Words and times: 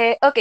Eh, 0.00 0.16
ok, 0.22 0.38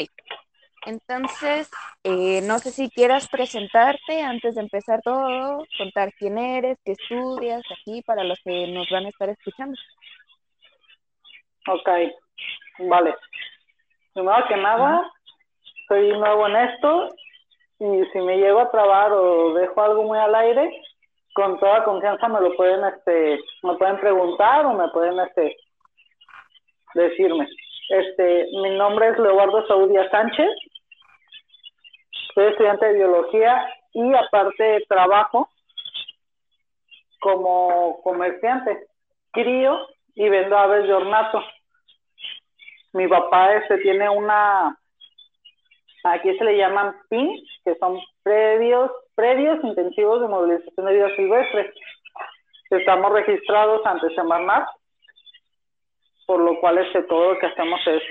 entonces, 0.85 1.71
eh, 2.03 2.41
no 2.43 2.59
sé 2.59 2.69
si 2.69 2.91
quieras 2.91 3.27
presentarte 3.27 4.21
antes 4.21 4.53
de 4.53 4.61
empezar 4.61 5.01
todo, 5.01 5.65
contar 5.79 6.13
quién 6.13 6.37
eres, 6.37 6.77
qué 6.85 6.91
estudias 6.91 7.63
aquí 7.71 8.03
para 8.03 8.23
los 8.23 8.39
que 8.43 8.67
nos 8.67 8.87
van 8.91 9.07
a 9.07 9.09
estar 9.09 9.29
escuchando. 9.29 9.75
Ok, 11.69 11.89
vale. 12.87 13.15
Primero 14.13 14.47
que 14.47 14.57
nada, 14.57 15.11
soy 15.87 16.09
nuevo 16.09 16.47
en 16.49 16.55
esto 16.57 17.15
y 17.79 18.05
si 18.13 18.19
me 18.19 18.37
llego 18.37 18.59
a 18.59 18.69
trabar 18.69 19.11
o 19.11 19.55
dejo 19.55 19.81
algo 19.81 20.03
muy 20.03 20.19
al 20.19 20.35
aire, 20.35 20.69
con 21.33 21.59
toda 21.59 21.83
confianza 21.83 22.27
me 22.27 22.41
lo 22.41 22.55
pueden, 22.55 22.85
este, 22.85 23.39
me 23.63 23.75
pueden 23.75 23.99
preguntar 23.99 24.67
o 24.67 24.73
me 24.73 24.87
pueden, 24.89 25.19
este, 25.19 25.57
decirme. 26.93 27.47
Este, 27.89 28.47
mi 28.61 28.77
nombre 28.77 29.09
es 29.09 29.19
Leobardo 29.19 29.65
Saudia 29.67 30.09
Sánchez, 30.09 30.49
soy 32.37 32.45
estudiante 32.47 32.85
de 32.85 32.93
biología 32.93 33.65
y 33.93 34.13
aparte 34.13 34.85
trabajo 34.87 35.49
como 37.19 37.99
comerciante. 38.03 38.87
Crío 39.31 39.87
y 40.15 40.29
vendo 40.29 40.57
aves 40.57 40.83
de 40.83 40.93
ornato. 40.93 41.41
Mi 42.93 43.07
papá 43.07 43.55
este 43.55 43.79
tiene 43.79 44.09
una, 44.09 44.77
aquí 46.03 46.37
se 46.37 46.43
le 46.43 46.57
llaman 46.57 46.95
PIN, 47.09 47.43
que 47.65 47.75
son 47.75 47.99
predios, 48.21 48.91
predios 49.15 49.63
intensivos 49.63 50.21
de 50.21 50.27
movilización 50.27 50.85
de 50.85 50.93
vida 50.93 51.15
silvestre. 51.15 51.73
Estamos 52.69 53.13
registrados 53.13 53.85
ante 53.85 54.13
Semarnat, 54.13 54.67
por 56.27 56.41
lo 56.41 56.59
cual 56.59 56.77
este, 56.77 57.01
todo 57.03 57.33
lo 57.33 57.39
que 57.39 57.47
hacemos 57.47 57.79
es 57.87 58.03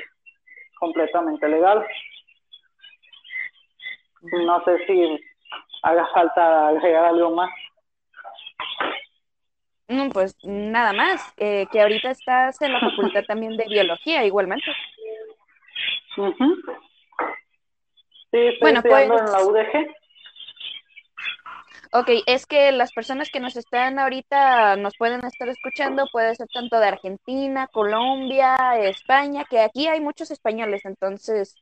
completamente 0.81 1.49
legal. 1.49 1.87
No 4.23 4.65
sé 4.65 4.87
si 4.87 5.21
haga 5.83 6.07
falta 6.13 6.69
agregar 6.69 7.05
algo 7.05 7.31
más. 7.33 7.51
Pues 10.13 10.37
nada 10.43 10.93
más, 10.93 11.33
eh, 11.37 11.67
que 11.71 11.81
ahorita 11.81 12.11
estás 12.11 12.61
en 12.63 12.73
la 12.73 12.81
facultad 12.81 13.23
también 13.29 13.57
de 13.57 13.67
biología 13.69 14.25
igualmente. 14.25 14.73
Sí, 16.17 16.23
estoy 18.33 18.59
bueno, 18.61 18.79
estudiando 18.79 19.15
pues, 19.15 19.27
en 19.27 19.33
la 19.33 19.45
UDG. 19.45 19.95
Ok, 21.93 22.11
es 22.27 22.47
que 22.47 22.73
las 22.73 22.93
personas 22.93 23.31
que 23.31 23.41
nos 23.41 23.57
están 23.57 23.99
ahorita 23.99 24.77
nos 24.77 24.97
pueden 24.97 25.25
estar 25.25 25.49
escuchando, 25.49 26.07
puede 26.11 26.35
ser 26.35 26.49
tanto 26.53 26.79
de 26.79 26.87
Argentina, 26.87 27.69
Colombia, 27.69 28.57
España, 28.81 29.45
que 29.49 29.61
aquí 29.61 29.87
hay 29.87 30.01
muchos 30.01 30.31
españoles, 30.31 30.85
entonces 30.85 31.57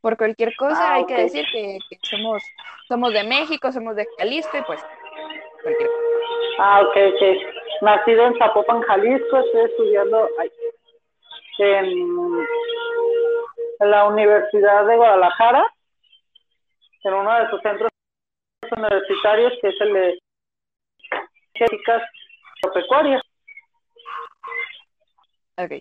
por 0.00 0.16
cualquier 0.16 0.54
cosa, 0.56 0.92
ah, 0.92 0.94
hay 0.94 1.06
que 1.06 1.14
decir 1.14 1.44
que, 1.52 1.78
somos, 2.02 2.42
somos 2.88 3.12
de 3.12 3.22
México, 3.22 3.70
somos 3.70 3.96
de 3.96 4.06
Jalisco 4.18 4.56
y 4.56 4.62
pues 4.62 4.80
cualquier 5.62 5.88
cosa. 5.88 6.00
Ah, 6.58 6.80
ok, 6.82 6.96
ok. 7.14 7.22
Nacido 7.82 8.26
en 8.26 8.38
Zapopan, 8.38 8.80
Jalisco, 8.82 9.38
estoy 9.38 9.64
estudiando 9.64 10.28
en, 11.58 12.46
la 13.80 14.06
Universidad 14.06 14.86
de 14.86 14.96
Guadalajara, 14.96 15.66
en 17.04 17.14
uno 17.14 17.34
de 17.34 17.50
sus 17.50 17.60
centros 17.62 17.90
universitarios, 18.72 19.52
que 19.60 19.68
es 19.68 19.80
el 19.80 19.92
de 19.92 20.18
Éticas 21.54 22.02
Agropecuarias. 22.62 23.22
Ok. 25.56 25.72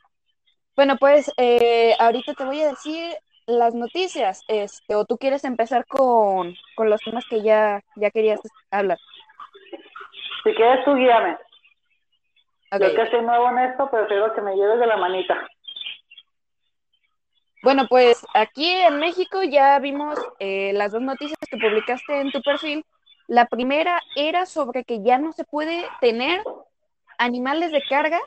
Bueno, 0.76 0.98
pues 0.98 1.32
eh, 1.38 1.96
ahorita 2.00 2.34
te 2.34 2.46
voy 2.46 2.62
a 2.62 2.70
decir 2.70 3.14
las 3.48 3.74
noticias, 3.74 4.44
este, 4.48 4.96
o 4.96 5.06
tú 5.06 5.18
quieres 5.18 5.44
empezar 5.44 5.86
con, 5.88 6.56
los 6.78 7.02
temas 7.02 7.26
que 7.30 7.42
ya, 7.42 7.82
ya 7.96 8.12
querías 8.12 8.40
hablar. 8.72 8.98
Si 10.44 10.54
quieres 10.54 10.86
tú 10.86 10.96
guíame. 10.96 11.38
Yo 12.72 12.94
que 12.94 13.10
soy 13.10 13.22
nuevo 13.24 13.50
en 13.50 13.60
esto, 13.60 13.90
prefiero 13.90 14.34
que 14.34 14.42
me 14.42 14.56
lleves 14.56 14.80
de 14.80 14.86
la 14.86 14.98
manita. 14.98 15.48
Bueno, 17.62 17.88
pues 17.90 18.26
aquí 18.34 18.70
en 18.70 19.00
México 19.00 19.44
ya 19.44 19.78
vimos 19.80 20.18
eh, 20.40 20.72
las 20.74 20.94
dos 20.94 21.02
noticias 21.02 21.38
que 21.50 21.58
publicaste 21.58 22.22
en 22.22 22.32
tu 22.32 22.42
perfil. 22.42 22.86
La 23.28 23.46
primera 23.46 24.02
era 24.16 24.46
sobre 24.46 24.84
que 24.86 25.04
ya 25.04 25.18
no 25.18 25.34
se 25.34 25.44
puede 25.44 25.86
tener 26.00 26.42
animales 27.18 27.72
de 27.72 27.84
carga 27.88 28.20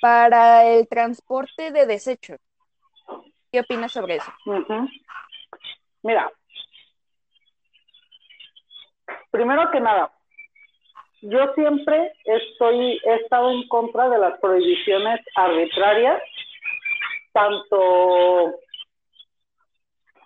para 0.00 0.66
el 0.66 0.88
transporte 0.88 1.72
de 1.72 1.86
desechos. 1.86 2.38
¿Qué 3.50 3.60
opinas 3.60 3.92
sobre 3.92 4.16
eso? 4.16 4.32
Mira, 6.02 6.30
primero 9.30 9.70
que 9.70 9.80
nada, 9.80 10.12
yo 11.22 11.52
siempre 11.54 12.12
estoy, 12.24 13.00
he 13.04 13.14
estado 13.16 13.50
en 13.50 13.66
contra 13.68 14.08
de 14.08 14.18
las 14.18 14.38
prohibiciones 14.40 15.20
arbitrarias, 15.34 16.22
tanto 17.32 18.54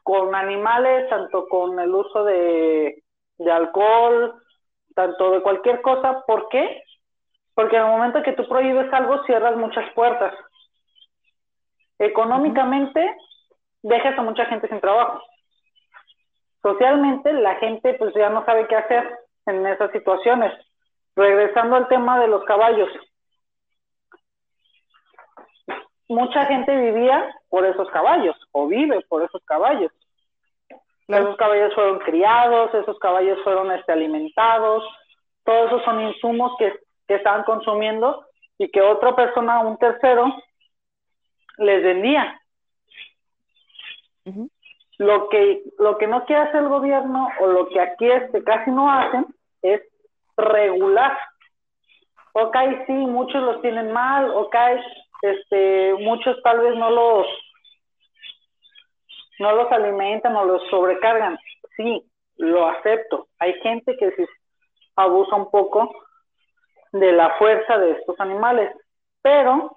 con 0.03 0.35
animales, 0.35 1.09
tanto 1.09 1.49
con 1.49 1.79
el 1.79 1.95
uso 1.95 2.25
de, 2.25 3.03
alcohol, 3.51 4.35
tanto 4.95 5.31
de 5.33 5.43
cualquier 5.43 5.81
cosa. 5.83 6.23
¿Por 6.27 6.49
qué? 6.49 6.83
Porque 7.55 7.77
en 7.77 7.83
el 7.83 7.89
momento 7.89 8.23
que 8.23 8.33
tú 8.33 8.47
prohíbes 8.49 8.93
algo, 8.93 9.23
cierras 9.25 9.57
muchas 9.57 9.91
puertas 9.95 10.35
económicamente 11.99 13.17
dejas 13.83 14.19
a 14.19 14.23
mucha 14.23 14.47
gente 14.47 14.69
sin 14.69 14.81
trabajo. 14.81 15.23
Socialmente 16.63 17.33
la 17.33 17.57
gente 17.57 17.95
pues 17.95 18.15
ya 18.15 18.31
no 18.31 18.45
sabe 18.45 18.67
qué 18.67 18.77
hacer 18.77 19.19
en 19.47 19.67
esas 19.67 19.91
situaciones. 19.93 20.53
Regresando 21.15 21.77
al 21.77 21.89
tema 21.89 22.19
de 22.21 22.29
los 22.29 22.45
caballos. 22.45 22.89
Mucha 26.09 26.45
gente 26.47 26.77
vivía 26.77 27.35
por 27.49 27.65
esos 27.65 27.89
caballos 27.91 28.37
o 28.53 28.67
vive 28.67 29.01
por 29.09 29.23
esos 29.23 29.43
caballos. 29.45 29.91
Esos 31.09 31.37
caballos 31.37 31.75
fueron 31.75 31.99
criados, 31.99 32.73
esos 32.75 32.99
caballos 32.99 33.39
fueron 33.45 33.71
este, 33.73 33.93
alimentados, 33.93 34.85
todos 35.45 35.67
esos 35.67 35.85
son 35.85 36.01
insumos 36.01 36.53
que, 36.59 36.73
que 37.07 37.17
estaban 37.17 37.45
consumiendo 37.45 38.27
y 38.57 38.71
que 38.71 38.81
otra 38.81 39.15
persona, 39.15 39.61
un 39.61 39.77
tercero, 39.77 40.35
les 41.59 41.83
vendía. 41.83 42.41
Lo 44.99 45.29
que 45.29 45.63
lo 45.79 45.99
que 45.99 46.07
no 46.07 46.25
quiere 46.25 46.43
hacer 46.43 46.63
el 46.63 46.69
gobierno 46.69 47.29
o 47.41 47.47
lo 47.47 47.69
que 47.69 47.81
aquí 47.81 48.11
este 48.11 48.43
casi 48.43 48.71
no 48.71 48.91
hacen 48.91 49.27
es 49.61 49.83
regular. 50.37 51.19
Ok, 52.33 52.57
sí, 52.87 52.93
muchos 52.93 53.43
los 53.43 53.61
tienen 53.61 53.93
mal, 53.93 54.31
ok, 54.31 54.57
este, 55.25 55.95
muchos 55.95 56.43
tal 56.43 56.61
vez 56.61 56.77
no 56.77 56.91
los 56.91 57.27
no 59.39 59.53
los 59.53 59.73
alimentan 59.73 60.37
o 60.37 60.45
los 60.45 60.63
sobrecargan. 60.71 61.39
Sí, 61.77 62.05
lo 62.37 62.69
acepto. 62.69 63.29
Hay 63.39 63.55
gente 63.61 63.97
que 63.97 64.11
sí 64.13 64.25
abusa 64.97 65.35
un 65.35 65.51
poco 65.51 65.93
de 66.93 67.13
la 67.13 67.31
fuerza 67.39 67.79
de 67.79 67.93
estos 67.93 68.19
animales, 68.21 68.71
pero 69.23 69.75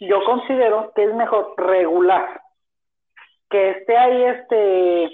yo 0.00 0.24
considero 0.24 0.92
que 0.94 1.04
es 1.04 1.14
mejor 1.14 1.54
regular. 1.56 2.40
Que 3.48 3.70
esté 3.70 3.96
ahí, 3.96 4.24
este, 4.24 5.10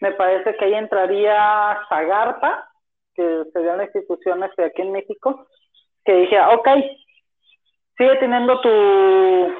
me 0.00 0.12
parece 0.12 0.54
que 0.56 0.64
ahí 0.66 0.74
entraría 0.74 1.80
Zagarpa, 1.88 2.68
que 3.14 3.44
sería 3.52 3.76
la 3.76 3.84
institución 3.84 4.44
este, 4.44 4.66
aquí 4.66 4.82
en 4.82 4.92
México, 4.92 5.48
que 6.04 6.12
dije, 6.12 6.40
ok, 6.40 6.68
sigue 7.96 8.16
teniendo 8.16 8.60
tu, 8.60 9.54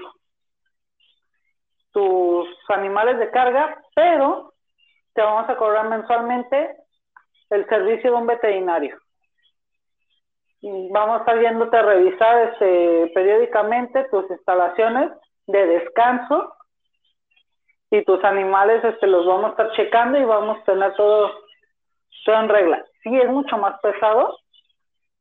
tus 1.93 2.49
animales 2.69 3.19
de 3.19 3.31
carga, 3.31 3.83
pero 3.95 4.53
te 5.15 5.23
vamos 5.23 5.49
a 5.49 5.57
cobrar 5.57 5.89
mensualmente 5.89 6.77
el 7.51 7.67
servicio 7.69 8.11
de 8.11 8.17
un 8.17 8.27
veterinario 8.27 8.99
vamos 10.91 11.17
a 11.17 11.21
estar 11.21 11.41
yéndote 11.41 11.77
a 11.77 11.83
revisar 11.83 12.49
este, 12.49 13.11
periódicamente 13.15 14.05
tus 14.05 14.29
instalaciones 14.31 15.11
de 15.47 15.67
descanso 15.67 16.55
y 17.91 18.03
tus 18.05 18.23
animales 18.25 18.83
este, 18.85 19.07
los 19.07 19.27
vamos 19.27 19.47
a 19.47 19.51
estar 19.51 19.73
checando 19.73 20.19
y 20.19 20.25
vamos 20.25 20.59
a 20.59 20.65
tener 20.65 20.95
todo, 20.95 21.31
todo 22.25 22.41
en 22.41 22.49
regla. 22.49 22.85
Sí 23.03 23.17
es 23.17 23.29
mucho 23.29 23.57
más 23.59 23.79
pesado, 23.81 24.37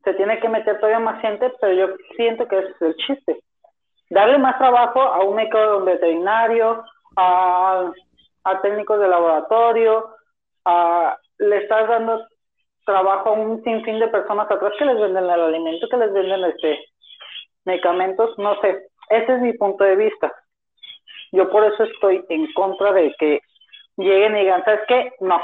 se 0.06 0.14
tiene 0.14 0.40
que 0.40 0.48
meter 0.48 0.80
todavía 0.80 1.00
más 1.00 1.20
gente, 1.22 1.52
pero 1.60 1.74
yo 1.74 1.96
siento 2.16 2.48
que 2.48 2.60
ese 2.60 2.70
es 2.70 2.82
el 2.82 2.96
chiste. 2.96 3.40
Darle 4.10 4.38
más 4.38 4.58
trabajo 4.58 5.02
a 5.02 5.24
un 5.24 5.36
médico 5.36 5.82
veterinario, 5.82 6.84
a, 7.18 7.92
a 8.44 8.62
técnicos 8.62 9.00
de 9.00 9.08
laboratorio, 9.08 10.16
a, 10.64 11.18
le 11.40 11.58
estás 11.58 11.90
dando 11.90 12.26
trabajo 12.86 13.30
a 13.30 13.34
un 13.34 13.64
sinfín 13.64 14.00
de 14.00 14.08
personas 14.08 14.50
atrás 14.50 14.74
que 14.78 14.86
les 14.86 15.00
venden 15.00 15.24
el 15.24 15.30
alimento, 15.30 15.90
que 15.90 15.98
les 15.98 16.14
venden 16.14 16.46
este 16.46 16.86
medicamentos, 17.66 18.38
no 18.38 18.60
sé, 18.62 18.88
ese 19.10 19.34
es 19.34 19.42
mi 19.42 19.54
punto 19.54 19.84
de 19.84 19.96
vista. 19.96 20.32
Yo 21.32 21.50
por 21.50 21.66
eso 21.66 21.84
estoy 21.84 22.24
en 22.30 22.52
contra 22.54 22.94
de 22.94 23.14
que 23.18 23.42
lleguen 23.98 24.38
y 24.38 24.42
digan, 24.42 24.64
¿sabes 24.64 24.82
qué? 24.88 25.14
No. 25.20 25.42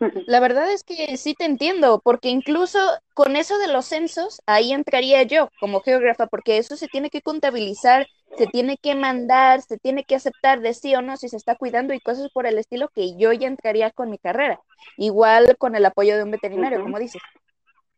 La 0.26 0.40
verdad 0.40 0.70
es 0.70 0.82
que 0.84 1.16
sí 1.16 1.34
te 1.34 1.44
entiendo, 1.44 2.00
porque 2.02 2.28
incluso 2.28 2.78
con 3.14 3.36
eso 3.36 3.58
de 3.58 3.68
los 3.68 3.86
censos, 3.86 4.40
ahí 4.46 4.72
entraría 4.72 5.22
yo 5.22 5.48
como 5.60 5.80
geógrafa, 5.80 6.26
porque 6.26 6.58
eso 6.58 6.76
se 6.76 6.88
tiene 6.88 7.10
que 7.10 7.22
contabilizar, 7.22 8.06
se 8.36 8.46
tiene 8.46 8.76
que 8.76 8.94
mandar, 8.94 9.62
se 9.62 9.78
tiene 9.78 10.04
que 10.04 10.16
aceptar 10.16 10.60
de 10.60 10.74
sí 10.74 10.94
o 10.94 11.02
no 11.02 11.16
si 11.16 11.28
se 11.28 11.36
está 11.36 11.54
cuidando 11.56 11.94
y 11.94 12.00
cosas 12.00 12.30
por 12.32 12.46
el 12.46 12.58
estilo 12.58 12.88
que 12.88 13.16
yo 13.16 13.32
ya 13.32 13.48
entraría 13.48 13.90
con 13.90 14.10
mi 14.10 14.18
carrera. 14.18 14.60
Igual 14.96 15.56
con 15.58 15.74
el 15.74 15.84
apoyo 15.86 16.16
de 16.16 16.24
un 16.24 16.30
veterinario, 16.30 16.82
como 16.82 16.98
dices. 16.98 17.22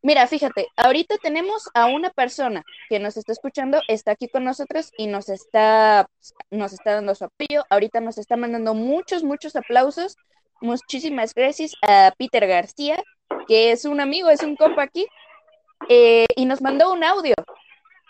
Mira, 0.01 0.27
fíjate, 0.29 0.69
ahorita 0.77 1.17
tenemos 1.21 1.69
a 1.75 1.87
una 1.87 2.11
persona 2.11 2.63
que 2.89 3.01
nos 3.01 3.17
está 3.17 3.33
escuchando, 3.33 3.81
está 3.89 4.13
aquí 4.13 4.29
con 4.29 4.45
nosotros 4.45 4.93
y 4.97 5.09
nos 5.09 5.29
está, 5.29 6.09
nos 6.51 6.73
está 6.73 6.95
dando 6.95 7.15
su 7.17 7.25
apoyo. 7.25 7.65
Ahorita 7.69 8.01
nos 8.01 8.17
está 8.17 8.37
mandando 8.37 8.75
muchos, 8.75 9.25
muchos 9.25 9.57
aplausos. 9.57 10.17
Muchísimas 10.61 11.35
gracias 11.35 11.75
a 11.83 12.13
Peter 12.17 12.47
García, 12.47 13.03
que 13.47 13.73
es 13.73 13.85
un 13.85 14.01
amigo, 14.01 14.31
es 14.31 14.43
un 14.43 14.57
compa 14.57 14.83
aquí, 14.83 15.07
eh, 15.89 16.27
y 16.37 16.47
nos 16.47 16.61
mandó 16.61 16.93
un 16.93 17.05
audio. 17.05 17.35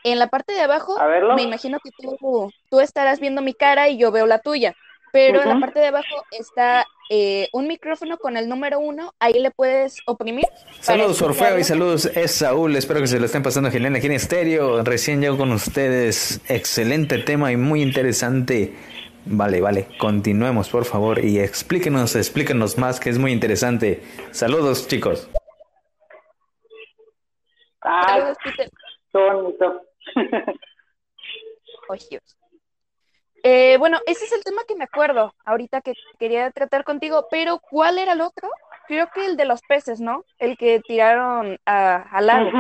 En 0.05 0.19
la 0.19 0.29
parte 0.29 0.55
de 0.55 0.61
abajo, 0.61 0.97
me 1.35 1.43
imagino 1.43 1.79
que 1.83 1.91
tú, 1.99 2.51
tú 2.71 2.81
estarás 2.81 3.21
viendo 3.21 3.43
mi 3.43 3.53
cara 3.53 3.89
y 3.89 3.99
yo 3.99 4.13
veo 4.13 4.27
la 4.27 4.39
tuya 4.39 4.75
pero 5.13 5.43
en 5.43 5.49
la 5.49 5.61
parte 5.61 5.81
de 5.81 5.87
abajo 5.87 6.25
está 6.31 6.87
eh, 7.11 7.49
un 7.53 7.67
micrófono 7.67 8.19
con 8.19 8.37
el 8.37 8.49
número 8.49 8.79
uno, 8.79 9.15
ahí 9.19 9.35
le 9.35 9.51
puedes 9.51 9.97
oprimir. 10.07 10.45
Saludos 10.81 11.21
Orfeo 11.23 11.59
y 11.59 11.65
saludos 11.65 12.07
es 12.07 12.33
Saúl, 12.33 12.77
espero 12.77 13.01
que 13.01 13.07
se 13.07 13.19
lo 13.19 13.27
estén 13.27 13.43
pasando 13.43 13.71
genial 13.71 13.97
aquí 13.97 14.07
en 14.07 14.13
estéreo, 14.13 14.83
recién 14.83 15.21
llego 15.21 15.37
con 15.37 15.53
ustedes, 15.53 16.41
excelente 16.49 17.19
tema 17.19 17.53
y 17.53 17.57
muy 17.57 17.83
interesante. 17.83 18.75
Vale, 19.25 19.61
vale, 19.61 19.89
continuemos 19.99 20.71
por 20.71 20.85
favor 20.85 21.23
y 21.23 21.39
explíquenos, 21.39 22.17
explíquenos 22.17 22.79
más 22.79 22.99
que 22.99 23.11
es 23.11 23.19
muy 23.19 23.33
interesante. 23.33 24.03
Saludos 24.31 24.89
chicos. 24.89 25.29
Saludos, 27.83 28.37
Peter. 28.45 28.71
bonito. 29.13 29.83
Eh, 33.45 33.77
bueno, 33.79 33.99
ese 34.05 34.25
es 34.25 34.33
el 34.33 34.43
tema 34.43 34.63
que 34.67 34.75
me 34.75 34.85
acuerdo 34.85 35.33
ahorita 35.45 35.81
que 35.81 35.95
quería 36.19 36.51
tratar 36.51 36.85
contigo, 36.85 37.29
pero 37.31 37.61
¿cuál 37.61 37.99
era 37.99 38.13
el 38.13 38.21
otro? 38.21 38.51
Creo 38.89 39.09
que 39.15 39.25
el 39.25 39.37
de 39.37 39.45
los 39.45 39.63
peces, 39.63 40.01
¿no? 40.01 40.25
El 40.39 40.59
que 40.59 40.81
tiraron 40.81 41.57
a, 41.65 42.03
al 42.11 42.27
lago. 42.27 42.51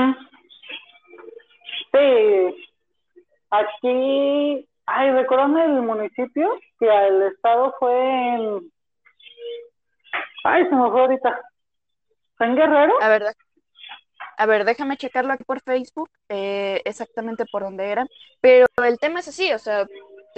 Sí, 1.92 2.68
aquí, 3.50 4.67
ay, 4.88 5.10
recuerdan 5.12 5.56
el 5.58 5.82
municipio 5.82 6.58
que 6.78 6.86
el 6.86 7.22
estado 7.22 7.74
fue 7.78 8.34
en, 8.34 8.72
ay, 10.44 10.64
se 10.64 10.74
me 10.74 10.90
fue 10.90 11.00
ahorita, 11.00 11.40
¿fue 12.36 12.46
en 12.46 12.56
Guerrero? 12.56 12.94
A 13.00 13.08
ver, 13.08 13.24
a 14.36 14.46
ver, 14.46 14.64
déjame 14.64 14.96
checarlo 14.96 15.32
aquí 15.32 15.44
por 15.44 15.60
Facebook, 15.60 16.10
eh, 16.28 16.80
exactamente 16.84 17.44
por 17.50 17.62
dónde 17.62 17.90
era, 17.90 18.06
pero 18.40 18.66
el 18.84 18.98
tema 18.98 19.20
es 19.20 19.28
así, 19.28 19.52
o 19.52 19.58
sea, 19.58 19.86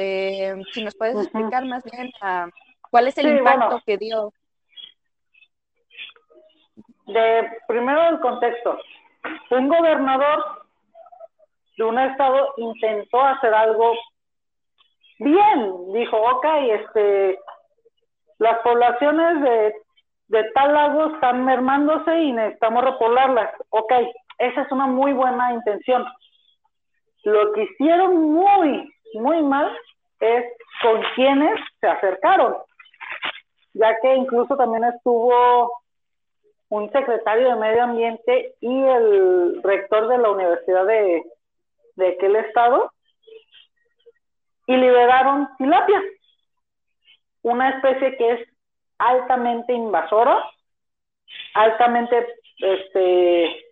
este, 0.01 0.63
si 0.73 0.85
nos 0.85 0.95
puedes 0.97 1.17
explicar 1.17 1.65
más 1.67 1.85
bien 1.85 2.11
ah, 2.21 2.49
cuál 2.91 3.09
es 3.09 3.19
el 3.19 3.39
impacto 3.39 3.83
que 3.85 3.99
dio. 3.99 4.33
De 7.07 7.51
primero 7.67 8.09
el 8.09 8.21
contexto. 8.21 8.79
Un 9.51 9.69
gobernador 9.69 10.63
de 11.77 11.85
un 11.85 11.99
estado 11.99 12.55
intentó 12.57 13.21
hacer 13.23 13.53
algo 13.53 13.93
bien, 15.21 15.93
dijo, 15.93 16.17
ok, 16.17 16.47
este, 16.63 17.39
las 18.39 18.59
poblaciones 18.61 19.43
de, 19.43 19.75
de 20.29 20.45
tal 20.53 20.73
lago 20.73 21.15
están 21.15 21.45
mermándose 21.45 22.15
y 22.19 22.33
necesitamos 22.33 22.85
repoblarlas. 22.85 23.53
Ok, 23.71 23.93
esa 24.39 24.63
es 24.63 24.73
una 24.73 24.87
muy 24.87 25.13
buena 25.13 25.53
intención. 25.53 26.05
Lo 27.25 27.53
que 27.53 27.65
hicieron 27.65 28.33
muy, 28.33 28.91
muy 29.15 29.43
mal 29.43 29.77
es 30.21 30.45
con 30.83 31.03
quienes 31.15 31.61
se 31.81 31.87
acercaron, 31.87 32.57
ya 33.75 33.97
que 34.01 34.15
incluso 34.15 34.57
también 34.57 34.85
estuvo 34.85 35.81
un 36.71 36.91
secretario 36.93 37.51
de 37.51 37.57
Medio 37.57 37.83
Ambiente 37.83 38.55
y 38.61 38.83
el 38.85 39.63
rector 39.63 40.09
de 40.09 40.19
la 40.19 40.31
Universidad 40.31 40.87
de, 40.87 41.23
de 41.97 42.09
aquel 42.09 42.37
estado, 42.37 42.91
y 44.71 44.77
liberaron 44.77 45.49
tilapia, 45.59 46.01
una 47.43 47.71
especie 47.71 48.17
que 48.17 48.31
es 48.35 48.49
altamente 48.99 49.73
invasora, 49.73 50.45
altamente 51.55 52.25
este, 52.59 53.65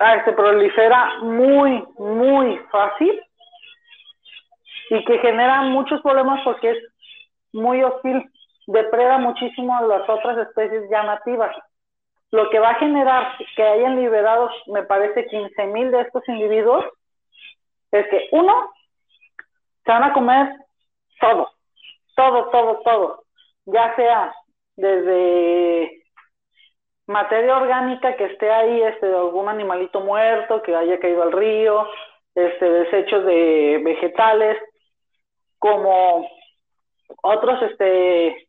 ah, 0.00 0.24
se 0.24 0.32
prolifera 0.32 1.18
muy, 1.20 1.84
muy 1.96 2.58
fácil 2.72 3.22
y 4.90 5.04
que 5.04 5.18
genera 5.18 5.62
muchos 5.62 6.00
problemas 6.00 6.40
porque 6.42 6.70
es 6.72 6.78
muy 7.52 7.84
hostil, 7.84 8.28
depreda 8.66 9.18
muchísimo 9.18 9.76
a 9.76 9.82
las 9.82 10.08
otras 10.08 10.38
especies 10.38 10.90
llamativas. 10.90 11.54
Lo 12.32 12.50
que 12.50 12.58
va 12.58 12.70
a 12.70 12.80
generar 12.80 13.36
que 13.54 13.62
hayan 13.62 13.94
liberados, 13.94 14.50
me 14.66 14.82
parece, 14.82 15.26
15 15.26 15.66
mil 15.66 15.92
de 15.92 16.00
estos 16.00 16.28
individuos, 16.28 16.84
es 17.92 18.06
que 18.08 18.28
uno, 18.32 18.72
se 19.84 19.92
van 19.92 20.04
a 20.04 20.12
comer 20.12 20.54
todo, 21.20 21.50
todo, 22.16 22.50
todo, 22.50 22.80
todo, 22.84 23.24
ya 23.66 23.94
sea 23.96 24.34
desde 24.76 26.02
materia 27.06 27.56
orgánica 27.56 28.16
que 28.16 28.24
esté 28.24 28.50
ahí, 28.50 28.82
este, 28.82 29.06
algún 29.06 29.48
animalito 29.48 30.00
muerto 30.00 30.62
que 30.62 30.74
haya 30.74 30.98
caído 30.98 31.22
al 31.22 31.32
río, 31.32 31.86
este, 32.34 32.68
desechos 32.70 33.24
de 33.26 33.80
vegetales, 33.84 34.58
como 35.58 36.26
otros 37.22 37.62
este 37.62 38.48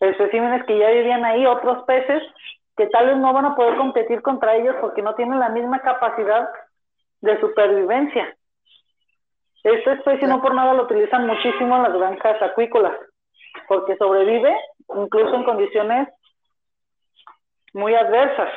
especímenes 0.00 0.64
que 0.64 0.78
ya 0.78 0.90
vivían 0.90 1.24
ahí, 1.24 1.44
otros 1.46 1.84
peces 1.84 2.22
que 2.76 2.86
tal 2.86 3.06
vez 3.06 3.16
no 3.16 3.32
van 3.32 3.46
a 3.46 3.54
poder 3.54 3.76
competir 3.76 4.22
contra 4.22 4.56
ellos 4.56 4.76
porque 4.80 5.02
no 5.02 5.14
tienen 5.14 5.38
la 5.38 5.48
misma 5.50 5.80
capacidad 5.80 6.48
de 7.20 7.38
supervivencia. 7.40 8.34
Esta 9.62 9.92
especie 9.92 10.26
no 10.26 10.40
por 10.40 10.54
nada 10.54 10.74
lo 10.74 10.84
utilizan 10.84 11.26
muchísimo 11.26 11.76
en 11.76 11.82
las 11.82 11.92
granjas 11.92 12.42
acuícolas, 12.42 12.96
porque 13.68 13.96
sobrevive 13.96 14.56
incluso 14.96 15.34
en 15.34 15.44
condiciones 15.44 16.08
muy 17.72 17.94
adversas. 17.94 18.50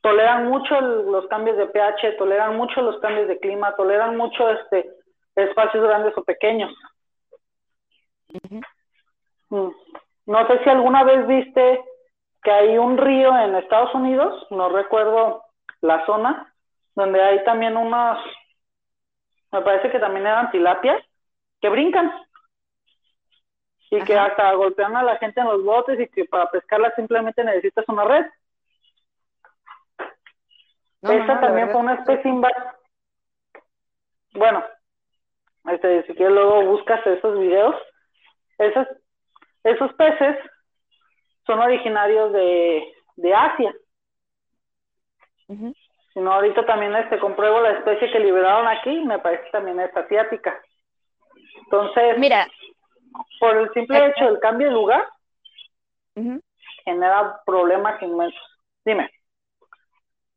Toleran 0.00 0.48
mucho 0.48 0.80
los 0.80 1.26
cambios 1.28 1.56
de 1.56 1.66
pH, 1.66 2.12
toleran 2.18 2.56
mucho 2.56 2.82
los 2.82 2.98
cambios 3.00 3.28
de 3.28 3.38
clima, 3.38 3.74
toleran 3.76 4.16
mucho 4.16 4.48
este 4.50 4.90
espacios 5.34 5.84
grandes 5.84 6.16
o 6.16 6.24
pequeños. 6.24 6.72
Mm. 9.50 9.68
No 10.26 10.46
sé 10.46 10.62
si 10.62 10.70
alguna 10.70 11.04
vez 11.04 11.26
viste 11.26 11.84
que 12.42 12.50
hay 12.50 12.78
un 12.78 12.98
río 12.98 13.36
en 13.36 13.54
Estados 13.54 13.94
Unidos, 13.94 14.46
no 14.50 14.68
recuerdo 14.68 15.42
la 15.80 16.04
zona, 16.06 16.54
donde 16.94 17.22
hay 17.22 17.42
también 17.44 17.76
unos, 17.76 18.18
me 19.52 19.62
parece 19.62 19.90
que 19.90 19.98
también 19.98 20.26
eran 20.26 20.50
tilapias, 20.50 21.02
que 21.60 21.68
brincan 21.68 22.12
y 23.90 24.02
que 24.02 24.16
hasta 24.18 24.52
golpean 24.52 24.96
a 24.96 25.02
la 25.02 25.16
gente 25.16 25.40
en 25.40 25.46
los 25.46 25.64
botes 25.64 25.98
y 25.98 26.08
que 26.08 26.24
para 26.26 26.50
pescarla 26.50 26.92
simplemente 26.94 27.42
necesitas 27.42 27.84
una 27.88 28.04
red. 28.04 28.26
Esta 31.02 31.40
también 31.40 31.70
fue 31.70 31.80
una 31.80 31.94
especie 31.94 32.30
invasora. 32.30 32.76
Bueno, 34.34 34.64
este, 35.66 36.06
si 36.06 36.14
quieres 36.14 36.34
luego 36.34 36.62
buscas 36.66 37.06
esos 37.06 37.38
videos. 37.38 37.74
Esos, 38.58 38.86
esos 39.64 39.92
peces 39.94 40.36
son 41.46 41.60
originarios 41.60 42.32
de, 42.32 42.92
de 43.16 43.34
Asia. 43.34 43.74
Si 46.12 46.20
no, 46.20 46.32
ahorita 46.32 46.64
también 46.66 46.94
este, 46.96 47.18
compruebo 47.18 47.60
la 47.60 47.72
especie 47.72 48.10
que 48.10 48.20
liberaron 48.20 48.66
aquí, 48.66 49.00
me 49.00 49.18
parece 49.18 49.44
que 49.44 49.50
también 49.50 49.80
es 49.80 49.94
asiática. 49.96 50.60
Entonces, 51.64 52.18
mira, 52.18 52.48
por 53.40 53.56
el 53.56 53.70
simple 53.72 54.06
hecho 54.06 54.24
del 54.24 54.40
cambio 54.40 54.68
de 54.68 54.72
lugar, 54.72 55.06
genera 56.84 57.40
problemas 57.44 58.02
inmensos. 58.02 58.40
Dime. 58.84 59.10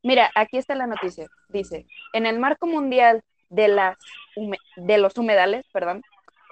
Mira, 0.02 0.30
aquí 0.34 0.58
está 0.58 0.74
la 0.74 0.86
noticia. 0.86 1.28
Dice, 1.48 1.86
en 2.12 2.26
el 2.26 2.38
marco 2.38 2.66
mundial 2.66 3.22
de, 3.48 3.68
las 3.68 3.96
de 4.76 4.98
los 4.98 5.16
humedales, 5.16 5.66
perdón, 5.72 6.02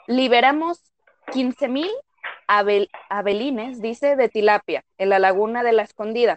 liberamos 0.06 0.92
15.000 1.28 1.90
Abel, 2.52 2.90
Abelines 3.08 3.80
dice 3.80 4.16
de 4.16 4.28
tilapia 4.28 4.82
en 4.98 5.08
la 5.08 5.20
laguna 5.20 5.62
de 5.62 5.70
la 5.70 5.82
Escondida, 5.82 6.36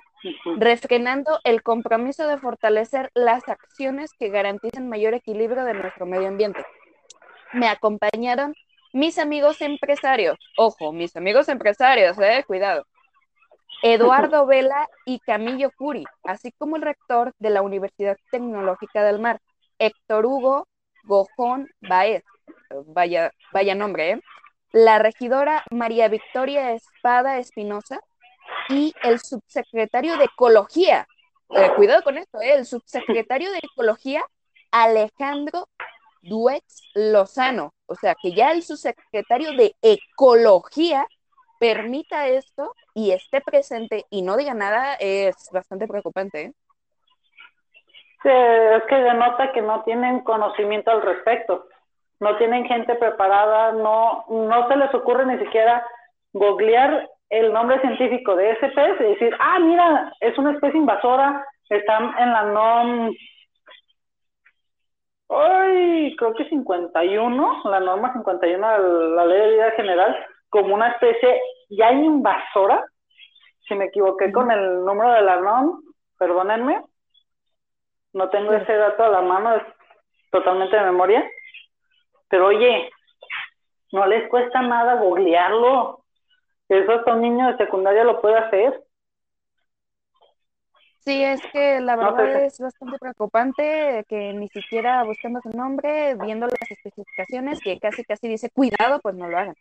refrenando 0.58 1.40
el 1.44 1.64
compromiso 1.64 2.28
de 2.28 2.38
fortalecer 2.38 3.10
las 3.16 3.50
acciones 3.50 4.12
que 4.20 4.30
garanticen 4.30 4.90
mayor 4.90 5.16
equilibrio 5.16 5.66
de 5.66 5.74
nuestro 5.74 6.06
medio 6.06 6.28
ambiente. 6.28 6.64
Me 7.52 7.68
acompañaron 7.68 8.54
mis 8.94 9.18
amigos 9.18 9.60
empresarios, 9.62 10.38
ojo, 10.56 10.94
mis 10.94 11.16
amigos 11.16 11.50
empresarios, 11.50 12.16
eh, 12.20 12.44
cuidado, 12.46 12.86
Eduardo 13.82 14.46
Vela 14.46 14.88
y 15.06 15.18
Camillo 15.18 15.72
Curi, 15.76 16.04
así 16.26 16.52
como 16.52 16.76
el 16.76 16.84
rector 16.84 17.34
de 17.40 17.50
la 17.50 17.64
Universidad 17.64 18.18
Tecnológica 18.30 19.04
del 19.04 19.18
Mar, 19.18 19.40
Héctor 19.80 20.28
Hugo 20.28 20.68
Gojón 21.06 21.72
Baez, 21.82 22.24
vaya, 22.86 23.32
vaya 23.52 23.74
nombre, 23.74 24.12
¿eh? 24.12 24.22
La 24.74 24.98
regidora 24.98 25.64
María 25.70 26.10
Victoria 26.10 26.72
Espada 26.72 27.38
Espinosa 27.38 28.02
y 28.70 28.94
el 29.04 29.20
subsecretario 29.20 30.18
de 30.18 30.26
Ecología, 30.26 31.08
eh, 31.52 31.72
cuidado 31.76 32.02
con 32.02 32.18
esto, 32.18 32.42
¿eh? 32.42 32.56
el 32.56 32.66
subsecretario 32.66 33.52
de 33.52 33.60
Ecología 33.60 34.24
Alejandro 34.72 35.70
Duex 36.24 36.90
Lozano, 36.96 37.74
o 37.86 37.94
sea 37.96 38.16
que 38.20 38.34
ya 38.34 38.52
el 38.52 38.64
subsecretario 38.64 39.52
de 39.52 39.76
Ecología 39.84 41.06
permita 41.60 42.28
esto 42.28 42.74
y 42.96 43.12
esté 43.12 43.42
presente 43.42 44.06
y 44.10 44.24
no 44.24 44.38
diga 44.38 44.56
nada 44.56 44.96
es 44.96 45.36
bastante 45.52 45.88
preocupante. 45.88 46.46
¿eh? 46.46 46.54
Es 48.24 48.84
que 48.90 48.96
denota 48.96 49.52
que 49.52 49.62
no 49.62 49.84
tienen 49.84 50.22
conocimiento 50.22 50.90
al 50.90 51.04
respecto 51.04 51.68
no 52.20 52.38
tienen 52.38 52.66
gente 52.66 52.96
preparada, 52.96 53.72
no, 53.74 54.26
no 54.30 54.68
se 54.68 54.76
les 54.78 54.94
ocurre 54.94 55.26
ni 55.26 55.38
siquiera 55.40 55.86
googlear 56.34 57.10
el 57.30 57.52
nombre 57.52 57.80
científico 57.82 58.36
de 58.36 58.52
ese 58.52 58.70
pez 58.70 59.00
y 59.00 59.04
decir, 59.04 59.36
ah, 59.40 59.60
mira, 59.60 60.14
es 60.20 60.38
una 60.38 60.52
especie 60.52 60.80
invasora, 60.80 61.46
están 61.70 62.14
en 62.20 62.32
la 62.32 62.44
NOM, 62.44 63.16
ay, 65.30 66.16
creo 66.18 66.34
que 66.34 66.46
51, 66.50 67.62
la 67.66 67.80
norma 67.80 68.14
51 68.14 68.70
de 68.70 69.16
la 69.16 69.26
Ley 69.26 69.40
de 69.40 69.52
Vida 69.54 69.72
General, 69.72 70.26
como 70.50 70.76
una 70.76 70.90
especie 70.90 71.42
ya 71.70 71.92
invasora, 71.92 72.86
si 73.68 73.76
me 73.76 73.86
equivoqué 73.86 74.32
con 74.32 74.52
el 74.52 74.84
número 74.86 75.12
de 75.14 75.22
la 75.22 75.38
NOM, 75.38 75.82
perdónenme, 76.18 76.82
no 78.14 78.30
tengo 78.30 78.54
ese 78.54 78.74
dato 78.74 79.04
a 79.04 79.10
la 79.10 79.22
mano, 79.22 79.56
es 79.56 79.64
totalmente 80.32 80.76
de 80.76 80.84
memoria, 80.84 81.28
pero 82.34 82.48
oye, 82.48 82.90
no 83.92 84.08
les 84.08 84.28
cuesta 84.28 84.60
nada 84.64 84.96
googlearlo. 84.96 86.04
Eso 86.68 86.92
hasta 86.94 87.14
un 87.14 87.22
niño 87.22 87.52
de 87.52 87.58
secundaria 87.58 88.04
lo 88.04 88.22
puede 88.22 88.40
hacer. 88.40 88.84
Sí, 91.02 91.24
es 91.24 91.46
que 91.52 91.80
la 91.80 91.96
verdad 91.96 92.44
es 92.44 92.60
bastante 92.60 92.98
preocupante 92.98 94.04
que 94.10 94.34
ni 94.34 94.48
siquiera 94.48 95.04
buscando 95.04 95.42
su 95.42 95.56
nombre, 95.56 96.16
viendo 96.16 96.48
las 96.48 96.72
especificaciones, 96.72 97.60
que 97.60 97.78
casi 97.80 98.04
casi 98.04 98.28
dice 98.28 98.50
cuidado, 98.50 99.00
pues 99.04 99.14
no 99.14 99.28
lo 99.28 99.38
hagan. 99.38 99.56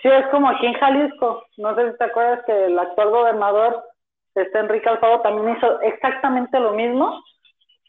Sí, 0.00 0.08
es 0.08 0.28
como 0.28 0.50
aquí 0.50 0.66
en 0.66 0.74
Jalisco. 0.74 1.46
No 1.56 1.74
sé 1.74 1.90
si 1.90 1.98
te 1.98 2.04
acuerdas 2.04 2.44
que 2.46 2.66
el 2.66 2.78
actual 2.78 3.10
gobernador, 3.10 3.82
este 4.36 4.56
Enrique 4.56 4.88
Alfaro, 4.88 5.20
también 5.22 5.56
hizo 5.56 5.80
exactamente 5.80 6.60
lo 6.60 6.74
mismo, 6.74 7.20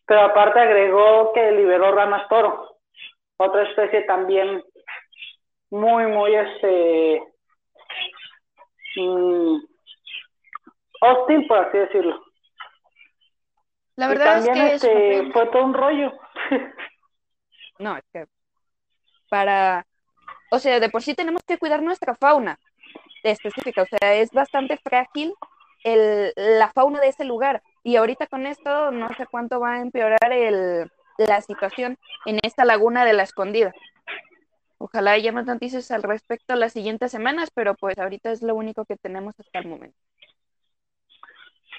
pero 0.07 0.21
aparte 0.21 0.59
agregó 0.59 1.31
que 1.33 1.51
liberó 1.51 1.91
ranas 1.91 2.27
toro 2.27 2.70
otra 3.41 3.63
especie 3.63 4.01
también 4.03 4.63
muy, 5.69 6.05
muy 6.07 6.35
este 6.35 7.23
mm, 8.97 9.57
hostil, 11.01 11.47
por 11.47 11.57
así 11.57 11.77
decirlo. 11.77 12.21
La 13.95 14.07
verdad 14.07 14.39
es 14.39 14.49
que 14.49 14.73
este, 14.73 15.31
fue 15.31 15.47
todo 15.47 15.65
un 15.65 15.73
rollo. 15.73 16.11
No, 17.79 17.97
es 17.97 18.03
que 18.13 18.27
para, 19.27 19.87
o 20.51 20.59
sea, 20.59 20.79
de 20.79 20.89
por 20.89 21.01
sí 21.01 21.15
tenemos 21.15 21.41
que 21.47 21.57
cuidar 21.57 21.81
nuestra 21.81 22.13
fauna 22.13 22.59
específica, 23.23 23.81
o 23.81 23.85
sea, 23.87 24.13
es 24.13 24.29
bastante 24.29 24.77
frágil 24.77 25.33
el, 25.83 26.31
la 26.35 26.71
fauna 26.71 26.99
de 26.99 27.07
ese 27.07 27.25
lugar. 27.25 27.63
Y 27.83 27.95
ahorita 27.95 28.27
con 28.27 28.45
esto 28.45 28.91
no 28.91 29.09
sé 29.15 29.25
cuánto 29.25 29.59
va 29.59 29.73
a 29.73 29.81
empeorar 29.81 30.31
el, 30.31 30.91
la 31.27 31.41
situación 31.41 31.97
en 32.25 32.39
esta 32.43 32.65
laguna 32.65 33.05
de 33.05 33.13
la 33.13 33.23
escondida. 33.23 33.73
Ojalá 34.77 35.11
haya 35.11 35.31
más 35.31 35.45
noticias 35.45 35.91
al 35.91 36.01
respecto 36.01 36.55
las 36.55 36.73
siguientes 36.73 37.11
semanas, 37.11 37.51
pero 37.53 37.75
pues 37.75 37.99
ahorita 37.99 38.31
es 38.31 38.41
lo 38.41 38.55
único 38.55 38.85
que 38.85 38.95
tenemos 38.95 39.39
hasta 39.39 39.59
el 39.59 39.67
momento. 39.67 39.97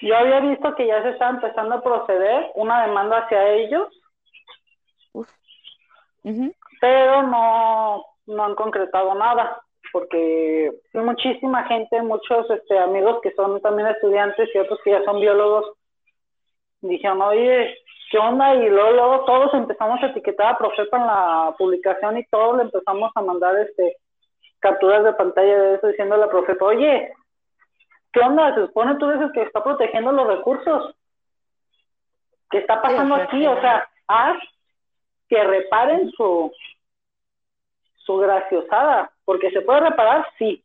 Yo 0.00 0.16
había 0.16 0.40
visto 0.40 0.74
que 0.76 0.86
ya 0.86 1.02
se 1.02 1.10
está 1.10 1.28
empezando 1.28 1.76
a 1.76 1.82
proceder 1.82 2.50
una 2.54 2.86
demanda 2.86 3.18
hacia 3.18 3.50
ellos, 3.50 3.88
pero 6.80 7.22
no, 7.22 8.04
no 8.26 8.44
han 8.44 8.54
concretado 8.54 9.14
nada, 9.14 9.60
porque 9.92 10.72
hay 10.94 11.00
muchísima 11.00 11.64
gente, 11.64 12.02
muchos 12.02 12.48
este, 12.50 12.78
amigos 12.78 13.20
que 13.22 13.32
son 13.32 13.60
también 13.60 13.88
estudiantes 13.88 14.48
y 14.54 14.58
otros 14.58 14.80
que 14.84 14.90
ya 14.90 15.04
son 15.04 15.20
biólogos, 15.20 15.72
dijeron, 16.80 17.22
oye, 17.22 17.78
¿qué 18.12 18.18
onda? 18.18 18.54
Y 18.54 18.68
luego, 18.68 19.24
todos 19.24 19.54
empezamos 19.54 20.00
a 20.02 20.08
etiquetar 20.08 20.48
a 20.48 20.58
Profepa 20.58 20.98
en 20.98 21.06
la 21.06 21.54
publicación 21.56 22.18
y 22.18 22.26
todos 22.26 22.58
le 22.58 22.64
empezamos 22.64 23.10
a 23.14 23.22
mandar 23.22 23.56
este 23.56 23.96
capturas 24.60 25.02
de 25.02 25.14
pantalla 25.14 25.58
de 25.58 25.74
eso 25.74 25.88
diciéndole 25.88 26.24
a 26.24 26.30
Profepa, 26.30 26.66
oye, 26.66 27.12
¿qué 28.12 28.20
onda? 28.20 28.54
Se 28.54 28.66
supone 28.66 28.96
tú 28.96 29.10
el 29.10 29.32
que 29.32 29.42
está 29.42 29.64
protegiendo 29.64 30.12
los 30.12 30.26
recursos. 30.26 30.94
¿Qué 32.50 32.58
está 32.58 32.80
pasando 32.80 33.14
aquí? 33.16 33.44
O 33.46 33.60
sea, 33.60 33.88
haz 34.06 34.36
que 35.28 35.42
reparen 35.42 36.10
su, 36.12 36.52
su 37.96 38.18
graciosada, 38.18 39.10
porque 39.24 39.50
se 39.50 39.62
puede 39.62 39.80
reparar, 39.80 40.28
sí. 40.38 40.62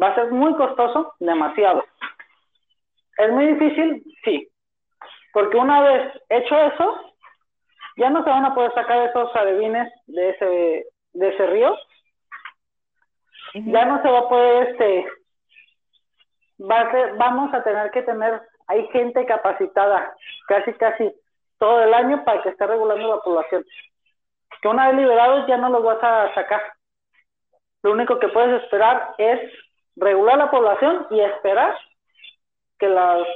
Va 0.00 0.08
a 0.08 0.14
ser 0.14 0.30
muy 0.30 0.54
costoso, 0.54 1.12
demasiado. 1.18 1.84
¿Es 3.18 3.30
muy 3.30 3.46
difícil? 3.48 4.04
Sí. 4.24 4.51
Porque 5.32 5.56
una 5.56 5.82
vez 5.82 6.12
hecho 6.28 6.56
eso, 6.56 7.12
ya 7.96 8.10
no 8.10 8.22
se 8.24 8.30
van 8.30 8.44
a 8.44 8.54
poder 8.54 8.72
sacar 8.74 9.08
esos 9.08 9.34
alevines 9.34 9.92
de 10.06 10.30
ese, 10.30 10.86
de 11.12 11.28
ese 11.28 11.46
río. 11.46 11.76
Ya 13.54 13.84
no 13.84 14.00
se 14.02 14.10
va 14.10 14.20
a 14.20 14.28
poder, 14.28 14.68
este, 14.68 15.06
vamos 16.58 17.52
a 17.52 17.62
tener 17.62 17.90
que 17.90 18.02
tener, 18.02 18.40
hay 18.66 18.86
gente 18.88 19.26
capacitada 19.26 20.14
casi, 20.48 20.72
casi 20.74 21.12
todo 21.58 21.82
el 21.82 21.92
año 21.92 22.24
para 22.24 22.42
que 22.42 22.48
esté 22.50 22.66
regulando 22.66 23.16
la 23.16 23.22
población. 23.22 23.64
Que 24.60 24.68
una 24.68 24.88
vez 24.88 24.96
liberados 24.96 25.46
ya 25.46 25.56
no 25.58 25.68
los 25.68 25.82
vas 25.82 26.02
a 26.02 26.34
sacar. 26.34 26.62
Lo 27.82 27.92
único 27.92 28.18
que 28.18 28.28
puedes 28.28 28.62
esperar 28.62 29.14
es 29.18 29.40
regular 29.96 30.38
la 30.38 30.50
población 30.50 31.06
y 31.10 31.20
esperar 31.20 31.76
que 32.78 32.88
las 32.88 33.26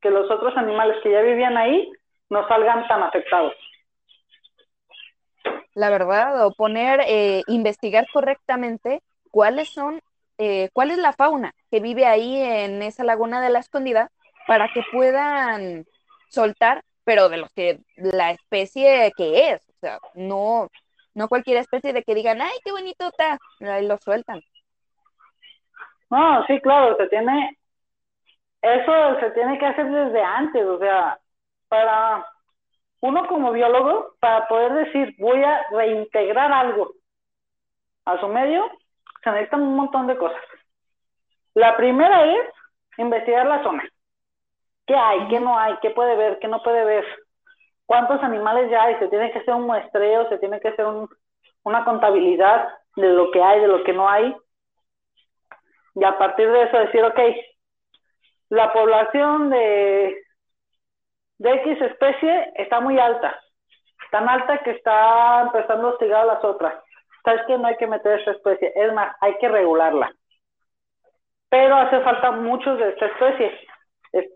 que 0.00 0.10
los 0.10 0.30
otros 0.30 0.56
animales 0.56 0.96
que 1.02 1.10
ya 1.10 1.20
vivían 1.20 1.56
ahí 1.56 1.90
no 2.30 2.46
salgan 2.48 2.86
tan 2.88 3.02
afectados. 3.02 3.54
La 5.74 5.90
verdad, 5.90 6.46
o 6.46 6.52
poner, 6.52 7.00
eh, 7.06 7.42
investigar 7.46 8.06
correctamente 8.12 9.02
cuáles 9.30 9.68
son, 9.68 10.00
eh, 10.38 10.70
cuál 10.72 10.90
es 10.90 10.98
la 10.98 11.12
fauna 11.12 11.52
que 11.70 11.80
vive 11.80 12.06
ahí 12.06 12.36
en 12.36 12.82
esa 12.82 13.04
laguna 13.04 13.40
de 13.40 13.50
la 13.50 13.60
escondida 13.60 14.10
para 14.46 14.68
que 14.72 14.82
puedan 14.92 15.86
soltar, 16.30 16.82
pero 17.04 17.28
de 17.28 17.38
los 17.38 17.52
que 17.52 17.80
la 17.96 18.32
especie 18.32 19.12
que 19.16 19.50
es, 19.50 19.62
o 19.68 19.78
sea, 19.80 19.98
no, 20.14 20.68
no 21.14 21.28
cualquier 21.28 21.58
especie 21.58 21.92
de 21.92 22.02
que 22.02 22.14
digan, 22.14 22.40
ay, 22.40 22.56
qué 22.64 22.72
bonito 22.72 23.08
está, 23.08 23.38
ahí 23.60 23.86
lo 23.86 23.98
sueltan. 23.98 24.40
No, 26.10 26.44
sí, 26.46 26.58
claro, 26.60 26.96
se 26.96 27.06
tiene 27.08 27.57
eso 28.62 29.20
se 29.20 29.30
tiene 29.32 29.58
que 29.58 29.66
hacer 29.66 29.88
desde 29.90 30.22
antes, 30.22 30.64
o 30.64 30.78
sea, 30.78 31.18
para 31.68 32.26
uno 33.00 33.26
como 33.28 33.52
biólogo, 33.52 34.14
para 34.20 34.48
poder 34.48 34.72
decir, 34.72 35.14
voy 35.18 35.42
a 35.42 35.66
reintegrar 35.70 36.52
algo 36.52 36.92
a 38.04 38.18
su 38.18 38.28
medio, 38.28 38.68
se 39.22 39.30
necesitan 39.30 39.62
un 39.62 39.76
montón 39.76 40.06
de 40.06 40.16
cosas. 40.16 40.42
La 41.54 41.76
primera 41.76 42.24
es 42.24 42.48
investigar 42.96 43.46
la 43.46 43.62
zona. 43.62 43.88
¿Qué 44.86 44.96
hay? 44.96 45.28
¿Qué 45.28 45.38
no 45.38 45.58
hay? 45.58 45.76
¿Qué 45.82 45.90
puede 45.90 46.16
ver? 46.16 46.38
¿Qué 46.38 46.48
no 46.48 46.62
puede 46.62 46.84
ver? 46.84 47.04
¿Cuántos 47.86 48.22
animales 48.22 48.70
ya 48.70 48.84
hay? 48.84 48.96
Se 48.98 49.08
tiene 49.08 49.30
que 49.32 49.40
hacer 49.40 49.54
un 49.54 49.66
muestreo, 49.66 50.28
se 50.28 50.38
tiene 50.38 50.60
que 50.60 50.68
hacer 50.68 50.86
una 51.62 51.84
contabilidad 51.84 52.68
de 52.96 53.08
lo 53.10 53.30
que 53.30 53.42
hay, 53.42 53.60
de 53.60 53.68
lo 53.68 53.84
que 53.84 53.92
no 53.92 54.08
hay. 54.08 54.34
Y 55.94 56.04
a 56.04 56.16
partir 56.16 56.50
de 56.50 56.62
eso 56.62 56.78
decir, 56.78 57.04
ok, 57.04 57.18
la 58.50 58.72
población 58.72 59.50
de, 59.50 60.22
de 61.38 61.50
X 61.50 61.80
especie 61.82 62.52
está 62.56 62.80
muy 62.80 62.98
alta, 62.98 63.38
tan 64.10 64.28
alta 64.28 64.58
que 64.58 64.70
está 64.70 65.42
empezando 65.42 65.88
a 65.88 65.90
hostigar 65.92 66.22
a 66.22 66.34
las 66.34 66.44
otras. 66.44 66.74
¿sabes 67.28 67.42
qué? 67.46 67.58
No 67.58 67.66
hay 67.66 67.76
que 67.76 67.86
meter 67.86 68.18
esta 68.18 68.32
especie. 68.32 68.72
Es 68.74 68.92
más, 68.92 69.14
hay 69.20 69.36
que 69.38 69.48
regularla. 69.48 70.10
Pero 71.50 71.76
hace 71.76 72.00
falta 72.00 72.30
muchos 72.30 72.78
de 72.78 72.90
esta 72.90 73.06
especie. 73.06 73.68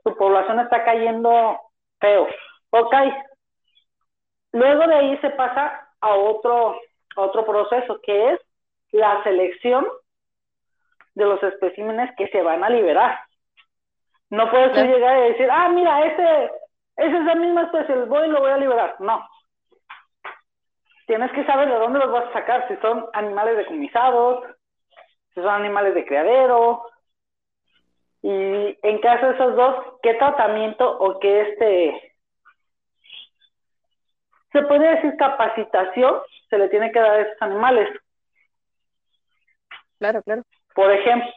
Tu 0.04 0.16
población 0.16 0.60
está 0.60 0.84
cayendo 0.84 1.58
feo. 2.00 2.28
Ok. 2.70 2.94
Luego 4.52 4.86
de 4.86 4.94
ahí 4.94 5.18
se 5.18 5.30
pasa 5.30 5.88
a 6.00 6.14
otro, 6.14 6.78
a 7.16 7.20
otro 7.20 7.46
proceso, 7.46 7.98
que 8.02 8.32
es 8.32 8.40
la 8.90 9.22
selección 9.22 9.86
de 11.14 11.24
los 11.24 11.42
especímenes 11.42 12.10
que 12.16 12.28
se 12.28 12.42
van 12.42 12.62
a 12.62 12.68
liberar. 12.68 13.20
No 14.32 14.50
puedes 14.50 14.74
llegar 14.74 15.18
y 15.18 15.32
decir, 15.32 15.46
ah, 15.50 15.68
mira, 15.68 16.06
ese, 16.06 16.50
ese 16.96 17.18
es 17.18 17.24
la 17.24 17.34
misma 17.34 17.64
especie, 17.64 17.94
el 17.94 18.06
voy 18.06 18.28
y 18.28 18.30
lo 18.30 18.40
voy 18.40 18.50
a 18.50 18.56
liberar. 18.56 18.96
No. 18.98 19.28
Tienes 21.06 21.30
que 21.32 21.44
saber 21.44 21.68
de 21.68 21.74
dónde 21.74 21.98
los 21.98 22.10
vas 22.10 22.30
a 22.30 22.32
sacar, 22.32 22.66
si 22.66 22.76
son 22.76 23.04
animales 23.12 23.58
decomisados, 23.58 24.42
si 25.34 25.42
son 25.42 25.50
animales 25.50 25.94
de 25.94 26.06
criadero, 26.06 26.82
y 28.22 28.78
en 28.82 29.00
caso 29.02 29.26
de 29.26 29.34
esos 29.34 29.54
dos, 29.54 29.98
¿qué 30.02 30.14
tratamiento 30.14 30.90
o 30.98 31.20
qué 31.20 31.40
este 31.42 32.14
se 34.52 34.62
puede 34.62 34.94
decir 34.94 35.14
capacitación 35.18 36.22
se 36.48 36.56
le 36.56 36.70
tiene 36.70 36.90
que 36.90 37.00
dar 37.00 37.10
a 37.10 37.20
esos 37.20 37.42
animales? 37.42 37.90
Claro, 39.98 40.22
claro. 40.22 40.42
Por 40.74 40.90
ejemplo, 40.90 41.30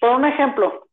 por 0.00 0.10
un 0.10 0.26
ejemplo, 0.26 0.85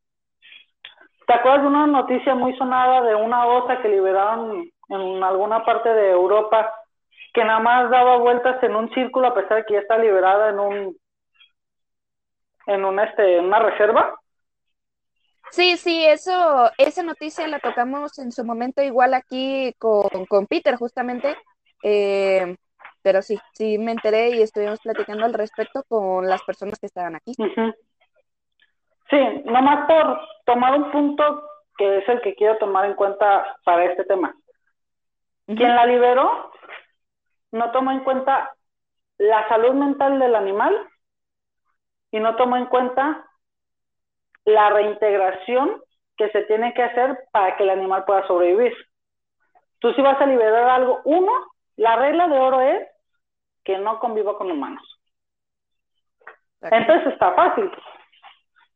¿te 1.27 1.33
acuerdas 1.33 1.61
de 1.61 1.67
una 1.67 1.87
noticia 1.87 2.35
muy 2.35 2.55
sonada 2.57 3.01
de 3.01 3.15
una 3.15 3.45
osa 3.47 3.81
que 3.81 3.89
liberaron 3.89 4.69
en 4.89 5.23
alguna 5.23 5.63
parte 5.63 5.89
de 5.89 6.11
Europa 6.11 6.73
que 7.33 7.43
nada 7.43 7.59
más 7.59 7.89
daba 7.89 8.17
vueltas 8.17 8.61
en 8.63 8.75
un 8.75 8.89
círculo 8.93 9.27
a 9.27 9.33
pesar 9.33 9.57
de 9.57 9.65
que 9.65 9.73
ya 9.73 9.79
está 9.79 9.97
liberada 9.97 10.49
en 10.49 10.59
un 10.59 10.97
en 12.67 12.85
un 12.85 12.99
este 12.99 13.37
en 13.37 13.45
una 13.45 13.59
reserva? 13.59 14.19
Sí, 15.51 15.77
sí, 15.77 16.03
eso, 16.05 16.71
esa 16.77 17.03
noticia 17.03 17.47
la 17.47 17.59
tocamos 17.59 18.17
en 18.17 18.31
su 18.31 18.43
momento 18.43 18.81
igual 18.81 19.13
aquí 19.13 19.73
con, 19.77 20.25
con 20.27 20.47
Peter, 20.47 20.75
justamente. 20.77 21.37
Eh, 21.83 22.55
pero 23.03 23.21
sí, 23.21 23.37
sí 23.53 23.77
me 23.77 23.91
enteré 23.91 24.29
y 24.29 24.41
estuvimos 24.41 24.79
platicando 24.79 25.25
al 25.25 25.33
respecto 25.33 25.83
con 25.87 26.27
las 26.27 26.41
personas 26.43 26.79
que 26.79 26.87
estaban 26.87 27.15
aquí. 27.15 27.35
Sí, 29.13 29.43
nomás 29.45 29.85
por 29.85 30.27
tomar 30.43 30.73
un 30.73 30.89
punto 30.89 31.47
que 31.77 31.99
es 31.99 32.09
el 32.09 32.19
que 32.21 32.33
quiero 32.33 32.57
tomar 32.57 32.85
en 32.85 32.95
cuenta 32.95 33.57
para 33.63 33.85
este 33.85 34.05
tema. 34.05 34.33
Quien 35.45 35.75
la 35.75 35.85
liberó 35.85 36.51
no 37.51 37.71
tomó 37.71 37.91
en 37.91 37.99
cuenta 37.99 38.55
la 39.19 39.47
salud 39.49 39.73
mental 39.73 40.17
del 40.17 40.33
animal 40.33 40.89
y 42.09 42.19
no 42.19 42.35
tomó 42.37 42.57
en 42.57 42.65
cuenta 42.65 43.23
la 44.45 44.71
reintegración 44.71 45.79
que 46.17 46.29
se 46.29 46.41
tiene 46.45 46.73
que 46.73 46.81
hacer 46.81 47.19
para 47.31 47.55
que 47.55 47.63
el 47.65 47.69
animal 47.69 48.05
pueda 48.05 48.25
sobrevivir. 48.25 48.73
Tú 49.77 49.93
si 49.93 50.01
vas 50.01 50.19
a 50.19 50.25
liberar 50.25 50.69
algo, 50.69 51.01
uno, 51.03 51.31
la 51.75 51.97
regla 51.97 52.27
de 52.29 52.39
oro 52.39 52.61
es 52.61 52.87
que 53.63 53.77
no 53.77 53.99
conviva 53.99 54.35
con 54.39 54.49
humanos. 54.49 54.83
Entonces 56.61 57.13
está 57.13 57.33
fácil, 57.33 57.69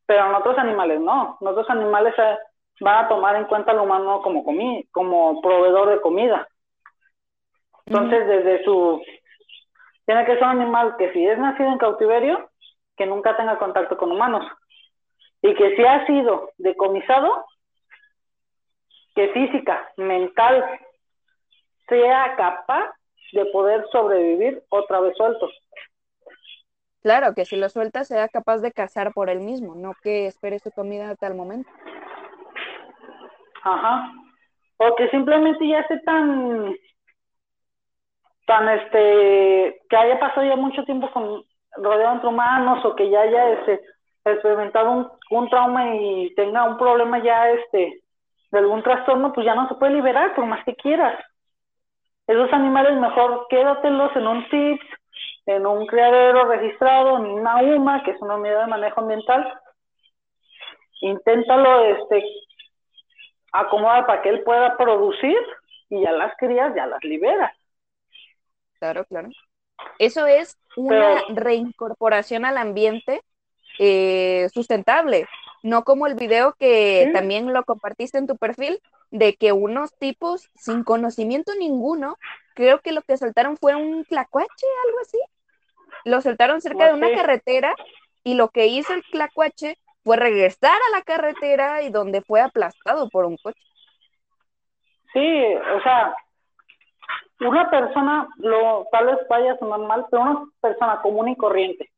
pero 0.07 0.25
en 0.25 0.33
otros 0.35 0.57
animales 0.57 0.99
no. 0.99 1.37
En 1.39 1.47
otros 1.47 1.69
animales 1.69 2.15
van 2.79 3.05
a 3.05 3.07
tomar 3.07 3.35
en 3.35 3.45
cuenta 3.45 3.71
al 3.71 3.79
humano 3.79 4.21
como, 4.23 4.43
como 4.91 5.41
proveedor 5.41 5.89
de 5.89 6.01
comida. 6.01 6.47
Entonces, 7.85 8.27
desde 8.27 8.63
su... 8.63 9.01
Tiene 10.05 10.25
que 10.25 10.35
ser 10.35 10.43
un 10.43 10.61
animal 10.61 10.95
que 10.97 11.11
si 11.11 11.25
es 11.27 11.37
nacido 11.37 11.69
en 11.69 11.77
cautiverio, 11.77 12.49
que 12.95 13.05
nunca 13.05 13.35
tenga 13.35 13.59
contacto 13.59 13.97
con 13.97 14.11
humanos. 14.11 14.45
Y 15.41 15.53
que 15.53 15.75
si 15.75 15.83
ha 15.83 16.05
sido 16.07 16.51
decomisado, 16.57 17.45
que 19.13 19.27
física, 19.29 19.91
mental, 19.97 20.63
sea 21.89 22.35
capaz 22.37 22.93
de 23.33 23.45
poder 23.47 23.85
sobrevivir 23.91 24.63
otra 24.69 25.01
vez 25.01 25.15
suelto. 25.17 25.49
Claro, 27.03 27.33
que 27.33 27.45
si 27.45 27.55
lo 27.55 27.69
suelta 27.69 28.03
sea 28.03 28.27
capaz 28.27 28.57
de 28.57 28.71
cazar 28.71 29.13
por 29.13 29.29
él 29.29 29.39
mismo, 29.39 29.75
no 29.75 29.93
que 30.01 30.27
espere 30.27 30.59
su 30.59 30.71
comida 30.71 31.09
hasta 31.09 31.27
el 31.27 31.35
momento. 31.35 31.69
Ajá. 33.63 34.11
O 34.77 34.95
que 34.95 35.09
simplemente 35.09 35.67
ya 35.67 35.79
esté 35.79 35.99
tan, 35.99 36.75
tan 38.45 38.69
este, 38.69 39.81
que 39.89 39.97
haya 39.97 40.19
pasado 40.19 40.45
ya 40.45 40.55
mucho 40.55 40.83
tiempo 40.83 41.11
con, 41.11 41.43
rodeado 41.77 42.15
entre 42.15 42.29
humanos 42.29 42.83
o 42.85 42.95
que 42.95 43.09
ya 43.09 43.21
haya 43.21 43.51
este, 43.51 43.81
experimentado 44.25 44.91
un, 44.91 45.07
un 45.31 45.49
trauma 45.49 45.95
y 45.95 46.33
tenga 46.35 46.63
un 46.63 46.77
problema 46.77 47.19
ya 47.19 47.49
este, 47.49 48.01
de 48.51 48.59
algún 48.59 48.83
trastorno, 48.83 49.33
pues 49.33 49.45
ya 49.45 49.55
no 49.55 49.67
se 49.67 49.75
puede 49.75 49.93
liberar 49.93 50.35
por 50.35 50.45
más 50.45 50.63
que 50.65 50.75
quieras. 50.75 51.19
Esos 52.27 52.51
animales 52.51 52.99
mejor 52.99 53.47
quédatelos 53.49 54.15
en 54.15 54.27
un 54.27 54.49
TIPS, 54.49 54.85
en 55.47 55.65
un 55.65 55.87
criadero 55.87 56.45
registrado, 56.45 57.17
en 57.17 57.25
una 57.25 57.63
UMA, 57.63 58.03
que 58.03 58.11
es 58.11 58.21
una 58.21 58.35
unidad 58.35 58.65
de 58.65 58.67
manejo 58.67 59.01
ambiental. 59.01 59.59
Inténtalo 60.99 61.85
este, 61.85 62.23
acomodar 63.53 64.05
para 64.05 64.21
que 64.21 64.29
él 64.29 64.43
pueda 64.43 64.75
producir 64.75 65.37
y 65.89 66.01
ya 66.01 66.11
las 66.11 66.35
crías 66.37 66.75
ya 66.75 66.85
las 66.85 67.01
libera. 67.03 67.55
Claro, 68.79 69.05
claro. 69.05 69.29
Eso 69.99 70.27
es 70.27 70.57
una 70.75 71.21
reincorporación 71.29 72.43
al 72.43 72.57
ambiente 72.57 73.21
eh, 73.79 74.49
sustentable, 74.53 75.27
no 75.63 75.83
como 75.83 76.07
el 76.07 76.15
video 76.15 76.53
que 76.59 77.09
también 77.13 77.53
lo 77.53 77.63
compartiste 77.63 78.17
en 78.17 78.27
tu 78.27 78.35
perfil, 78.35 78.81
de 79.11 79.35
que 79.35 79.53
unos 79.53 79.95
tipos 79.97 80.49
sin 80.55 80.83
conocimiento 80.83 81.53
ninguno, 81.55 82.17
creo 82.53 82.81
que 82.81 82.91
lo 82.91 83.01
que 83.01 83.15
soltaron 83.15 83.55
fue 83.55 83.75
un 83.75 84.03
tlacuache, 84.03 84.65
algo 84.87 84.99
así. 84.99 85.19
Lo 86.05 86.21
soltaron 86.21 86.61
cerca 86.61 86.87
de 86.87 86.93
una 86.93 87.11
carretera 87.13 87.75
y 88.23 88.35
lo 88.35 88.49
que 88.49 88.67
hizo 88.67 88.93
el 88.93 89.03
tlacuache 89.03 89.77
fue 90.03 90.17
regresar 90.17 90.75
a 90.75 90.97
la 90.97 91.01
carretera 91.03 91.81
y 91.81 91.89
donde 91.89 92.21
fue 92.21 92.41
aplastado 92.41 93.09
por 93.09 93.25
un 93.25 93.37
coche. 93.37 93.59
Sí, 95.13 95.55
o 95.75 95.81
sea, 95.81 96.15
una 97.41 97.69
persona, 97.69 98.27
lo, 98.37 98.87
tal 98.91 99.07
vez 99.07 99.17
vaya 99.29 99.53
a 99.53 99.59
sonar 99.59 99.79
mal, 99.79 100.05
pero 100.09 100.23
una 100.23 100.45
persona 100.61 101.01
común 101.01 101.29
y 101.29 101.35
corriente 101.35 101.89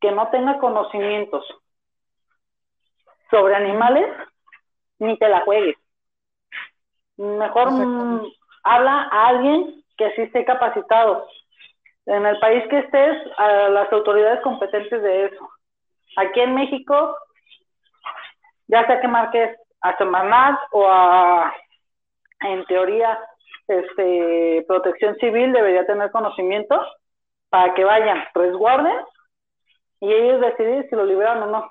que 0.00 0.12
no 0.12 0.28
tenga 0.28 0.58
conocimientos 0.58 1.44
sobre 3.30 3.54
animales, 3.54 4.06
ni 4.98 5.18
te 5.18 5.28
la 5.28 5.40
juegues. 5.40 5.76
Mejor 7.16 7.72
mm, 7.72 8.26
habla 8.62 9.08
a 9.10 9.28
alguien 9.28 9.84
que 9.96 10.10
sí 10.14 10.22
esté 10.22 10.44
capacitado. 10.44 11.26
En 12.08 12.26
el 12.26 12.38
país 12.38 12.64
que 12.68 12.78
estés, 12.78 13.16
a 13.36 13.68
las 13.68 13.92
autoridades 13.92 14.40
competentes 14.40 15.02
de 15.02 15.26
eso. 15.26 15.50
Aquí 16.16 16.40
en 16.40 16.54
México, 16.54 17.16
ya 18.66 18.86
sea 18.86 19.00
que 19.00 19.08
marques 19.08 19.56
a 19.80 19.96
Semanat 19.96 20.58
o 20.72 20.86
a, 20.86 21.54
en 22.40 22.64
teoría, 22.64 23.18
este, 23.66 24.64
protección 24.66 25.16
civil 25.16 25.52
debería 25.52 25.86
tener 25.86 26.10
conocimiento 26.10 26.80
para 27.50 27.74
que 27.74 27.84
vayan, 27.84 28.24
resguarden 28.34 28.96
y 30.00 30.12
ellos 30.12 30.40
decidir 30.40 30.86
si 30.88 30.96
lo 30.96 31.04
liberan 31.04 31.42
o 31.42 31.46
no. 31.46 31.70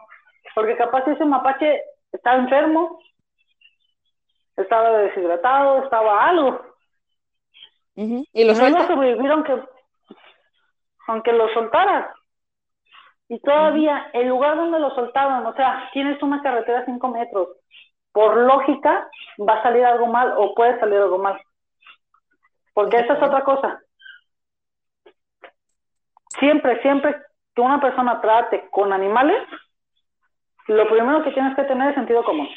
Porque 0.53 0.77
capaz 0.77 1.07
ese 1.07 1.25
mapache 1.25 1.81
está 2.11 2.35
enfermo 2.35 2.99
estaba 4.57 4.97
deshidratado, 4.97 5.83
estaba 5.83 6.25
algo. 6.25 6.61
¿Y 7.95 8.43
lo 8.43 8.53
no 8.53 8.87
sobrevivir 8.87 9.31
aunque, 9.31 9.53
aunque 11.07 11.33
lo 11.33 11.47
soltaras. 11.53 12.13
Y 13.29 13.39
todavía, 13.39 14.09
el 14.13 14.27
lugar 14.27 14.55
donde 14.55 14.79
lo 14.79 14.91
soltaban, 14.91 15.45
o 15.45 15.53
sea, 15.53 15.89
tienes 15.91 16.21
una 16.21 16.41
carretera 16.41 16.79
a 16.79 16.85
5 16.85 17.07
metros. 17.09 17.49
Por 18.11 18.37
lógica, 18.37 19.09
va 19.37 19.55
a 19.55 19.63
salir 19.63 19.85
algo 19.85 20.07
mal 20.07 20.33
o 20.37 20.53
puede 20.55 20.79
salir 20.79 20.97
algo 20.97 21.17
mal. 21.17 21.39
Porque 22.73 22.97
esa 22.97 23.13
es 23.13 23.21
otra 23.21 23.43
cosa. 23.43 23.79
Siempre, 26.39 26.81
siempre 26.81 27.15
que 27.53 27.61
una 27.61 27.81
persona 27.81 28.21
trate 28.21 28.69
con 28.69 28.93
animales, 28.93 29.41
lo 30.67 30.87
primero 30.87 31.23
que 31.23 31.31
tienes 31.31 31.55
que 31.55 31.63
tener 31.63 31.89
es 31.89 31.95
sentido 31.95 32.23
común 32.23 32.47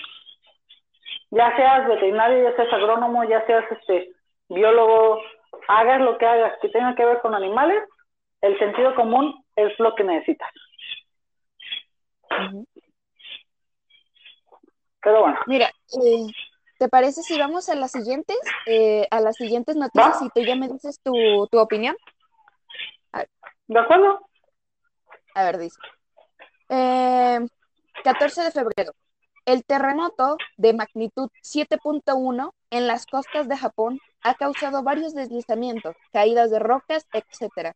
ya 1.30 1.54
seas 1.56 1.86
veterinario, 1.86 2.42
ya 2.42 2.56
seas 2.56 2.72
agrónomo, 2.72 3.24
ya 3.24 3.44
seas 3.46 3.64
este 3.70 4.12
biólogo, 4.48 5.20
hagas 5.68 6.00
lo 6.00 6.18
que 6.18 6.26
hagas 6.26 6.58
que 6.60 6.68
tenga 6.68 6.94
que 6.94 7.04
ver 7.04 7.20
con 7.20 7.34
animales, 7.34 7.82
el 8.40 8.58
sentido 8.58 8.94
común 8.94 9.44
es 9.56 9.72
lo 9.78 9.94
que 9.94 10.04
necesitas. 10.04 10.50
Pero 15.02 15.20
bueno. 15.20 15.38
Mira, 15.46 15.68
eh, 15.68 16.26
¿te 16.78 16.88
parece 16.88 17.22
si 17.22 17.38
vamos 17.38 17.68
a 17.68 17.74
las 17.74 17.92
siguientes, 17.92 18.38
eh, 18.66 19.06
a 19.10 19.20
las 19.20 19.36
siguientes 19.36 19.76
noticias 19.76 20.22
y 20.22 20.28
tú 20.30 20.40
ya 20.42 20.56
me 20.56 20.68
dices 20.68 21.00
tu, 21.02 21.12
tu 21.50 21.58
opinión? 21.58 21.96
¿De 23.66 23.78
acuerdo? 23.78 24.20
A 25.34 25.44
ver, 25.44 25.58
dice. 25.58 25.78
Eh, 26.68 27.38
14 28.04 28.42
de 28.42 28.50
febrero. 28.50 28.92
El 29.46 29.64
terremoto 29.64 30.36
de 30.56 30.74
magnitud 30.74 31.30
7.1 31.42 32.52
en 32.70 32.86
las 32.86 33.06
costas 33.06 33.48
de 33.48 33.56
Japón 33.56 33.98
ha 34.22 34.34
causado 34.34 34.82
varios 34.82 35.14
deslizamientos, 35.14 35.96
caídas 36.12 36.50
de 36.50 36.58
rocas, 36.58 37.06
etc. 37.12 37.74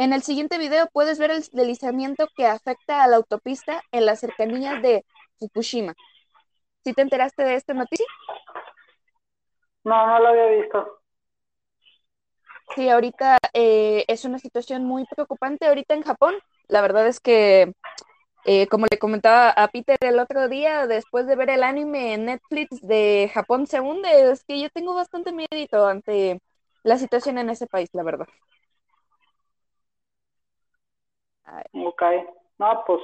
En 0.00 0.14
el 0.14 0.22
siguiente 0.22 0.56
video 0.56 0.86
puedes 0.94 1.18
ver 1.18 1.30
el 1.30 1.42
deslizamiento 1.52 2.26
que 2.34 2.46
afecta 2.46 3.04
a 3.04 3.06
la 3.06 3.16
autopista 3.16 3.82
en 3.92 4.06
las 4.06 4.20
cercanías 4.20 4.80
de 4.80 5.04
Fukushima. 5.38 5.92
¿Sí 6.82 6.94
te 6.94 7.02
enteraste 7.02 7.44
de 7.44 7.54
esta 7.56 7.74
noticia? 7.74 8.06
No, 9.84 10.06
no 10.06 10.18
lo 10.20 10.28
había 10.28 10.46
visto. 10.62 11.02
Sí, 12.74 12.88
ahorita 12.88 13.36
eh, 13.52 14.06
es 14.08 14.24
una 14.24 14.38
situación 14.38 14.86
muy 14.86 15.04
preocupante 15.04 15.66
ahorita 15.66 15.92
en 15.92 16.02
Japón. 16.02 16.34
La 16.68 16.80
verdad 16.80 17.06
es 17.06 17.20
que, 17.20 17.74
eh, 18.46 18.68
como 18.68 18.86
le 18.90 18.98
comentaba 18.98 19.50
a 19.50 19.68
Peter 19.68 19.98
el 20.00 20.18
otro 20.18 20.48
día, 20.48 20.86
después 20.86 21.26
de 21.26 21.36
ver 21.36 21.50
el 21.50 21.62
anime 21.62 22.14
en 22.14 22.24
Netflix 22.24 22.80
de 22.80 23.30
Japón 23.34 23.66
se 23.66 23.80
hunde, 23.80 24.30
es 24.32 24.44
que 24.44 24.58
yo 24.58 24.70
tengo 24.70 24.94
bastante 24.94 25.30
miedo 25.30 25.86
ante 25.86 26.40
la 26.84 26.96
situación 26.96 27.36
en 27.36 27.50
ese 27.50 27.66
país, 27.66 27.90
la 27.92 28.02
verdad. 28.02 28.26
Ok, 31.72 32.02
no, 32.58 32.84
pues, 32.86 33.00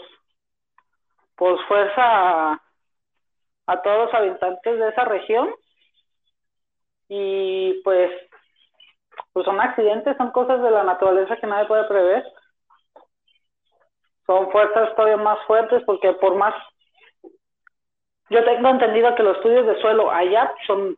pues 1.36 1.60
fuerza 1.68 2.02
a, 2.02 2.62
a 3.66 3.82
todos 3.82 4.06
los 4.06 4.14
habitantes 4.14 4.78
de 4.78 4.88
esa 4.88 5.04
región. 5.04 5.50
Y 7.08 7.80
pues, 7.84 8.10
pues 9.32 9.44
son 9.44 9.60
accidentes, 9.60 10.16
son 10.16 10.30
cosas 10.30 10.62
de 10.62 10.70
la 10.70 10.82
naturaleza 10.84 11.36
que 11.36 11.46
nadie 11.46 11.66
puede 11.66 11.84
prever. 11.84 12.24
Son 14.26 14.50
fuerzas 14.50 14.94
todavía 14.96 15.16
más 15.16 15.38
fuertes 15.46 15.82
porque 15.84 16.12
por 16.14 16.34
más, 16.34 16.54
yo 18.28 18.44
tengo 18.44 18.68
entendido 18.68 19.14
que 19.14 19.22
los 19.22 19.36
estudios 19.36 19.66
de 19.66 19.80
suelo 19.80 20.10
allá 20.10 20.52
son 20.66 20.96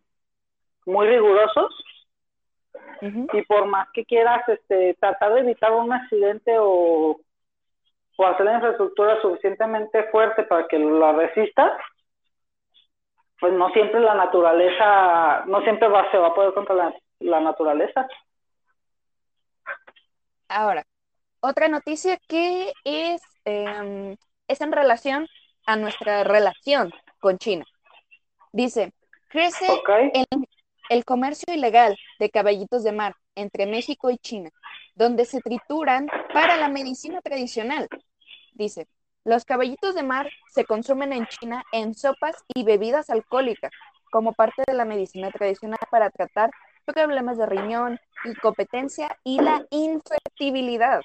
muy 0.87 1.07
rigurosos. 1.07 1.85
Y 3.01 3.43
por 3.43 3.67
más 3.67 3.89
que 3.93 4.05
quieras 4.05 4.49
este, 4.49 4.95
tratar 4.95 5.35
de 5.35 5.41
evitar 5.41 5.73
un 5.73 5.93
accidente 5.93 6.57
o, 6.59 7.21
o 8.21 8.27
hacer 8.27 8.47
la 8.47 8.55
infraestructura 8.55 9.21
suficientemente 9.23 10.03
fuerte 10.11 10.43
para 10.43 10.67
que 10.67 10.77
la 10.77 11.13
resista, 11.13 11.79
pues 13.39 13.53
no 13.53 13.71
siempre 13.71 14.01
la 14.01 14.15
naturaleza, 14.15 15.45
no 15.47 15.63
siempre 15.63 15.87
va, 15.87 16.11
se 16.11 16.19
va 16.19 16.29
a 16.29 16.35
poder 16.35 16.53
controlar 16.53 16.93
la 17.21 17.41
naturaleza. 17.41 18.09
Ahora, 20.49 20.83
otra 21.39 21.69
noticia 21.69 22.19
que 22.29 22.73
es, 22.83 23.23
em, 23.45 24.17
es 24.49 24.61
en 24.61 24.73
relación 24.73 25.29
a 25.67 25.77
nuestra 25.77 26.25
relación 26.25 26.93
con 27.21 27.39
China. 27.39 27.65
Dice, 28.51 28.93
crece 29.29 29.71
¿Ok? 29.71 29.91
el, 30.13 30.49
el 30.89 31.05
comercio 31.05 31.55
ilegal 31.55 31.97
de 32.19 32.31
caballitos 32.31 32.83
de 32.83 32.91
mar 32.91 33.15
entre 33.37 33.67
México 33.67 34.11
y 34.11 34.19
China, 34.19 34.51
donde 34.97 35.25
se 35.25 35.41
trituran 35.41 36.09
para 36.33 36.57
la 36.57 36.69
medicina 36.69 37.21
tradicional. 37.21 37.89
Dice, 38.59 38.89
los 39.25 39.45
caballitos 39.45 39.95
de 39.95 40.03
mar 40.03 40.29
se 40.49 40.65
consumen 40.65 41.13
en 41.13 41.27
China 41.27 41.65
en 41.73 41.95
sopas 41.95 42.45
y 42.55 42.65
bebidas 42.65 43.09
alcohólicas 43.09 43.71
como 44.11 44.33
parte 44.33 44.65
de 44.67 44.75
la 44.75 44.85
medicina 44.85 45.31
tradicional 45.31 45.79
para 45.91 46.11
tratar 46.11 46.51
problemas 46.85 47.39
de 47.39 47.47
riñón, 47.47 48.01
incompetencia 48.25 49.17
y 49.23 49.41
la 49.41 49.65
infertilidad. 49.71 51.03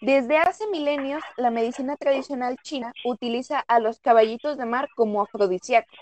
Desde 0.00 0.38
hace 0.38 0.66
milenios, 0.68 1.22
la 1.36 1.50
medicina 1.50 1.96
tradicional 1.96 2.56
china 2.62 2.92
utiliza 3.04 3.60
a 3.68 3.78
los 3.78 4.00
caballitos 4.00 4.56
de 4.56 4.64
mar 4.64 4.88
como 4.96 5.20
afrodisíacos. 5.20 5.98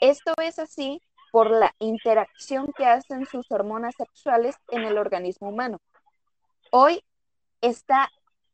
Esto 0.00 0.34
es 0.42 0.58
así 0.58 1.00
por 1.32 1.50
la 1.50 1.74
interacción 1.78 2.72
que 2.76 2.84
hacen 2.84 3.24
sus 3.24 3.50
hormonas 3.50 3.94
sexuales 3.96 4.56
en 4.68 4.82
el 4.82 4.98
organismo 4.98 5.48
humano. 5.48 5.80
Hoy, 6.70 7.02
esta, 7.60 8.10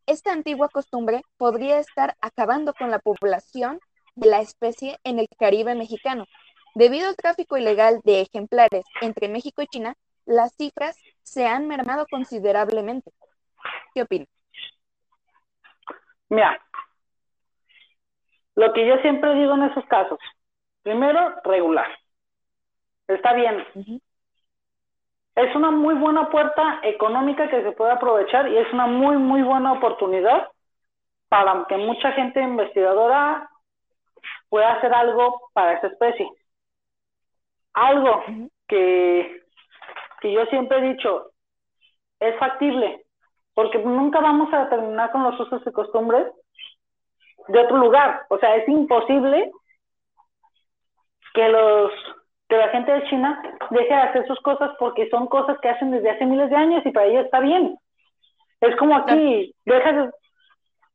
esta 0.06 0.32
antigua 0.32 0.68
costumbre 0.68 1.22
podría 1.36 1.78
estar 1.78 2.16
acabando 2.20 2.74
con 2.74 2.90
la 2.90 2.98
población 2.98 3.80
de 4.14 4.28
la 4.28 4.40
especie 4.40 4.98
en 5.04 5.18
el 5.18 5.26
Caribe 5.38 5.74
mexicano. 5.74 6.26
Debido 6.74 7.08
al 7.08 7.16
tráfico 7.16 7.56
ilegal 7.56 8.00
de 8.04 8.22
ejemplares 8.22 8.84
entre 9.00 9.28
México 9.28 9.62
y 9.62 9.66
China, 9.66 9.94
las 10.24 10.54
cifras 10.54 10.96
se 11.22 11.46
han 11.46 11.68
mermado 11.68 12.06
considerablemente. 12.10 13.12
¿Qué 13.94 14.02
opinas? 14.02 14.28
Mira, 16.28 16.60
lo 18.54 18.72
que 18.72 18.86
yo 18.86 18.96
siempre 18.98 19.34
digo 19.34 19.54
en 19.54 19.64
esos 19.64 19.84
casos, 19.86 20.18
primero, 20.82 21.34
regular. 21.44 21.88
Está 23.08 23.34
bien. 23.34 23.64
Es 25.34 25.54
una 25.56 25.70
muy 25.70 25.94
buena 25.94 26.28
puerta 26.28 26.80
económica 26.82 27.48
que 27.48 27.62
se 27.62 27.72
puede 27.72 27.92
aprovechar 27.92 28.48
y 28.48 28.58
es 28.58 28.70
una 28.72 28.86
muy, 28.86 29.16
muy 29.16 29.42
buena 29.42 29.72
oportunidad 29.72 30.48
para 31.28 31.64
que 31.68 31.76
mucha 31.78 32.12
gente 32.12 32.42
investigadora 32.42 33.48
pueda 34.50 34.74
hacer 34.74 34.92
algo 34.92 35.50
para 35.54 35.72
esa 35.74 35.86
especie. 35.86 36.28
Algo 37.72 38.22
que, 38.68 39.42
que 40.20 40.32
yo 40.32 40.44
siempre 40.46 40.78
he 40.78 40.92
dicho, 40.92 41.30
es 42.20 42.38
factible, 42.38 43.06
porque 43.54 43.78
nunca 43.78 44.20
vamos 44.20 44.52
a 44.52 44.68
terminar 44.68 45.10
con 45.10 45.22
los 45.22 45.40
usos 45.40 45.62
y 45.66 45.72
costumbres 45.72 46.26
de 47.48 47.58
otro 47.58 47.78
lugar. 47.78 48.26
O 48.28 48.38
sea, 48.38 48.56
es 48.56 48.68
imposible 48.68 49.50
que 51.32 51.48
los 51.48 51.92
que 52.52 52.58
la 52.58 52.68
gente 52.68 52.92
de 52.92 53.04
China 53.04 53.42
deje 53.70 53.94
de 53.94 54.00
hacer 54.00 54.26
sus 54.26 54.38
cosas 54.40 54.72
porque 54.78 55.08
son 55.08 55.26
cosas 55.26 55.56
que 55.62 55.70
hacen 55.70 55.90
desde 55.90 56.10
hace 56.10 56.26
miles 56.26 56.50
de 56.50 56.56
años 56.56 56.84
y 56.84 56.90
para 56.90 57.06
ellos 57.06 57.24
está 57.24 57.40
bien. 57.40 57.78
Es 58.60 58.76
como 58.76 58.94
aquí, 58.94 59.54
deja 59.64 59.90
de- 59.90 60.10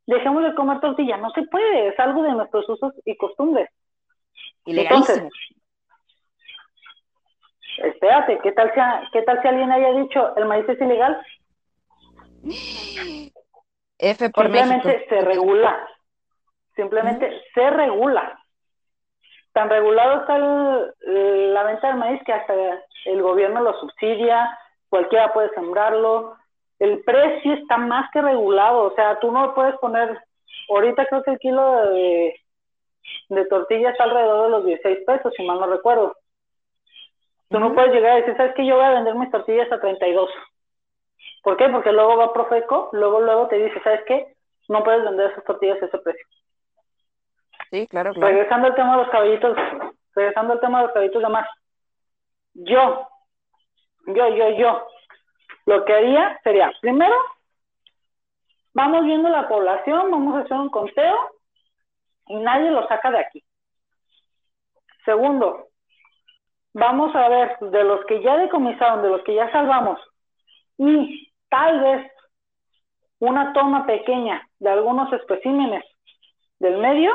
dejemos 0.05 0.43
de 0.43 0.53
comer 0.53 0.79
tortilla, 0.81 1.17
no 1.17 1.31
se 1.31 1.41
puede, 1.47 1.87
es 1.87 1.99
algo 1.99 2.21
de 2.21 2.33
nuestros 2.33 2.69
usos 2.69 2.93
y 3.05 3.17
costumbres. 3.17 3.69
Ilegalísimo. 4.65 5.29
Espérate, 7.79 8.37
¿qué 8.43 8.51
tal, 8.51 8.71
si, 8.75 9.09
¿qué 9.11 9.23
tal 9.23 9.41
si 9.41 9.47
alguien 9.47 9.71
haya 9.71 9.93
dicho 9.93 10.35
el 10.37 10.45
maíz 10.45 10.69
es 10.69 10.79
ilegal? 10.79 11.19
F 13.97 14.29
por 14.29 14.43
Simplemente 14.43 14.87
México. 14.89 15.05
se 15.09 15.21
regula. 15.21 15.87
Simplemente 16.75 17.41
se 17.55 17.69
regula. 17.71 18.39
Tan 19.57 19.71
regulado 19.71 20.21
está 20.21 20.35
el- 20.35 21.51
la 21.51 21.63
venta 21.63 21.87
del 21.87 21.97
maíz 21.97 22.21
que 22.23 22.31
hasta 22.31 22.53
el 23.05 23.21
gobierno 23.23 23.59
lo 23.61 23.73
subsidia, 23.79 24.55
cualquiera 24.87 25.33
puede 25.33 25.49
sembrarlo. 25.55 26.35
El 26.77 27.03
precio 27.03 27.53
está 27.53 27.75
más 27.77 28.07
que 28.11 28.21
regulado, 28.21 28.83
o 28.83 28.91
sea, 28.93 29.19
tú 29.19 29.31
no 29.31 29.55
puedes 29.55 29.75
poner, 29.77 30.15
ahorita 30.69 31.07
creo 31.07 31.23
que 31.23 31.31
el 31.31 31.39
kilo 31.39 31.71
de, 31.89 32.35
de 33.29 33.45
tortilla 33.45 33.89
está 33.89 34.03
alrededor 34.03 34.43
de 34.43 34.49
los 34.49 34.65
16 34.65 34.99
pesos, 35.07 35.33
si 35.35 35.43
mal 35.43 35.59
no 35.59 35.65
recuerdo. 35.65 36.15
Tú 37.49 37.59
no 37.59 37.73
puedes 37.73 37.91
llegar 37.93 38.11
a 38.11 38.15
decir, 38.17 38.37
¿sabes 38.37 38.53
qué? 38.53 38.63
Yo 38.63 38.75
voy 38.75 38.85
a 38.85 38.91
vender 38.91 39.15
mis 39.15 39.31
tortillas 39.31 39.71
a 39.71 39.79
32. 39.79 40.29
¿Por 41.41 41.57
qué? 41.57 41.67
Porque 41.69 41.91
luego 41.91 42.15
va 42.15 42.31
Profeco, 42.31 42.89
luego 42.93 43.21
luego 43.21 43.47
te 43.47 43.55
dice, 43.55 43.81
¿sabes 43.83 44.03
qué? 44.05 44.35
No 44.69 44.83
puedes 44.83 45.03
vender 45.03 45.31
esas 45.31 45.43
tortillas 45.45 45.81
a 45.81 45.87
ese 45.87 45.97
precio. 45.97 46.27
Sí, 47.69 47.87
claro, 47.87 48.13
claro. 48.13 48.27
Regresando 48.27 48.67
al 48.67 48.75
tema 48.75 48.91
de 48.91 49.03
los 49.03 49.11
caballitos, 49.11 49.57
regresando 50.15 50.53
al 50.53 50.59
tema 50.59 50.79
de 50.79 50.83
los 50.85 50.93
caballitos 50.93 51.21
de 51.21 51.29
mar. 51.29 51.49
Yo, 52.53 53.07
yo, 54.07 54.29
yo, 54.29 54.49
yo, 54.57 54.87
lo 55.65 55.85
que 55.85 55.93
haría 55.93 56.39
sería, 56.43 56.71
primero, 56.81 57.15
vamos 58.73 59.05
viendo 59.05 59.29
la 59.29 59.47
población, 59.47 60.11
vamos 60.11 60.35
a 60.35 60.39
hacer 60.39 60.57
un 60.57 60.69
conteo 60.69 61.15
y 62.27 62.37
nadie 62.37 62.71
lo 62.71 62.87
saca 62.87 63.11
de 63.11 63.19
aquí. 63.19 63.43
Segundo, 65.05 65.67
vamos 66.73 67.15
a 67.15 67.27
ver 67.29 67.57
de 67.59 67.83
los 67.83 68.05
que 68.05 68.21
ya 68.21 68.37
decomisaron, 68.37 69.01
de 69.01 69.09
los 69.09 69.23
que 69.23 69.35
ya 69.35 69.51
salvamos 69.51 69.99
y 70.77 71.33
tal 71.49 71.81
vez 71.81 72.11
una 73.19 73.53
toma 73.53 73.85
pequeña 73.85 74.47
de 74.59 74.69
algunos 74.69 75.11
especímenes 75.13 75.83
del 76.59 76.77
medio, 76.77 77.11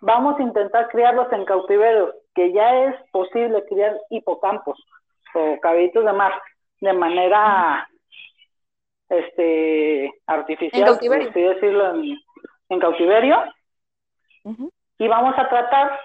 vamos 0.00 0.38
a 0.38 0.42
intentar 0.42 0.88
criarlos 0.88 1.32
en 1.32 1.44
cautiverio, 1.44 2.14
que 2.34 2.52
ya 2.52 2.84
es 2.84 2.96
posible 3.10 3.64
criar 3.68 3.96
hipocampos 4.10 4.78
o 5.34 5.58
caballitos 5.60 6.04
de 6.04 6.12
mar 6.12 6.40
de 6.80 6.92
manera 6.92 7.88
este 9.08 10.12
artificial, 10.26 10.80
En 10.82 10.86
cautiverio. 10.86 11.30
así 11.30 11.40
decirlo, 11.40 11.94
en, 11.94 12.18
en 12.68 12.80
cautiverio, 12.80 13.44
y 14.98 15.08
vamos 15.08 15.34
a 15.38 15.48
tratar 15.48 15.98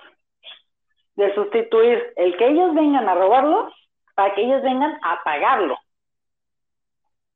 de 1.16 1.34
sustituir 1.36 2.14
el 2.16 2.36
que 2.38 2.48
ellos 2.48 2.74
vengan 2.74 3.08
a 3.08 3.16
robarlo 3.16 3.72
para 4.16 4.34
que 4.34 4.42
ellos 4.44 4.62
vengan 4.62 4.98
a 5.04 5.24
pagarlo. 5.24 5.78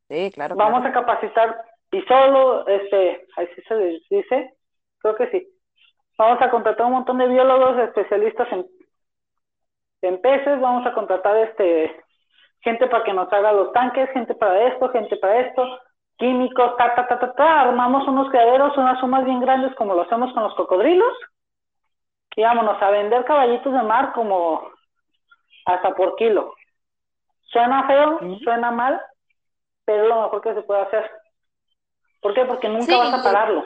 Sí, 0.10 0.32
claro. 0.34 0.56
Vamos 0.56 0.82
claro. 0.82 0.90
a 0.90 1.06
capacitar 1.06 1.66
y 1.92 2.02
solo, 2.04 2.68
este, 2.68 3.26
así 3.36 3.62
se 3.68 4.00
dice, 4.10 4.54
creo 5.00 5.16
que 5.16 5.30
sí. 5.32 5.48
Vamos 6.18 6.42
a 6.42 6.50
contratar 6.50 6.86
un 6.88 6.94
montón 6.94 7.18
de 7.20 7.28
biólogos 7.28 7.78
especialistas 7.80 8.52
en, 8.52 8.66
en 10.02 10.22
peces, 10.22 10.60
vamos 10.60 10.86
a 10.86 10.94
contratar 10.94 11.38
este 11.38 12.04
gente 12.62 12.88
para 12.88 13.04
que 13.04 13.14
nos 13.14 13.32
haga 13.32 13.52
los 13.54 13.72
tanques, 13.72 14.10
gente 14.12 14.34
para 14.36 14.68
esto, 14.68 14.90
gente 14.90 15.16
para 15.18 15.40
esto, 15.40 15.80
químicos, 16.18 16.76
ta, 16.78 16.96
ta, 16.96 17.08
ta, 17.08 17.20
ta, 17.20 17.34
ta, 17.34 17.62
armamos 17.62 18.08
unos 18.08 18.30
criaderos, 18.30 18.76
unas 18.78 19.00
sumas 19.00 19.24
bien 19.26 19.40
grandes 19.40 19.74
como 19.76 19.94
lo 19.94 20.02
hacemos 20.02 20.34
con 20.34 20.44
los 20.44 20.56
cocodrilos, 20.56 21.14
y 22.36 22.44
vámonos 22.44 22.82
a 22.82 22.90
vender 22.92 23.26
caballitos 23.26 23.74
de 23.74 23.84
mar 23.84 24.14
como 24.14 24.70
hasta 25.66 25.96
por 25.96 26.16
kilo. 26.16 26.54
Suena 27.44 27.88
feo, 27.88 28.20
suena 28.44 28.72
mal, 28.72 29.02
pero 29.86 30.04
es 30.04 30.10
lo 30.10 30.22
mejor 30.24 30.42
que 30.42 30.54
se 30.54 30.62
puede 30.62 30.82
hacer. 30.82 31.10
¿Por 32.22 32.34
qué? 32.34 32.46
Porque 32.46 32.70
nunca 32.70 32.86
Sí, 32.86 32.96
vas 32.96 33.14
a 33.14 33.24
pararlo. 33.24 33.64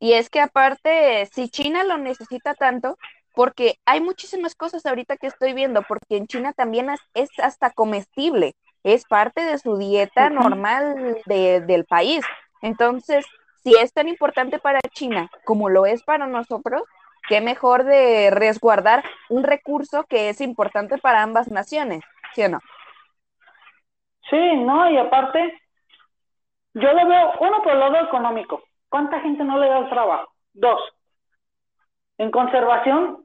Y 0.00 0.12
es 0.12 0.30
que 0.30 0.40
aparte, 0.40 1.26
si 1.32 1.48
China 1.48 1.84
lo 1.84 1.98
necesita 1.98 2.54
tanto, 2.54 2.96
porque 3.34 3.76
hay 3.84 4.00
muchísimas 4.00 4.54
cosas 4.54 4.84
ahorita 4.86 5.16
que 5.16 5.26
estoy 5.26 5.52
viendo, 5.52 5.82
porque 5.82 6.16
en 6.16 6.26
China 6.26 6.52
también 6.52 6.88
es, 7.14 7.30
hasta 7.42 7.70
comestible, 7.70 8.54
es 8.84 9.04
parte 9.04 9.44
de 9.44 9.58
su 9.58 9.76
dieta 9.76 10.30
normal 10.30 11.16
de- 11.26 11.60
del 11.60 11.84
país. 11.84 12.24
Entonces, 12.62 13.26
si 13.62 13.74
es 13.76 13.92
tan 13.92 14.08
importante 14.08 14.58
para 14.58 14.80
China 14.92 15.30
como 15.44 15.68
lo 15.68 15.86
es 15.86 16.02
para 16.02 16.26
nosotros, 16.26 16.82
qué 17.28 17.40
mejor 17.40 17.84
de 17.84 18.30
resguardar 18.30 19.04
un 19.28 19.44
recurso 19.44 20.04
que 20.04 20.30
es 20.30 20.40
importante 20.40 20.98
para 20.98 21.22
ambas 21.22 21.48
naciones, 21.50 22.02
¿sí 22.34 22.42
o 22.42 22.48
no? 22.48 22.60
Sí, 24.30 24.56
no, 24.56 24.90
y 24.90 24.98
aparte, 24.98 25.60
yo 26.74 26.92
lo 26.92 27.08
veo, 27.08 27.32
uno 27.40 27.62
por 27.62 27.72
el 27.72 27.80
lado 27.80 28.00
económico. 28.00 28.62
¿Cuánta 28.88 29.20
gente 29.20 29.44
no 29.44 29.58
le 29.58 29.68
da 29.68 29.78
el 29.78 29.88
trabajo? 29.88 30.32
Dos, 30.52 30.80
en 32.18 32.30
conservación, 32.30 33.24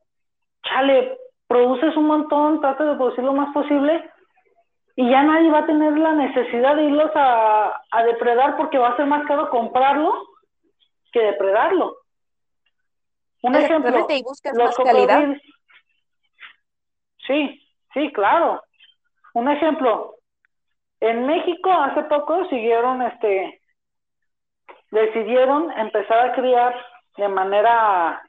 chale, 0.63 1.17
produces 1.47 1.95
un 1.97 2.05
montón, 2.05 2.61
trata 2.61 2.83
de 2.85 2.95
producir 2.95 3.23
lo 3.23 3.33
más 3.33 3.53
posible 3.53 4.09
y 4.95 5.09
ya 5.09 5.23
nadie 5.23 5.49
va 5.49 5.59
a 5.59 5.65
tener 5.65 5.97
la 5.97 6.13
necesidad 6.13 6.75
de 6.75 6.83
irlos 6.83 7.11
a, 7.15 7.81
a 7.89 8.03
depredar 8.03 8.55
porque 8.55 8.77
va 8.77 8.89
a 8.89 8.95
ser 8.95 9.07
más 9.07 9.25
caro 9.25 9.49
comprarlo 9.49 10.13
que 11.11 11.19
depredarlo. 11.19 11.97
Un 13.41 13.55
ejemplo, 13.55 14.07
y 14.09 14.23
buscas 14.23 14.55
los 14.55 14.77
más 14.77 14.77
calidad. 14.77 15.35
Sí, 17.27 17.61
sí, 17.93 18.11
claro. 18.13 18.63
Un 19.33 19.49
ejemplo, 19.49 20.15
en 20.99 21.25
México 21.25 21.71
hace 21.71 22.03
poco 22.03 22.45
siguieron, 22.49 23.01
este, 23.01 23.61
decidieron 24.93 25.71
empezar 25.71 26.19
a 26.19 26.33
criar 26.33 26.73
de 27.17 27.27
manera, 27.27 28.21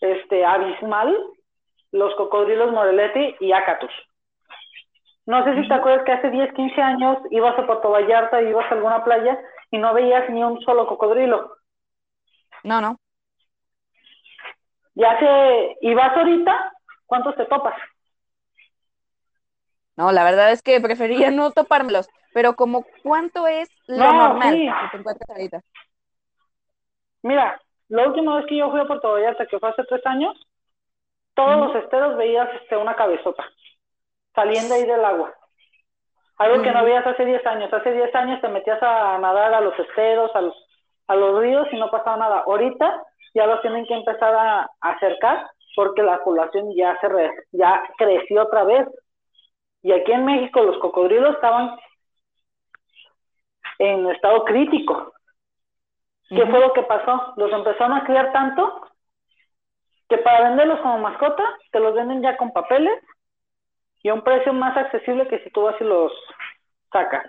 este, 0.00 0.44
abismal 0.44 1.16
los 1.90 2.14
cocodrilos 2.16 2.70
Moreletti 2.72 3.36
y 3.40 3.52
Acatus. 3.52 3.90
No 5.24 5.42
sé 5.44 5.54
si 5.54 5.68
te 5.68 5.74
acuerdas 5.74 6.04
que 6.04 6.12
hace 6.12 6.30
10, 6.30 6.52
15 6.52 6.82
años 6.82 7.18
ibas 7.30 7.58
a 7.58 7.66
Puerto 7.66 7.90
Vallarta, 7.90 8.42
ibas 8.42 8.70
a 8.70 8.74
alguna 8.74 9.04
playa 9.04 9.38
y 9.70 9.78
no 9.78 9.94
veías 9.94 10.28
ni 10.28 10.42
un 10.42 10.60
solo 10.62 10.86
cocodrilo. 10.86 11.54
No, 12.64 12.80
no. 12.80 12.98
Ya 14.94 15.18
se, 15.18 15.78
y 15.80 15.94
vas 15.94 16.14
ahorita, 16.14 16.72
¿cuántos 17.06 17.36
te 17.36 17.46
topas? 17.46 17.74
No, 19.96 20.12
la 20.12 20.24
verdad 20.24 20.52
es 20.52 20.62
que 20.62 20.80
preferiría 20.80 21.30
no 21.30 21.52
topármelos, 21.52 22.08
pero 22.34 22.54
como 22.54 22.84
cuánto 23.02 23.46
es 23.46 23.68
lo 23.86 23.98
No, 23.98 24.12
normal 24.12 24.54
sí. 24.54 24.66
que 24.66 24.88
te 24.90 24.96
encuentras 24.98 25.30
ahorita. 25.30 25.60
Mira, 27.22 27.60
la 27.88 28.06
última 28.08 28.36
vez 28.36 28.46
que 28.46 28.56
yo 28.56 28.70
fui 28.70 28.80
a 28.80 28.84
Puerto 28.86 29.12
Vallarta, 29.12 29.46
que 29.46 29.58
fue 29.58 29.68
hace 29.68 29.84
tres 29.84 30.04
años, 30.06 30.34
todos 31.34 31.56
los 31.56 31.76
esteros 31.76 32.16
veías 32.16 32.48
este, 32.60 32.76
una 32.76 32.94
cabezota 32.94 33.44
saliendo 34.34 34.74
ahí 34.74 34.84
del 34.84 35.04
agua. 35.04 35.32
Algo 36.38 36.62
que 36.62 36.72
no 36.72 36.84
veías 36.84 37.06
hace 37.06 37.24
10 37.24 37.44
años. 37.46 37.72
Hace 37.72 37.92
10 37.92 38.14
años 38.14 38.40
te 38.40 38.48
metías 38.48 38.82
a 38.82 39.18
nadar 39.18 39.54
a 39.54 39.60
los 39.60 39.78
esteros, 39.78 40.34
a 40.34 40.40
los, 40.40 40.54
a 41.06 41.14
los 41.14 41.40
ríos 41.40 41.68
y 41.70 41.78
no 41.78 41.90
pasaba 41.90 42.16
nada. 42.16 42.42
Ahorita 42.46 43.02
ya 43.34 43.46
los 43.46 43.60
tienen 43.62 43.86
que 43.86 43.94
empezar 43.94 44.34
a, 44.34 44.62
a 44.80 44.90
acercar 44.90 45.46
porque 45.76 46.02
la 46.02 46.18
población 46.24 46.74
ya 46.74 46.98
se 47.00 47.08
re- 47.08 47.44
ya 47.52 47.82
creció 47.96 48.42
otra 48.42 48.64
vez. 48.64 48.88
Y 49.82 49.92
aquí 49.92 50.12
en 50.12 50.24
México 50.24 50.62
los 50.62 50.78
cocodrilos 50.78 51.34
estaban 51.34 51.76
en 53.82 54.08
estado 54.10 54.44
crítico. 54.44 55.12
¿Qué 56.28 56.46
fue 56.46 56.60
lo 56.60 56.72
que 56.72 56.82
pasó? 56.82 57.34
Los 57.36 57.52
empezaron 57.52 57.94
a 57.94 58.04
criar 58.04 58.32
tanto 58.32 58.80
que 60.08 60.18
para 60.18 60.48
venderlos 60.48 60.80
como 60.80 60.98
mascota 60.98 61.42
te 61.72 61.80
los 61.80 61.92
venden 61.94 62.22
ya 62.22 62.36
con 62.36 62.52
papeles 62.52 63.02
y 64.02 64.08
a 64.08 64.14
un 64.14 64.22
precio 64.22 64.52
más 64.52 64.76
accesible 64.76 65.26
que 65.26 65.40
si 65.40 65.50
tú 65.50 65.62
vas 65.62 65.74
y 65.80 65.84
los 65.84 66.12
sacas. 66.92 67.26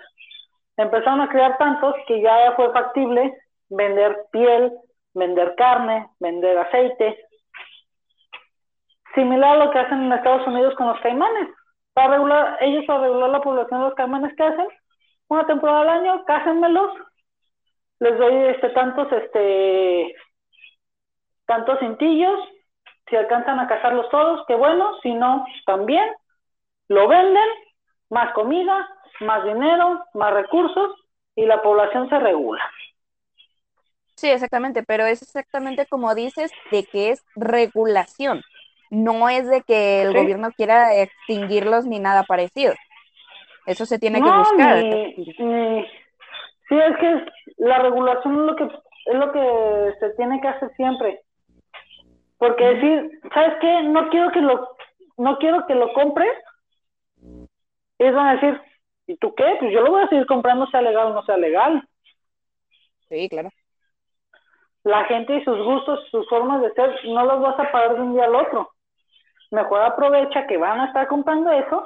Empezaron 0.77 1.21
a 1.21 1.29
criar 1.29 1.57
tantos 1.57 1.95
que 2.07 2.21
ya 2.21 2.53
fue 2.55 2.71
factible 2.71 3.35
vender 3.69 4.15
piel, 4.31 4.71
vender 5.15 5.55
carne, 5.55 6.07
vender 6.19 6.57
aceite. 6.59 7.17
Similar 9.15 9.55
a 9.55 9.65
lo 9.65 9.71
que 9.71 9.79
hacen 9.79 10.03
en 10.03 10.13
Estados 10.13 10.47
Unidos 10.47 10.75
con 10.75 10.87
los 10.87 10.99
caimanes. 11.01 11.49
Para 11.93 12.13
regular, 12.13 12.57
ellos 12.61 12.85
para 12.85 13.01
regular 13.01 13.29
la 13.29 13.41
población 13.41 13.79
de 13.79 13.85
los 13.87 13.95
caimanes, 13.95 14.33
¿qué 14.37 14.43
hacen? 14.43 14.67
Una 15.33 15.47
temporada 15.47 15.81
al 15.81 15.89
año, 15.89 16.23
cásenmelos, 16.25 16.91
les 17.99 18.15
doy 18.19 18.35
este 18.49 18.69
tantos 18.69 19.11
este 19.11 20.15
tantos 21.47 21.79
cintillos, 21.79 22.37
si 23.09 23.15
alcanzan 23.15 23.59
a 23.59 23.67
cazarlos 23.67 24.07
todos, 24.11 24.45
qué 24.47 24.53
bueno, 24.53 24.91
si 25.01 25.11
no, 25.11 25.43
también, 25.65 26.07
lo 26.87 27.07
venden, 27.07 27.49
más 28.11 28.31
comida, 28.33 28.87
más 29.21 29.43
dinero, 29.43 30.05
más 30.13 30.35
recursos, 30.35 30.91
y 31.35 31.47
la 31.47 31.63
población 31.63 32.07
se 32.09 32.19
regula. 32.19 32.61
Sí, 34.15 34.29
exactamente, 34.29 34.83
pero 34.83 35.07
es 35.07 35.23
exactamente 35.23 35.87
como 35.87 36.13
dices, 36.13 36.51
de 36.69 36.83
que 36.83 37.09
es 37.09 37.25
regulación. 37.35 38.43
No 38.91 39.29
es 39.29 39.49
de 39.49 39.63
que 39.63 40.03
el 40.03 40.11
Sí. 40.11 40.17
gobierno 40.19 40.51
quiera 40.51 40.93
extinguirlos 40.95 41.87
ni 41.87 41.97
nada 41.97 42.21
parecido. 42.21 42.75
Eso 43.65 43.85
se 43.85 43.99
tiene 43.99 44.21
que 44.21 44.29
buscar. 44.29 44.79
sí, 44.79 46.75
es 46.75 46.97
que 46.97 47.25
la 47.57 47.79
regulación 47.79 48.39
es 48.39 48.45
lo 48.45 48.55
que 48.55 48.63
es 49.05 49.15
lo 49.15 49.31
que 49.31 49.93
se 49.99 50.09
tiene 50.11 50.39
que 50.41 50.47
hacer 50.47 50.69
siempre. 50.75 51.21
Porque 52.37 52.65
decir, 52.65 53.21
¿sabes 53.33 53.53
qué? 53.61 53.83
No 53.83 54.09
quiero 54.09 54.31
que 54.31 54.41
lo 54.41 54.75
no 55.17 55.37
quiero 55.37 55.65
que 55.65 55.75
lo 55.75 55.93
compres. 55.93 56.31
Ellos 57.99 58.15
van 58.15 58.27
a 58.27 58.33
decir, 58.33 58.61
¿y 59.07 59.15
tú 59.17 59.33
qué? 59.35 59.55
Pues 59.59 59.71
yo 59.71 59.81
lo 59.81 59.91
voy 59.91 60.03
a 60.03 60.07
seguir 60.07 60.25
comprando 60.25 60.67
sea 60.67 60.81
legal 60.81 61.07
o 61.07 61.13
no 61.13 61.23
sea 61.23 61.37
legal. 61.37 61.87
Sí, 63.07 63.29
claro. 63.29 63.49
La 64.83 65.05
gente 65.05 65.37
y 65.37 65.43
sus 65.45 65.57
gustos, 65.63 65.99
sus 66.11 66.27
formas 66.27 66.61
de 66.61 66.73
ser, 66.73 66.99
no 67.05 67.23
los 67.25 67.41
vas 67.41 67.57
a 67.59 67.71
pagar 67.71 67.95
de 67.95 68.01
un 68.01 68.13
día 68.13 68.25
al 68.25 68.35
otro. 68.35 68.71
Mejor 69.51 69.81
aprovecha 69.81 70.45
que 70.47 70.57
van 70.57 70.81
a 70.81 70.87
estar 70.87 71.07
comprando 71.07 71.51
eso 71.51 71.85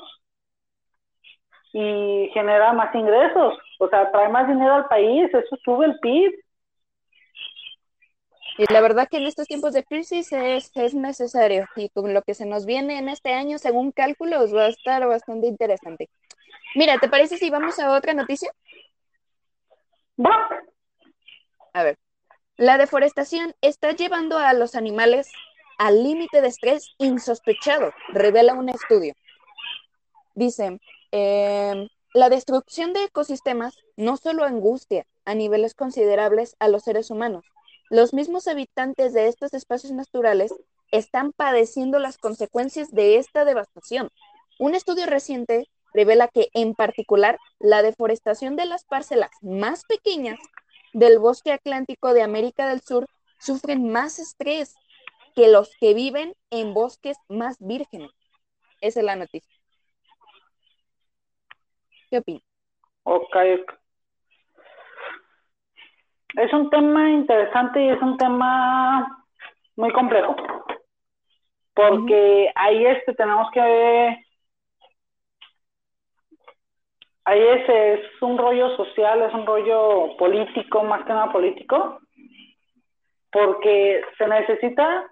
y 1.73 2.30
genera 2.34 2.73
más 2.73 2.93
ingresos. 2.95 3.58
O 3.80 3.89
sea, 3.89 4.12
trae 4.12 4.30
más 4.30 4.47
dinero 4.47 4.73
al 4.73 4.88
país, 4.88 5.30
eso 5.34 5.56
sube 5.63 5.86
el 5.86 5.99
PIB. 5.99 6.32
Y 8.60 8.73
la 8.73 8.82
verdad 8.82 9.08
que 9.10 9.17
en 9.17 9.27
estos 9.27 9.47
tiempos 9.47 9.73
de 9.73 9.84
crisis 9.84 10.32
es, 10.32 10.71
es 10.73 10.93
necesario. 10.95 11.67
Y 11.75 11.89
con 11.89 12.13
lo 12.13 12.23
que 12.23 12.34
se 12.34 12.45
nos 12.45 12.65
viene 12.65 12.97
en 12.97 13.08
este 13.08 13.34
año, 13.34 13.60
según 13.60 13.91
cálculos, 13.91 14.56
va 14.56 14.63
a 14.63 14.69
estar 14.69 15.06
bastante 15.08 15.47
interesante. 15.47 16.10
Mira, 16.75 16.97
¿te 16.97 17.08
parece 17.08 17.38
si 17.38 17.49
vamos 17.49 17.80
a 17.80 17.91
otra 17.91 18.13
noticia? 18.13 18.51
A 21.73 21.84
ver. 21.84 21.97
La 22.56 22.80
deforestación 22.80 23.53
está 23.62 23.91
llevando 23.91 24.39
a 24.39 24.53
los 24.53 24.73
animales 24.73 25.32
al 25.77 26.03
límite 26.03 26.41
de 26.41 26.47
estrés 26.47 26.95
insospechado, 26.97 27.93
revela 28.10 28.56
un 28.56 28.69
estudio. 28.69 29.13
Dice, 30.34 30.80
em, 31.11 31.87
la 32.13 32.29
destrucción 32.29 32.93
de 32.93 33.03
ecosistemas 33.03 33.75
no 33.95 34.17
solo 34.17 34.43
angustia 34.43 35.05
a 35.25 35.35
niveles 35.35 35.73
considerables 35.73 36.55
a 36.59 36.67
los 36.67 36.83
seres 36.83 37.11
humanos, 37.11 37.45
los 37.89 38.13
mismos 38.13 38.47
habitantes 38.47 39.13
de 39.13 39.27
estos 39.27 39.53
espacios 39.53 39.93
naturales 39.93 40.53
están 40.91 41.31
padeciendo 41.31 41.99
las 41.99 42.17
consecuencias 42.17 42.91
de 42.91 43.17
esta 43.17 43.45
devastación. 43.45 44.09
Un 44.59 44.75
estudio 44.75 45.05
reciente 45.05 45.69
revela 45.93 46.27
que, 46.27 46.49
en 46.53 46.75
particular, 46.75 47.39
la 47.59 47.81
deforestación 47.81 48.55
de 48.55 48.65
las 48.65 48.83
parcelas 48.83 49.31
más 49.41 49.83
pequeñas 49.85 50.39
del 50.93 51.19
bosque 51.19 51.51
atlántico 51.51 52.13
de 52.13 52.23
América 52.23 52.67
del 52.67 52.81
Sur 52.81 53.07
sufren 53.39 53.89
más 53.89 54.19
estrés 54.19 54.75
que 55.35 55.47
los 55.47 55.69
que 55.79 55.93
viven 55.93 56.33
en 56.49 56.73
bosques 56.73 57.17
más 57.29 57.57
vírgenes. 57.59 58.11
Esa 58.81 58.99
es 58.99 59.05
la 59.05 59.15
noticia. 59.15 59.56
¿Qué 62.09 62.19
opinas? 62.19 62.43
Ok. 63.03 63.35
Es 66.35 66.53
un 66.53 66.69
tema 66.69 67.09
interesante 67.09 67.81
y 67.81 67.89
es 67.89 68.01
un 68.01 68.17
tema 68.17 69.25
muy 69.75 69.91
complejo. 69.91 70.35
Porque 71.73 72.51
ahí 72.55 72.85
este 72.85 73.13
tenemos 73.13 73.49
que 73.51 73.61
ahí 77.27 77.41
ese 77.41 77.93
es 77.95 78.21
un 78.21 78.37
rollo 78.37 78.75
social, 78.77 79.21
es 79.21 79.33
un 79.33 79.45
rollo 79.45 80.15
político, 80.17 80.83
más 80.83 81.03
que 81.03 81.13
nada 81.13 81.31
político, 81.31 81.99
porque 83.31 84.01
se 84.17 84.27
necesita, 84.27 85.11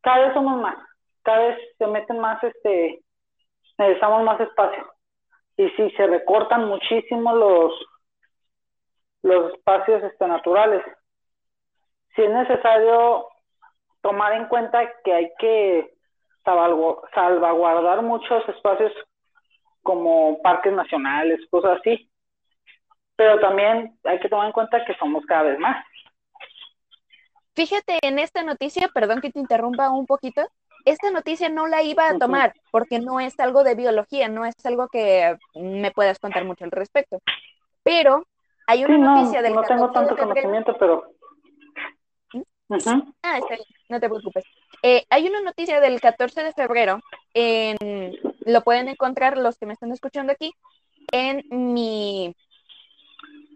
cada 0.00 0.26
vez 0.26 0.34
somos 0.34 0.60
más, 0.60 0.76
cada 1.22 1.48
vez 1.48 1.58
se 1.76 1.86
meten 1.86 2.18
más, 2.20 2.42
este, 2.42 3.02
necesitamos 3.78 4.24
más 4.24 4.40
espacio. 4.40 4.95
Y 5.56 5.68
si 5.70 5.90
se 5.92 6.06
recortan 6.06 6.66
muchísimo 6.66 7.34
los, 7.34 7.72
los 9.22 9.54
espacios 9.54 10.02
este, 10.04 10.26
naturales. 10.26 10.84
Si 12.14 12.22
es 12.22 12.30
necesario 12.30 13.26
tomar 14.00 14.32
en 14.34 14.46
cuenta 14.46 14.90
que 15.02 15.12
hay 15.12 15.32
que 15.38 15.96
salvaguardar 16.44 18.02
muchos 18.02 18.48
espacios 18.48 18.92
como 19.82 20.40
parques 20.42 20.72
nacionales, 20.72 21.40
cosas 21.50 21.78
así. 21.80 22.10
Pero 23.16 23.40
también 23.40 23.98
hay 24.04 24.20
que 24.20 24.28
tomar 24.28 24.46
en 24.46 24.52
cuenta 24.52 24.84
que 24.84 24.94
somos 24.96 25.24
cada 25.26 25.44
vez 25.44 25.58
más. 25.58 25.84
Fíjate 27.54 27.98
en 28.02 28.18
esta 28.18 28.42
noticia, 28.42 28.88
perdón 28.92 29.22
que 29.22 29.30
te 29.30 29.38
interrumpa 29.38 29.90
un 29.90 30.06
poquito, 30.06 30.42
esta 30.86 31.10
noticia 31.10 31.48
no 31.48 31.66
la 31.66 31.82
iba 31.82 32.08
a 32.08 32.16
tomar 32.16 32.54
porque 32.70 33.00
no 33.00 33.18
es 33.18 33.38
algo 33.40 33.64
de 33.64 33.74
biología, 33.74 34.28
no 34.28 34.46
es 34.46 34.54
algo 34.64 34.88
que 34.88 35.36
me 35.54 35.90
puedas 35.90 36.20
contar 36.20 36.44
mucho 36.44 36.64
al 36.64 36.70
respecto. 36.70 37.20
Pero 37.82 38.24
hay 38.68 38.84
una 38.84 38.98
noticia 38.98 39.42
del 39.42 39.54
No 39.54 39.62
tengo 39.62 39.90
tanto 39.90 40.16
conocimiento, 40.16 40.76
pero. 40.78 41.10
¿Mm? 42.32 42.72
Ah, 43.22 43.38
está 43.38 43.54
bien, 43.54 43.66
no 43.88 44.00
te 44.00 44.08
preocupes. 44.08 44.44
Eh, 44.82 45.04
hay 45.10 45.26
una 45.28 45.40
noticia 45.40 45.80
del 45.80 46.00
14 46.00 46.44
de 46.44 46.52
febrero, 46.52 47.00
en, 47.34 48.16
lo 48.44 48.62
pueden 48.62 48.88
encontrar 48.88 49.38
los 49.38 49.58
que 49.58 49.66
me 49.66 49.72
están 49.72 49.90
escuchando 49.90 50.32
aquí, 50.32 50.52
en 51.10 51.44
mi, 51.50 52.34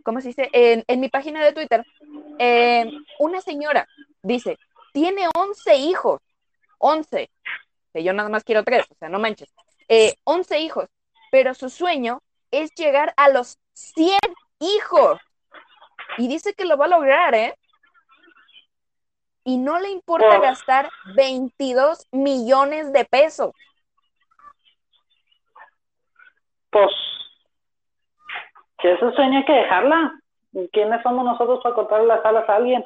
¿cómo 0.03 0.21
se 0.21 0.29
dice? 0.29 0.49
En, 0.53 0.83
en 0.89 1.01
mi 1.01 1.09
página 1.09 1.45
de 1.45 1.53
Twitter. 1.53 1.85
Eh, 2.41 2.91
una 3.21 3.41
señora 3.41 3.87
dice, 4.23 4.59
tiene 4.93 5.29
11 5.37 5.77
hijos 5.77 6.21
11, 6.81 7.31
que 7.93 8.03
yo 8.03 8.13
nada 8.13 8.29
más 8.29 8.45
quiero 8.45 8.65
tres, 8.65 8.87
o 8.91 8.95
sea, 8.97 9.09
no 9.09 9.19
manches, 9.19 9.53
eh, 9.89 10.15
11 10.25 10.59
hijos, 10.61 10.89
pero 11.31 11.55
su 11.55 11.69
sueño 11.69 12.21
es 12.51 12.75
llegar 12.75 13.15
a 13.17 13.29
los 13.29 13.59
100 13.75 14.19
hijos. 14.59 15.21
Y 16.19 16.29
dice 16.29 16.55
que 16.55 16.65
lo 16.65 16.77
va 16.77 16.87
a 16.87 16.89
lograr, 16.89 17.35
¿eh? 17.35 17.55
Y 19.45 19.57
no 19.57 19.79
le 19.79 19.91
importa 19.91 20.39
gastar 20.39 20.91
22 21.15 22.07
millones 22.13 22.93
de 22.93 23.05
pesos. 23.05 23.53
Pues, 26.71 26.93
que 28.79 28.93
ese 28.93 29.13
sueño 29.13 29.39
hay 29.39 29.45
que 29.45 29.53
dejarla. 29.53 30.21
¿Quiénes 30.73 31.03
somos 31.03 31.25
nosotros 31.25 31.61
para 31.63 31.75
cortarle 31.75 32.07
las 32.07 32.25
alas 32.25 32.49
a 32.49 32.57
alguien? 32.57 32.85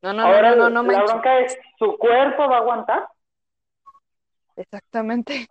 No, 0.00 0.12
no, 0.12 0.40
no, 0.42 0.70
no, 0.70 0.82
no, 0.82 0.82
La 0.92 1.02
bronca 1.02 1.40
es, 1.40 1.58
¿su 1.78 1.96
cuerpo 1.98 2.48
va 2.48 2.56
a 2.56 2.60
aguantar? 2.60 3.08
Exactamente. 4.54 5.48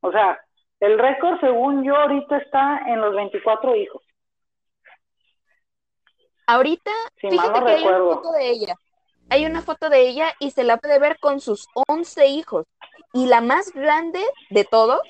O 0.00 0.12
sea, 0.12 0.38
el 0.80 0.98
récord, 0.98 1.40
según 1.40 1.82
yo, 1.84 1.96
ahorita 1.96 2.36
está 2.38 2.78
en 2.86 3.00
los 3.00 3.14
24 3.14 3.74
hijos. 3.74 4.02
Ahorita, 6.46 6.92
fíjate 7.16 7.64
que 7.64 7.70
hay 7.72 7.84
una 7.84 8.14
foto 8.14 8.32
de 8.32 8.50
ella. 8.50 8.74
Hay 9.28 9.46
una 9.46 9.62
foto 9.62 9.88
de 9.88 10.08
ella 10.08 10.32
y 10.38 10.52
se 10.52 10.62
la 10.62 10.76
puede 10.76 11.00
ver 11.00 11.18
con 11.18 11.40
sus 11.40 11.66
11 11.88 12.26
hijos. 12.26 12.66
Y 13.12 13.26
la 13.26 13.40
más 13.40 13.72
grande 13.72 14.24
de 14.50 14.64
todos 14.64 15.00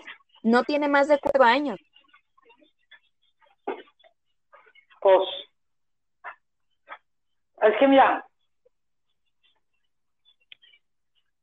no 0.42 0.64
tiene 0.64 0.88
más 0.88 1.08
de 1.08 1.18
4 1.18 1.44
años. 1.44 1.78
Pues 5.00 5.28
es 7.62 7.76
que 7.78 7.88
mira, 7.88 8.24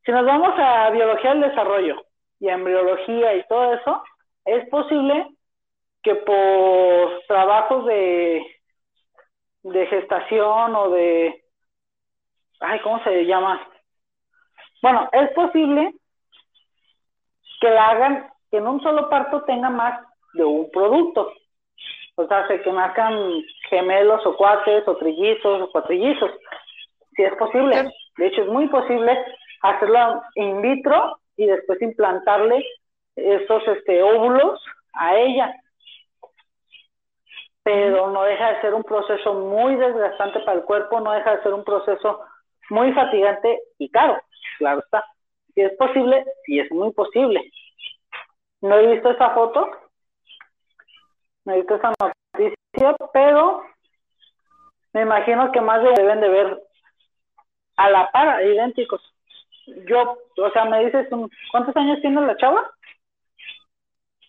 si 0.06 0.12
nos 0.12 0.26
vamos 0.26 0.54
a 0.58 0.90
biología 0.92 1.32
del 1.32 1.50
desarrollo 1.50 2.04
y 2.40 2.50
embriología 2.50 3.36
y 3.36 3.48
todo 3.48 3.74
eso, 3.74 4.04
es 4.46 4.68
posible 4.70 5.28
que 6.02 6.16
por 6.16 7.24
trabajos 7.28 7.86
de, 7.86 8.46
de 9.64 9.88
gestación 9.88 10.76
o 10.76 10.90
de, 10.90 11.44
ay, 12.60 12.80
¿cómo 12.82 13.02
se 13.04 13.26
llama? 13.26 13.66
Bueno, 14.82 15.10
es 15.14 15.32
posible 15.32 15.94
que 17.62 17.70
la 17.70 17.88
hagan, 17.88 18.30
que 18.52 18.58
en 18.58 18.68
un 18.68 18.82
solo 18.82 19.10
parto 19.10 19.44
tenga 19.46 19.70
más 19.70 20.06
de 20.34 20.44
un 20.44 20.70
producto. 20.70 21.32
O 22.16 22.28
sea, 22.28 22.48
que 22.48 22.72
nazcan 22.72 23.44
gemelos 23.70 24.26
o 24.26 24.36
cuates 24.36 24.88
o 24.88 24.96
trillizos 24.98 25.62
o 25.62 25.72
cuatrillizos. 25.72 26.32
Si 27.16 27.24
es 27.24 27.36
posible. 27.36 27.92
De 28.18 28.28
hecho, 28.28 28.44
es 28.44 28.48
muy 28.48 28.68
posible 28.68 29.18
hacerlo 29.62 30.22
in 30.36 30.62
vitro 30.62 31.18
y 31.38 31.48
después 31.48 31.82
implantarle 31.82 32.64
esos 33.16 33.68
este, 33.68 34.04
óvulos 34.04 34.64
a 34.94 35.18
ella. 35.18 35.54
Pero 37.64 38.12
no 38.12 38.24
deja 38.24 38.54
de 38.54 38.62
ser 38.62 38.74
un 38.74 38.84
proceso 38.84 39.34
muy 39.34 39.76
desgastante 39.76 40.40
para 40.42 40.58
el 40.58 40.64
cuerpo, 40.66 41.00
no 41.00 41.12
deja 41.14 41.38
de 41.38 41.44
ser 41.44 41.54
un 41.54 41.64
proceso 41.64 42.20
muy 42.70 42.92
fatigante 42.94 43.60
y 43.78 43.90
caro, 43.90 44.22
claro 44.58 44.80
está. 44.80 45.06
Si 45.54 45.62
es 45.62 45.76
posible, 45.78 46.26
si 46.46 46.60
es 46.60 46.72
muy 46.72 46.92
posible. 46.92 47.42
No 48.62 48.78
he 48.78 48.88
visto 48.94 49.12
esa 49.12 49.30
foto, 49.32 49.70
me 51.46 51.58
visto 51.58 51.76
esa 51.76 51.94
noticia, 52.00 52.96
pero 53.14 53.64
me 54.94 55.02
imagino 55.02 55.52
que 55.52 55.62
más 55.62 55.82
deben 55.84 56.22
de 56.22 56.30
ver 56.30 56.64
a 57.78 57.90
la 57.90 58.12
par, 58.12 58.44
idénticos. 58.44 59.02
Yo, 59.88 60.18
o 60.38 60.50
sea, 60.52 60.66
me 60.66 60.86
dices, 60.86 61.08
¿cuántos 61.52 61.76
años 61.76 62.00
tiene 62.02 62.22
la 62.22 62.38
chava? 62.38 62.70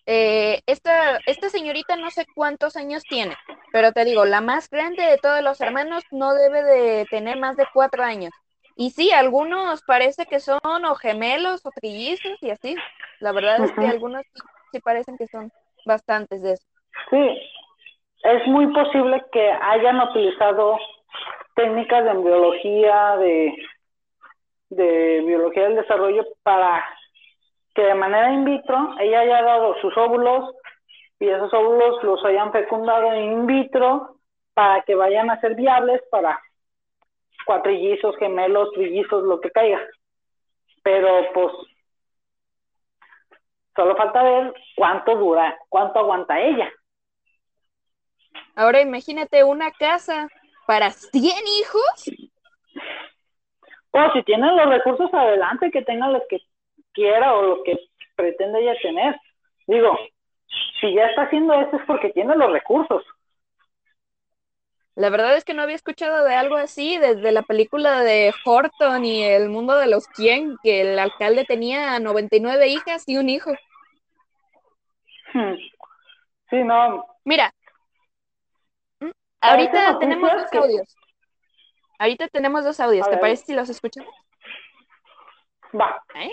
Eh, 0.07 0.61
esta, 0.67 1.17
esta 1.25 1.49
señorita 1.49 1.95
no 1.95 2.11
sé 2.11 2.27
cuántos 2.35 2.75
años 2.75 3.03
tiene, 3.09 3.35
pero 3.71 3.91
te 3.91 4.05
digo, 4.05 4.23
la 4.25 4.39
más 4.39 4.69
grande 4.69 5.01
de 5.01 5.17
todos 5.17 5.41
los 5.41 5.59
hermanos 5.61 6.03
no 6.11 6.35
debe 6.35 6.61
de 6.63 7.05
tener 7.09 7.39
más 7.39 7.57
de 7.57 7.65
cuatro 7.73 8.03
años. 8.03 8.31
Y 8.75 8.91
sí, 8.91 9.11
algunos 9.11 9.81
parece 9.83 10.25
que 10.25 10.39
son 10.39 10.59
o 10.63 10.95
gemelos 10.95 11.65
o 11.65 11.71
trillizos 11.71 12.37
y 12.41 12.51
así. 12.51 12.75
La 13.19 13.31
verdad 13.31 13.63
es 13.63 13.71
que 13.71 13.87
algunos 13.87 14.23
sí 14.71 14.79
parecen 14.79 15.17
que 15.17 15.27
son 15.27 15.51
bastantes 15.85 16.41
de 16.41 16.53
eso. 16.53 16.65
Sí, 17.09 17.41
es 18.23 18.47
muy 18.47 18.67
posible 18.73 19.23
que 19.31 19.51
hayan 19.51 19.99
utilizado 20.01 20.77
técnicas 21.55 22.03
de 22.03 22.11
embriología, 22.11 23.17
de, 23.17 23.55
de 24.69 25.23
biología 25.25 25.63
del 25.63 25.75
desarrollo 25.75 26.25
para 26.43 26.83
que 27.73 27.83
de 27.83 27.95
manera 27.95 28.33
in 28.33 28.45
vitro 28.45 28.95
ella 28.99 29.19
haya 29.19 29.41
dado 29.43 29.75
sus 29.81 29.95
óvulos 29.97 30.55
y 31.19 31.27
esos 31.27 31.53
óvulos 31.53 32.03
los 32.03 32.23
hayan 32.25 32.51
fecundado 32.51 33.13
in 33.15 33.45
vitro 33.45 34.17
para 34.53 34.81
que 34.83 34.95
vayan 34.95 35.29
a 35.29 35.39
ser 35.39 35.55
viables 35.55 36.01
para 36.09 36.41
cuatrillizos, 37.45 38.17
gemelos, 38.17 38.71
trillizos, 38.73 39.23
lo 39.23 39.39
que 39.39 39.51
caiga. 39.51 39.79
Pero 40.83 41.31
pues 41.33 41.53
solo 43.75 43.95
falta 43.95 44.23
ver 44.23 44.53
cuánto 44.75 45.15
dura, 45.15 45.57
cuánto 45.69 45.99
aguanta 45.99 46.39
ella. 46.39 46.71
Ahora 48.55 48.81
imagínate 48.81 49.43
una 49.43 49.71
casa 49.71 50.29
para 50.65 50.91
100 50.91 51.23
hijos. 51.23 52.11
O 53.91 54.11
si 54.13 54.23
tienen 54.23 54.55
los 54.55 54.69
recursos 54.69 55.13
adelante, 55.13 55.71
que 55.71 55.81
tengan 55.83 56.13
lo 56.13 56.21
que 56.29 56.39
quiera 56.93 57.33
o 57.33 57.41
lo 57.41 57.63
que 57.63 57.77
pretende 58.15 58.61
ella 58.61 58.73
tener. 58.81 59.15
Digo, 59.67 59.97
si 60.79 60.93
ya 60.93 61.05
está 61.05 61.23
haciendo 61.23 61.53
esto 61.53 61.77
es 61.77 61.83
porque 61.85 62.09
tiene 62.09 62.35
los 62.35 62.51
recursos. 62.51 63.03
La 64.95 65.09
verdad 65.09 65.35
es 65.35 65.43
que 65.43 65.53
no 65.53 65.61
había 65.61 65.75
escuchado 65.75 66.23
de 66.23 66.35
algo 66.35 66.55
así 66.55 66.97
desde 66.97 67.33
la 67.33 67.41
película 67.41 67.99
de 68.01 68.33
Horton 68.45 69.03
y 69.03 69.23
El 69.23 69.49
mundo 69.49 69.77
de 69.77 69.87
los 69.87 70.07
quién, 70.07 70.55
que 70.63 70.81
el 70.81 70.99
alcalde 70.99 71.43
tenía 71.43 71.99
99 71.99 72.67
hijas 72.69 73.03
y 73.07 73.17
un 73.17 73.27
hijo. 73.27 73.51
Hmm. 75.33 75.55
Sí, 76.49 76.63
no. 76.63 77.05
Mira, 77.25 77.53
Ahorita 79.51 79.99
tenemos 79.99 80.31
dos 80.31 80.53
audios. 80.53 80.95
Ahorita 81.99 82.27
tenemos 82.27 82.63
dos 82.63 82.79
audios. 82.79 83.09
¿Te 83.09 83.17
parece 83.17 83.45
si 83.45 83.53
los 83.53 83.69
escuchamos? 83.69 84.13
Va. 85.79 86.03
¿Eh? 86.15 86.31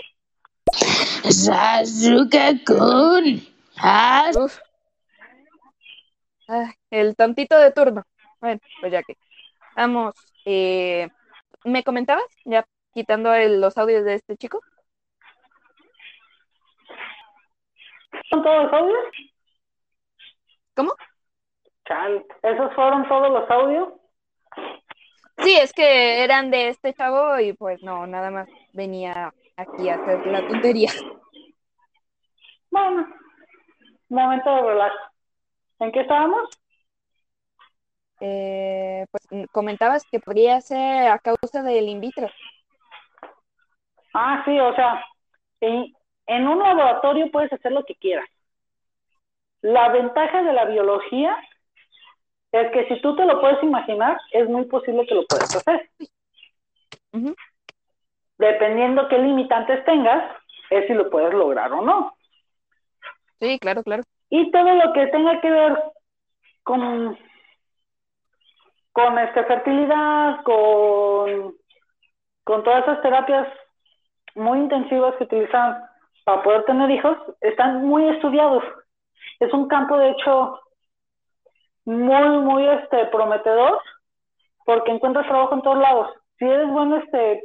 Sasuke-kun. 2.23 3.41
Ah, 3.77 4.29
el 6.89 7.15
tontito 7.15 7.57
de 7.57 7.71
turno. 7.71 8.03
Bueno, 8.41 8.59
pues 8.81 8.91
ya 8.91 9.01
que. 9.03 9.15
Vamos, 9.75 10.13
eh, 10.45 11.09
¿me 11.63 11.83
comentabas? 11.83 12.25
Ya 12.45 12.65
quitando 12.93 13.33
el- 13.33 13.59
los 13.61 13.77
audios 13.77 14.03
de 14.05 14.15
este 14.15 14.35
chico. 14.37 14.61
¿Son 18.29 18.43
todos 18.43 18.63
los 18.65 18.73
audios? 18.73 18.99
¿Esos 22.41 22.73
fueron 22.75 23.07
todos 23.07 23.29
los 23.29 23.49
audios? 23.49 23.89
Sí, 25.37 25.57
es 25.57 25.73
que 25.73 26.23
eran 26.23 26.51
de 26.51 26.69
este 26.69 26.93
chavo 26.93 27.39
y 27.39 27.53
pues 27.53 27.81
no, 27.83 28.07
nada 28.07 28.31
más 28.31 28.47
venía 28.71 29.33
aquí 29.57 29.89
a 29.89 29.95
hacer 29.95 30.25
la 30.27 30.47
tontería. 30.47 30.91
Bueno, 32.69 33.07
momento 34.09 34.55
de 34.55 34.61
relax. 34.61 34.95
¿En 35.79 35.91
qué 35.91 36.01
estábamos? 36.01 36.49
Eh, 38.19 39.05
pues 39.11 39.49
comentabas 39.51 40.05
que 40.09 40.19
podría 40.19 40.61
ser 40.61 41.07
a 41.07 41.19
causa 41.19 41.61
del 41.61 41.89
in 41.89 41.99
vitro. 41.99 42.29
Ah, 44.13 44.43
sí, 44.45 44.57
o 44.59 44.73
sea, 44.75 45.03
en, 45.59 45.93
en 46.27 46.47
un 46.47 46.59
laboratorio 46.59 47.29
puedes 47.31 47.51
hacer 47.51 47.71
lo 47.71 47.83
que 47.83 47.95
quieras. 47.95 48.29
La 49.61 49.89
ventaja 49.89 50.43
de 50.43 50.53
la 50.53 50.65
biología 50.65 51.37
es 52.53 52.71
que 52.71 52.87
si 52.87 53.01
tú 53.01 53.15
te 53.15 53.25
lo 53.25 53.41
puedes 53.41 53.61
imaginar, 53.63 54.17
es 54.31 54.47
muy 54.47 54.65
posible 54.65 55.05
que 55.07 55.15
lo 55.15 55.25
puedas 55.25 55.55
hacer. 55.55 55.89
Ujú. 57.11 57.35
Dependiendo 58.37 59.07
qué 59.07 59.17
limitantes 59.17 59.83
tengas, 59.85 60.23
es 60.69 60.85
si 60.85 60.93
lo 60.93 61.09
puedes 61.09 61.33
lograr 61.33 61.71
o 61.73 61.81
no. 61.81 62.15
Sí, 63.39 63.57
claro, 63.59 63.83
claro. 63.83 64.03
Y 64.29 64.51
todo 64.51 64.75
lo 64.75 64.93
que 64.93 65.07
tenga 65.07 65.41
que 65.41 65.49
ver 65.49 65.83
con, 66.61 67.17
con 68.91 69.19
este, 69.19 69.43
fertilidad, 69.45 70.43
con, 70.43 71.55
con 72.43 72.63
todas 72.63 72.83
esas 72.83 73.01
terapias 73.01 73.47
muy 74.35 74.59
intensivas 74.59 75.15
que 75.15 75.23
utilizan 75.23 75.83
para 76.23 76.43
poder 76.43 76.65
tener 76.65 76.89
hijos, 76.91 77.17
están 77.41 77.83
muy 77.83 78.07
estudiados. 78.09 78.63
Es 79.39 79.51
un 79.53 79.67
campo, 79.67 79.97
de 79.97 80.11
hecho, 80.11 80.59
muy, 81.85 82.39
muy 82.39 82.67
este, 82.67 83.05
prometedor, 83.07 83.81
porque 84.65 84.91
encuentras 84.91 85.27
trabajo 85.27 85.55
en 85.55 85.61
todos 85.61 85.77
lados. 85.79 86.11
Si 86.37 86.45
eres 86.45 86.69
buen 86.69 86.93
este, 86.93 87.43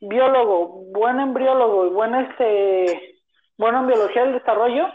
biólogo, 0.00 0.84
buen 0.92 1.20
embriólogo 1.20 1.86
y 1.86 1.90
buen, 1.90 2.14
este, 2.14 3.16
bueno 3.58 3.80
en 3.80 3.86
biología 3.88 4.24
del 4.24 4.34
desarrollo, 4.34 4.88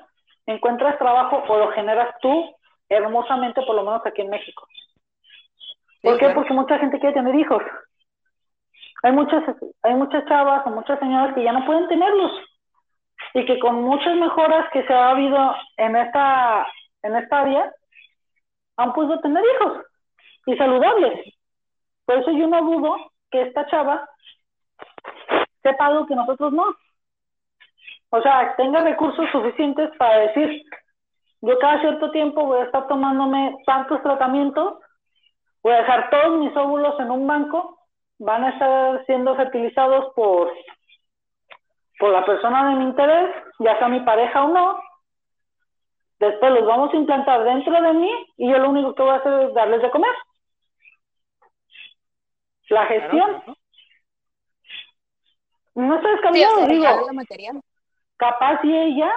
encuentras 0.46 0.98
trabajo 1.00 1.44
o 1.48 1.58
lo 1.58 1.72
generas 1.72 2.16
tú 2.22 2.56
hermosamente, 2.90 3.62
por 3.64 3.76
lo 3.76 3.84
menos 3.84 4.06
aquí 4.06 4.22
en 4.22 4.30
México. 4.32 4.68
¿Por 6.04 6.14
Sí, 6.14 6.20
qué? 6.20 6.26
claro. 6.26 6.36
Porque 6.36 6.54
mucha 6.54 6.80
gente 6.80 7.00
quiere 7.00 7.16
tener 7.16 7.36
hijos. 7.36 7.62
Hay 9.04 9.12
muchas, 9.14 9.44
hay 9.84 9.96
muchas 9.96 10.26
chavas 10.26 10.66
o 10.66 10.72
muchas 10.72 11.00
señoras 11.00 11.36
que 11.36 11.44
ya 11.44 11.54
no 11.54 11.66
pueden 11.66 11.88
tenerlos 11.88 12.32
y 13.34 13.46
que 13.46 13.60
con 13.60 13.84
muchas 13.84 14.16
mejoras 14.18 14.70
que 14.72 14.84
se 14.86 14.94
ha 14.94 15.10
habido 15.12 15.56
en 15.78 15.96
esta, 15.96 16.68
en 17.04 17.16
esta 17.16 17.42
área 17.42 17.72
han 18.78 18.94
podido 18.94 19.20
tener 19.20 19.44
hijos 19.44 19.86
y 20.46 20.56
saludables. 20.58 21.34
Por 22.06 22.18
eso 22.18 22.32
yo 22.32 22.48
no 22.48 22.62
dudo 22.62 23.12
que 23.30 23.42
esta 23.42 23.66
chava 23.68 24.10
sepa 25.62 25.86
algo 25.88 26.08
que 26.08 26.16
nosotros 26.16 26.54
no. 26.54 26.76
O 28.12 28.22
sea, 28.22 28.56
tenga 28.56 28.82
recursos 28.82 29.30
suficientes 29.32 29.92
para 29.98 30.20
decir, 30.20 30.64
yo 31.42 31.60
cada 31.60 31.80
cierto 31.82 32.12
tiempo 32.12 32.46
voy 32.46 32.62
a 32.62 32.66
estar 32.66 32.88
tomándome 32.88 33.56
tantos 33.66 34.02
tratamientos, 34.02 34.80
voy 35.62 35.74
a 35.74 35.82
dejar 35.82 36.10
todos 36.10 36.40
mis 36.40 36.56
óvulos 36.56 37.00
en 37.00 37.12
un 37.12 37.28
banco, 37.28 37.80
van 38.18 38.44
a 38.46 38.50
estar 38.50 39.06
siendo 39.06 39.36
fertilizados 39.36 40.14
por, 40.16 40.52
por 42.00 42.12
la 42.12 42.26
persona 42.26 42.70
de 42.70 42.76
mi 42.76 42.86
interés, 42.86 43.36
ya 43.60 43.78
sea 43.78 43.88
mi 43.88 44.00
pareja 44.02 44.44
o 44.44 44.48
no. 44.50 44.80
Después 46.20 46.52
los 46.52 46.66
vamos 46.66 46.94
a 46.94 46.98
implantar 46.98 47.44
dentro 47.44 47.82
de 47.82 47.94
mí 47.94 48.12
y 48.38 48.50
yo 48.50 48.58
lo 48.58 48.70
único 48.70 48.94
que 48.94 49.04
voy 49.04 49.12
a 49.12 49.16
hacer 49.16 49.42
es 49.42 49.54
darles 49.54 49.82
de 49.82 49.90
comer. 49.90 50.12
La 52.70 52.86
gestión 52.86 53.42
Claro, 53.42 53.56
no 55.76 55.96
está 55.96 56.08
Sí, 56.08 56.14
descabellado, 56.14 56.54
o 56.54 56.58
sea, 56.58 56.68
digo, 56.68 57.62
capaz 58.18 58.60
y 58.64 58.76
ella, 58.76 59.12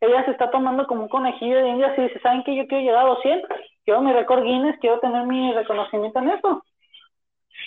ella 0.00 0.24
se 0.24 0.30
está 0.30 0.50
tomando 0.50 0.86
como 0.86 1.02
un 1.02 1.08
conejillo 1.08 1.56
de 1.56 1.68
indias 1.68 1.98
y 1.98 2.02
dice, 2.02 2.20
¿saben 2.20 2.42
qué? 2.42 2.56
Yo 2.56 2.66
quiero 2.66 2.84
llegar 2.84 3.04
a 3.04 3.08
200, 3.08 3.50
quiero 3.84 4.00
mi 4.00 4.12
récord 4.12 4.42
Guinness, 4.42 4.78
quiero 4.80 4.98
tener 5.00 5.26
mi 5.26 5.52
reconocimiento 5.52 6.18
en 6.20 6.30
eso. 6.30 6.64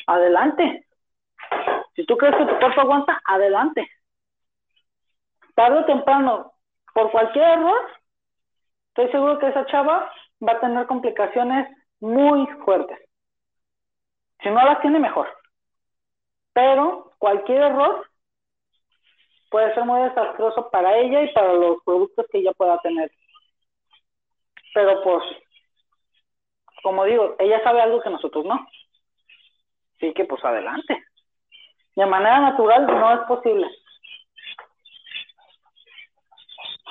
Adelante. 0.07 0.85
Si 1.95 2.05
tú 2.05 2.17
crees 2.17 2.35
que 2.35 2.45
tu 2.45 2.57
cuerpo 2.59 2.81
aguanta, 2.81 3.21
adelante. 3.25 3.87
Tarde 5.55 5.79
o 5.79 5.85
temprano, 5.85 6.53
por 6.93 7.11
cualquier 7.11 7.45
error, 7.45 7.87
estoy 8.97 9.11
seguro 9.11 9.37
que 9.37 9.47
esa 9.47 9.63
chava 9.67 10.11
va 10.45 10.53
a 10.53 10.59
tener 10.59 10.87
complicaciones 10.87 11.69
muy 11.99 12.47
fuertes. 12.65 12.97
Si 14.41 14.49
no 14.49 14.55
las 14.55 14.81
tiene, 14.81 14.99
mejor. 14.99 15.29
Pero 16.53 17.11
cualquier 17.19 17.61
error 17.61 18.07
puede 19.51 19.71
ser 19.75 19.85
muy 19.85 20.01
desastroso 20.01 20.69
para 20.71 20.97
ella 20.97 21.21
y 21.21 21.31
para 21.33 21.53
los 21.53 21.77
productos 21.83 22.25
que 22.31 22.39
ella 22.39 22.53
pueda 22.53 22.79
tener. 22.79 23.11
Pero 24.73 25.03
pues, 25.03 25.23
como 26.81 27.05
digo, 27.05 27.35
ella 27.37 27.61
sabe 27.63 27.81
algo 27.81 28.01
que 28.01 28.09
nosotros 28.09 28.45
no. 28.45 28.67
Así 29.97 30.11
que 30.13 30.25
pues 30.25 30.43
adelante. 30.43 31.03
De 31.95 32.05
manera 32.07 32.39
natural 32.39 32.87
no 32.87 33.13
es 33.13 33.19
posible. 33.27 33.67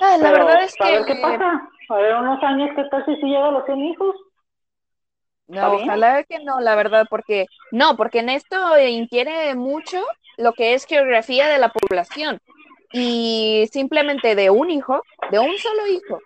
Ah, 0.00 0.16
la 0.18 0.30
Pero, 0.30 0.46
verdad 0.46 0.64
es 0.64 0.74
que 0.76 1.04
qué 1.06 1.20
pasa. 1.20 1.68
A 1.88 1.96
ver 1.96 2.14
unos 2.16 2.42
años, 2.42 2.70
¿qué 2.74 2.84
tal 2.90 3.04
si 3.04 3.12
llega 3.22 3.48
a 3.48 3.52
los 3.52 3.64
100 3.64 3.80
hijos? 3.84 4.14
¿Está 5.48 5.68
no, 5.68 5.74
ojalá 5.76 6.24
que 6.24 6.40
no, 6.40 6.60
la 6.60 6.74
verdad, 6.74 7.06
porque 7.08 7.46
no, 7.70 7.96
porque 7.96 8.18
en 8.18 8.30
esto 8.30 8.56
infiere 8.78 9.54
mucho 9.54 10.02
lo 10.38 10.52
que 10.52 10.74
es 10.74 10.86
geografía 10.86 11.48
de 11.48 11.58
la 11.58 11.68
población 11.68 12.40
y 12.92 13.68
simplemente 13.72 14.34
de 14.34 14.50
un 14.50 14.70
hijo, 14.70 15.02
de 15.30 15.38
un 15.38 15.56
solo 15.58 15.86
hijo. 15.86 16.20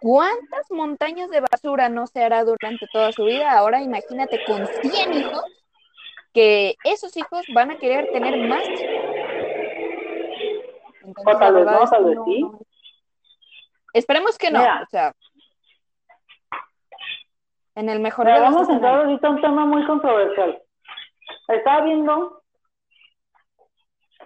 ¿Cuántas 0.00 0.70
montañas 0.70 1.30
de 1.30 1.40
basura 1.40 1.88
no 1.88 2.06
se 2.06 2.24
hará 2.24 2.42
durante 2.42 2.86
toda 2.92 3.12
su 3.12 3.24
vida? 3.24 3.52
Ahora 3.52 3.82
imagínate 3.82 4.42
con 4.44 4.66
100 4.66 5.14
hijos, 5.14 5.44
que 6.32 6.74
esos 6.84 7.16
hijos 7.16 7.44
van 7.54 7.70
a 7.70 7.78
querer 7.78 8.08
tener 8.12 8.36
más. 8.48 8.64
Entonces, 11.04 11.34
O 11.34 11.38
tal 11.38 11.54
vez 11.54 11.64
no, 11.66 11.80
que 11.80 11.86
tal 11.90 12.04
vez 12.04 12.16
no- 12.16 12.24
sí. 12.24 12.40
no- 12.40 12.58
Esperemos 13.92 14.38
que 14.38 14.50
no, 14.50 14.60
Mira. 14.60 14.82
o 14.82 14.86
sea, 14.86 15.12
en 17.74 17.88
el 17.88 18.00
mejor 18.00 18.26
Mira, 18.26 18.38
de 18.38 18.44
vamos 18.44 18.68
a 18.68 18.72
entrar 18.72 19.00
ahorita 19.00 19.26
a 19.26 19.30
un 19.30 19.40
tema 19.40 19.64
muy 19.64 19.84
controversial. 19.86 20.60
Estaba 21.48 21.84
viendo 21.84 22.42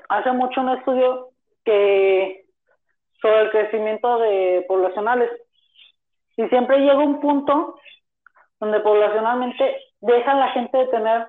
hace 0.08 0.32
mucho 0.32 0.60
un 0.60 0.70
estudio 0.70 1.30
que 1.64 2.44
sobre 3.20 3.40
el 3.42 3.50
crecimiento 3.50 4.18
de 4.18 4.64
poblacionales 4.68 5.30
y 6.36 6.46
siempre 6.48 6.78
llega 6.78 6.98
un 6.98 7.20
punto 7.20 7.78
donde 8.60 8.80
poblacionalmente 8.80 9.76
deja 10.00 10.34
la 10.34 10.48
gente 10.48 10.76
de 10.76 10.86
tener 10.88 11.26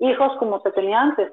hijos 0.00 0.36
como 0.38 0.60
se 0.60 0.70
tenía 0.72 1.00
antes, 1.00 1.30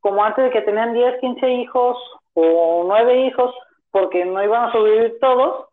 como 0.00 0.22
antes 0.22 0.44
de 0.44 0.50
que 0.50 0.62
tenían 0.62 0.92
10, 0.92 1.20
15 1.20 1.50
hijos 1.50 1.96
o 2.34 2.84
9 2.86 3.26
hijos 3.26 3.54
porque 3.90 4.24
no 4.24 4.42
iban 4.42 4.64
a 4.64 4.72
sobrevivir 4.72 5.18
todos, 5.20 5.68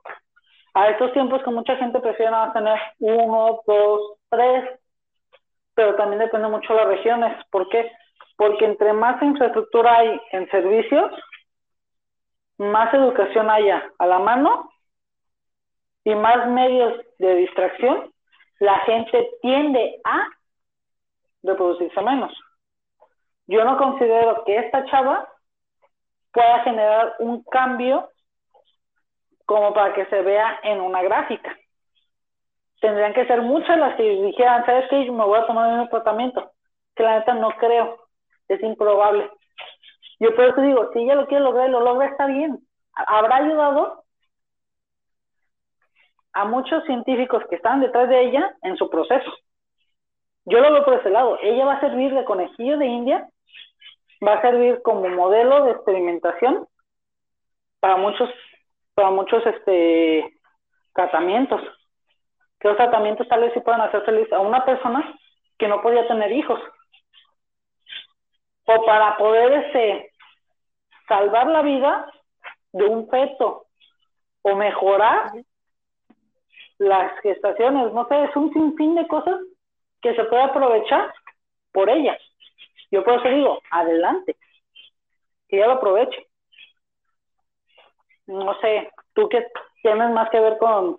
a 0.73 0.89
estos 0.89 1.13
tiempos 1.13 1.41
que 1.43 1.51
mucha 1.51 1.77
gente 1.77 1.99
prefiere 1.99 2.31
nada 2.31 2.53
tener 2.53 2.77
uno, 2.99 3.61
dos, 3.65 4.17
tres, 4.29 4.79
pero 5.73 5.95
también 5.95 6.19
depende 6.19 6.47
mucho 6.49 6.73
de 6.73 6.79
las 6.79 6.87
regiones. 6.87 7.45
¿Por 7.49 7.69
qué? 7.69 7.91
Porque 8.35 8.65
entre 8.65 8.91
más 8.91 9.21
infraestructura 9.21 9.97
hay 9.97 10.21
en 10.33 10.49
servicios, 10.49 11.11
más 12.57 12.93
educación 12.93 13.49
haya 13.49 13.89
a 13.97 14.05
la 14.05 14.19
mano 14.19 14.69
y 16.03 16.13
más 16.13 16.47
medios 16.49 17.01
de 17.19 17.35
distracción, 17.35 18.11
la 18.59 18.77
gente 18.79 19.29
tiende 19.41 19.99
a 20.03 20.27
reproducirse 21.43 22.01
menos. 22.01 22.33
Yo 23.47 23.63
no 23.63 23.77
considero 23.77 24.43
que 24.43 24.57
esta 24.57 24.85
chava 24.85 25.27
pueda 26.35 26.59
generar 26.59 27.15
un 27.19 27.41
cambio 27.45 28.09
como 29.47 29.73
para 29.73 29.95
que 29.95 30.05
se 30.05 30.21
vea 30.21 30.59
en 30.61 30.81
una 30.81 31.01
gráfica. 31.01 31.57
Tendrían 32.79 33.13
que 33.13 33.25
ser 33.25 33.41
muchas 33.41 33.79
las 33.79 33.95
que 33.95 34.03
dijeran, 34.03 34.65
¿sabes 34.67 34.85
qué? 34.91 35.09
Me 35.09 35.25
voy 35.25 35.39
a 35.39 35.47
tomar 35.47 35.79
un 35.79 35.89
tratamiento. 35.89 36.51
Que 36.95 37.03
la 37.03 37.19
neta 37.19 37.33
no 37.33 37.49
creo, 37.57 37.97
es 38.47 38.61
improbable. 38.61 39.31
Yo 40.19 40.35
por 40.35 40.45
eso 40.45 40.61
digo, 40.61 40.91
si 40.93 40.99
ella 40.99 41.15
lo 41.15 41.25
quiere 41.25 41.43
lograr 41.43 41.69
y 41.69 41.71
lo 41.71 41.79
logra, 41.79 42.07
está 42.07 42.27
bien. 42.27 42.59
¿Habrá 42.93 43.37
ayudado? 43.37 44.05
a 46.35 46.43
muchos 46.43 46.83
científicos 46.83 47.43
que 47.49 47.55
están 47.55 47.79
detrás 47.79 48.09
de 48.09 48.21
ella 48.21 48.53
en 48.61 48.75
su 48.75 48.89
proceso. 48.89 49.31
Yo 50.43 50.59
lo 50.59 50.71
veo 50.73 50.83
por 50.83 50.95
ese 50.95 51.09
lado. 51.09 51.39
Ella 51.41 51.65
va 51.65 51.75
a 51.75 51.79
servir 51.79 52.13
de 52.13 52.25
conejillo 52.25 52.77
de 52.77 52.85
India, 52.85 53.29
va 54.25 54.33
a 54.33 54.41
servir 54.41 54.81
como 54.81 55.09
modelo 55.09 55.65
de 55.65 55.71
experimentación 55.71 56.67
para 57.79 57.97
muchos, 57.97 58.29
para 58.93 59.11
muchos 59.11 59.45
este 59.45 60.39
tratamientos. 60.93 61.61
Que 62.59 62.69
los 62.69 62.77
tratamientos 62.77 63.27
tal 63.27 63.41
vez 63.41 63.53
sí 63.53 63.59
puedan 63.59 63.81
hacer 63.81 64.03
feliz 64.03 64.31
a 64.31 64.39
una 64.39 64.65
persona 64.65 65.17
que 65.57 65.67
no 65.67 65.81
podía 65.81 66.07
tener 66.07 66.31
hijos. 66.31 66.59
O 68.65 68.85
para 68.85 69.17
poder 69.17 69.65
este 69.65 70.11
salvar 71.07 71.47
la 71.47 71.61
vida 71.61 72.11
de 72.71 72.85
un 72.85 73.07
feto 73.09 73.67
o 74.41 74.55
mejorar 74.55 75.31
las 76.77 77.19
gestaciones, 77.21 77.93
no 77.93 78.07
sé, 78.07 78.23
es 78.23 78.35
un 78.35 78.51
sinfín 78.51 78.95
de 78.95 79.07
cosas 79.07 79.39
que 80.01 80.15
se 80.15 80.23
puede 80.25 80.43
aprovechar 80.43 81.13
por 81.71 81.89
ella. 81.89 82.17
Yo 82.95 83.03
por 83.03 83.19
eso 83.19 83.27
digo, 83.27 83.61
adelante, 83.71 84.37
que 85.49 85.57
ella 85.57 85.67
lo 85.67 85.73
aproveche. 85.73 86.29
No 88.25 88.57
sé, 88.61 88.89
tú 89.13 89.27
que 89.27 89.45
tienes 89.81 90.11
más 90.11 90.29
que 90.29 90.39
ver 90.39 90.57
con, 90.57 90.95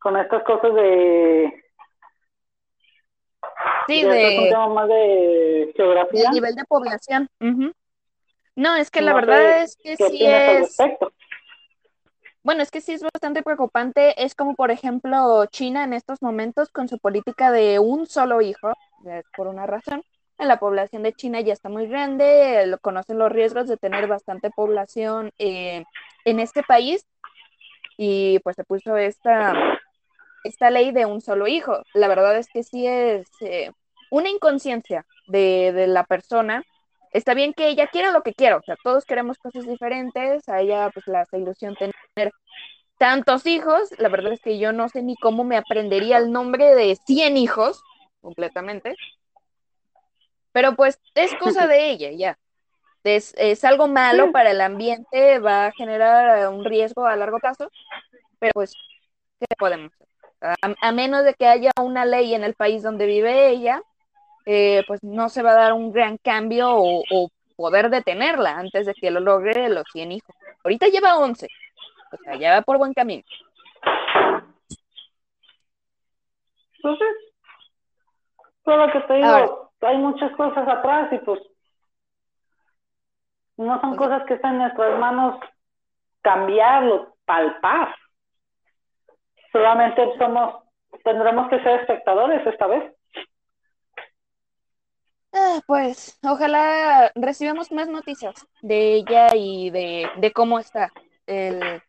con 0.00 0.16
estas 0.16 0.42
cosas 0.42 0.74
de... 0.74 1.62
Sí, 3.86 4.02
de, 4.02 4.08
de, 4.08 4.28
estos 4.34 4.48
temas 4.48 4.70
más 4.70 4.88
de 4.88 5.72
geografía. 5.76 6.22
del 6.24 6.30
nivel 6.32 6.54
de 6.56 6.64
población. 6.64 7.28
No, 8.56 8.74
es 8.74 8.90
que 8.90 9.00
la 9.00 9.14
verdad 9.14 9.62
es 9.62 9.76
que 9.76 9.96
¿Qué 9.96 10.08
sí 10.08 10.26
al 10.26 10.62
es, 10.64 10.76
bueno, 12.42 12.62
es 12.62 12.72
que 12.72 12.80
sí 12.80 12.94
es 12.94 13.02
bastante 13.02 13.44
preocupante. 13.44 14.24
Es 14.24 14.34
como, 14.34 14.56
por 14.56 14.72
ejemplo, 14.72 15.46
China 15.46 15.84
en 15.84 15.92
estos 15.92 16.20
momentos 16.20 16.68
con 16.70 16.88
su 16.88 16.98
política 16.98 17.52
de 17.52 17.78
un 17.78 18.06
solo 18.06 18.40
hijo, 18.40 18.72
por 19.36 19.46
una 19.46 19.66
razón. 19.66 20.02
La 20.38 20.58
población 20.60 21.02
de 21.02 21.12
China 21.12 21.40
ya 21.40 21.52
está 21.52 21.68
muy 21.68 21.86
grande, 21.88 22.64
lo- 22.66 22.78
conocen 22.78 23.18
los 23.18 23.30
riesgos 23.32 23.68
de 23.68 23.76
tener 23.76 24.06
bastante 24.06 24.50
población 24.50 25.32
eh, 25.38 25.84
en 26.24 26.40
este 26.40 26.62
país 26.62 27.06
y 27.96 28.38
pues 28.40 28.56
se 28.56 28.64
puso 28.64 28.96
esta, 28.96 29.54
esta 30.44 30.70
ley 30.70 30.92
de 30.92 31.06
un 31.06 31.20
solo 31.20 31.48
hijo. 31.48 31.82
La 31.94 32.08
verdad 32.08 32.38
es 32.38 32.48
que 32.52 32.62
sí 32.62 32.86
es 32.86 33.28
eh, 33.42 33.72
una 34.10 34.30
inconsciencia 34.30 35.06
de, 35.28 35.72
de 35.74 35.86
la 35.88 36.04
persona. 36.04 36.64
Está 37.12 37.34
bien 37.34 37.54
que 37.54 37.68
ella 37.68 37.88
quiera 37.88 38.12
lo 38.12 38.22
que 38.22 38.34
quiera, 38.34 38.56
o 38.58 38.62
sea, 38.62 38.76
todos 38.84 39.04
queremos 39.06 39.38
cosas 39.38 39.66
diferentes, 39.66 40.48
a 40.48 40.60
ella 40.60 40.90
pues 40.92 41.08
hace 41.08 41.38
ilusión 41.38 41.74
tener 41.76 41.94
tantos 42.98 43.46
hijos, 43.46 43.90
la 43.98 44.08
verdad 44.08 44.32
es 44.32 44.40
que 44.40 44.58
yo 44.58 44.72
no 44.72 44.88
sé 44.88 45.02
ni 45.02 45.16
cómo 45.16 45.44
me 45.44 45.56
aprendería 45.56 46.18
el 46.18 46.32
nombre 46.32 46.74
de 46.74 46.96
100 47.06 47.36
hijos 47.36 47.82
completamente, 48.20 48.96
pero 50.58 50.74
pues 50.74 51.00
es 51.14 51.32
cosa 51.36 51.68
de 51.68 51.88
ella, 51.88 52.10
ya. 52.10 52.36
Es, 53.04 53.32
es 53.38 53.62
algo 53.62 53.86
malo 53.86 54.32
para 54.32 54.50
el 54.50 54.60
ambiente, 54.60 55.38
va 55.38 55.66
a 55.66 55.72
generar 55.72 56.36
eh, 56.36 56.48
un 56.48 56.64
riesgo 56.64 57.06
a 57.06 57.14
largo 57.14 57.38
plazo, 57.38 57.70
pero 58.40 58.50
pues, 58.54 58.74
¿qué 59.38 59.46
podemos 59.56 59.92
hacer? 59.92 60.08
A, 60.40 60.88
a 60.88 60.90
menos 60.90 61.22
de 61.24 61.34
que 61.34 61.46
haya 61.46 61.70
una 61.80 62.04
ley 62.04 62.34
en 62.34 62.42
el 62.42 62.54
país 62.54 62.82
donde 62.82 63.06
vive 63.06 63.50
ella, 63.50 63.80
eh, 64.46 64.82
pues 64.88 65.00
no 65.04 65.28
se 65.28 65.44
va 65.44 65.52
a 65.52 65.60
dar 65.60 65.74
un 65.74 65.92
gran 65.92 66.16
cambio 66.16 66.72
o, 66.72 67.04
o 67.08 67.28
poder 67.54 67.88
detenerla 67.88 68.58
antes 68.58 68.84
de 68.84 68.94
que 68.94 69.12
lo 69.12 69.20
logre 69.20 69.68
los 69.68 69.84
100 69.92 70.10
hijos. 70.10 70.34
Ahorita 70.64 70.88
lleva 70.88 71.18
11, 71.18 71.46
o 72.10 72.16
sea, 72.16 72.34
ya 72.34 72.54
va 72.54 72.62
por 72.62 72.78
buen 72.78 72.94
camino. 72.94 73.22
Entonces, 76.74 77.08
todo 78.64 78.76
lo 78.76 78.92
que 78.92 79.00
te 79.02 79.14
digo, 79.14 79.26
Ahora. 79.28 79.67
Hay 79.80 79.98
muchas 79.98 80.32
cosas 80.36 80.66
atrás 80.68 81.12
y 81.12 81.18
pues 81.18 81.40
no 83.56 83.80
son 83.80 83.96
cosas 83.96 84.24
que 84.26 84.34
están 84.34 84.54
en 84.54 84.62
nuestras 84.62 84.98
manos 84.98 85.40
cambiarlo, 86.22 87.16
palpar. 87.24 87.94
Solamente 89.52 90.02
somos, 90.18 90.62
tendremos 91.04 91.48
que 91.48 91.62
ser 91.62 91.80
espectadores 91.80 92.46
esta 92.46 92.66
vez. 92.66 92.94
Ah, 95.32 95.60
pues 95.66 96.18
ojalá 96.22 97.12
recibamos 97.14 97.70
más 97.70 97.88
noticias 97.88 98.46
de 98.62 98.94
ella 98.94 99.28
y 99.34 99.70
de, 99.70 100.08
de 100.16 100.32
cómo 100.32 100.58
está 100.58 100.90
el, 101.26 101.82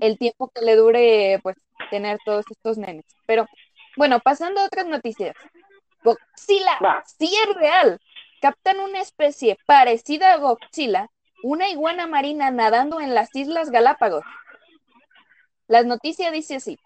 el 0.00 0.18
tiempo 0.18 0.50
que 0.54 0.64
le 0.64 0.76
dure 0.76 1.38
pues 1.42 1.56
tener 1.90 2.18
todos 2.24 2.44
estos 2.50 2.78
nenes. 2.78 3.04
Pero 3.26 3.46
bueno, 3.96 4.20
pasando 4.20 4.60
a 4.60 4.66
otras 4.66 4.86
noticias. 4.86 5.34
Godzilla, 6.04 6.78
Va. 6.84 7.02
sí 7.06 7.34
es 7.34 7.56
real. 7.56 7.98
Captan 8.40 8.78
una 8.78 9.00
especie 9.00 9.58
parecida 9.66 10.34
a 10.34 10.36
Godzilla, 10.36 11.08
una 11.42 11.68
iguana 11.70 12.06
marina 12.06 12.50
nadando 12.50 13.00
en 13.00 13.14
las 13.14 13.34
Islas 13.34 13.70
Galápagos. 13.70 14.24
Las 15.66 15.86
noticias 15.86 16.32
dice 16.32 16.56
así. 16.56 16.78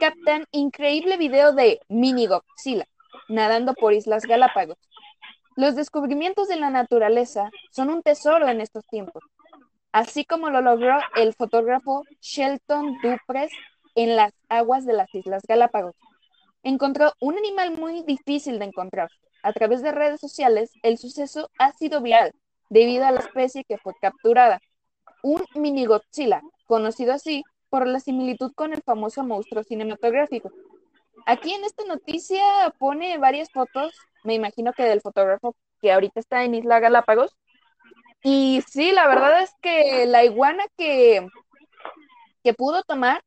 Captan 0.00 0.46
increíble 0.50 1.16
video 1.16 1.52
de 1.52 1.80
mini 1.88 2.26
Godzilla 2.26 2.86
nadando 3.28 3.74
por 3.74 3.92
Islas 3.92 4.24
Galápagos. 4.24 4.78
Los 5.54 5.76
descubrimientos 5.76 6.48
de 6.48 6.56
la 6.56 6.70
naturaleza 6.70 7.50
son 7.70 7.90
un 7.90 8.02
tesoro 8.02 8.48
en 8.48 8.60
estos 8.60 8.84
tiempos 8.86 9.22
así 9.94 10.24
como 10.24 10.50
lo 10.50 10.60
logró 10.60 10.98
el 11.14 11.34
fotógrafo 11.34 12.02
Shelton 12.20 12.98
Dupres 13.00 13.52
en 13.94 14.16
las 14.16 14.32
aguas 14.48 14.84
de 14.84 14.92
las 14.92 15.14
Islas 15.14 15.44
Galápagos. 15.48 15.94
Encontró 16.64 17.12
un 17.20 17.36
animal 17.36 17.78
muy 17.78 18.02
difícil 18.02 18.58
de 18.58 18.64
encontrar. 18.64 19.10
A 19.42 19.52
través 19.52 19.82
de 19.82 19.92
redes 19.92 20.20
sociales, 20.20 20.72
el 20.82 20.96
suceso 20.96 21.50
ha 21.58 21.72
sido 21.72 22.00
viral 22.00 22.32
debido 22.70 23.04
a 23.04 23.12
la 23.12 23.20
especie 23.20 23.64
que 23.64 23.76
fue 23.76 23.92
capturada, 24.00 24.58
un 25.22 25.44
mini 25.54 25.84
Godzilla, 25.84 26.40
conocido 26.66 27.12
así 27.12 27.44
por 27.68 27.86
la 27.86 28.00
similitud 28.00 28.52
con 28.54 28.72
el 28.72 28.82
famoso 28.82 29.22
monstruo 29.22 29.62
cinematográfico. 29.62 30.50
Aquí 31.26 31.52
en 31.52 31.64
esta 31.64 31.84
noticia 31.84 32.42
pone 32.78 33.18
varias 33.18 33.50
fotos, 33.50 33.94
me 34.24 34.34
imagino 34.34 34.72
que 34.72 34.84
del 34.84 35.02
fotógrafo 35.02 35.54
que 35.82 35.92
ahorita 35.92 36.18
está 36.18 36.44
en 36.44 36.54
Isla 36.54 36.80
Galápagos, 36.80 37.36
y 38.22 38.62
sí, 38.66 38.92
la 38.92 39.06
verdad 39.06 39.42
es 39.42 39.50
que 39.60 40.06
la 40.06 40.24
iguana 40.24 40.64
que, 40.78 41.26
que 42.42 42.54
pudo 42.54 42.82
tomar 42.84 43.22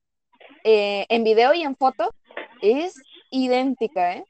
eh, 0.63 1.05
en 1.09 1.23
video 1.23 1.53
y 1.53 1.61
en 1.61 1.75
foto 1.75 2.13
es 2.61 2.95
idéntica, 3.31 4.13
¿eh? 4.13 4.25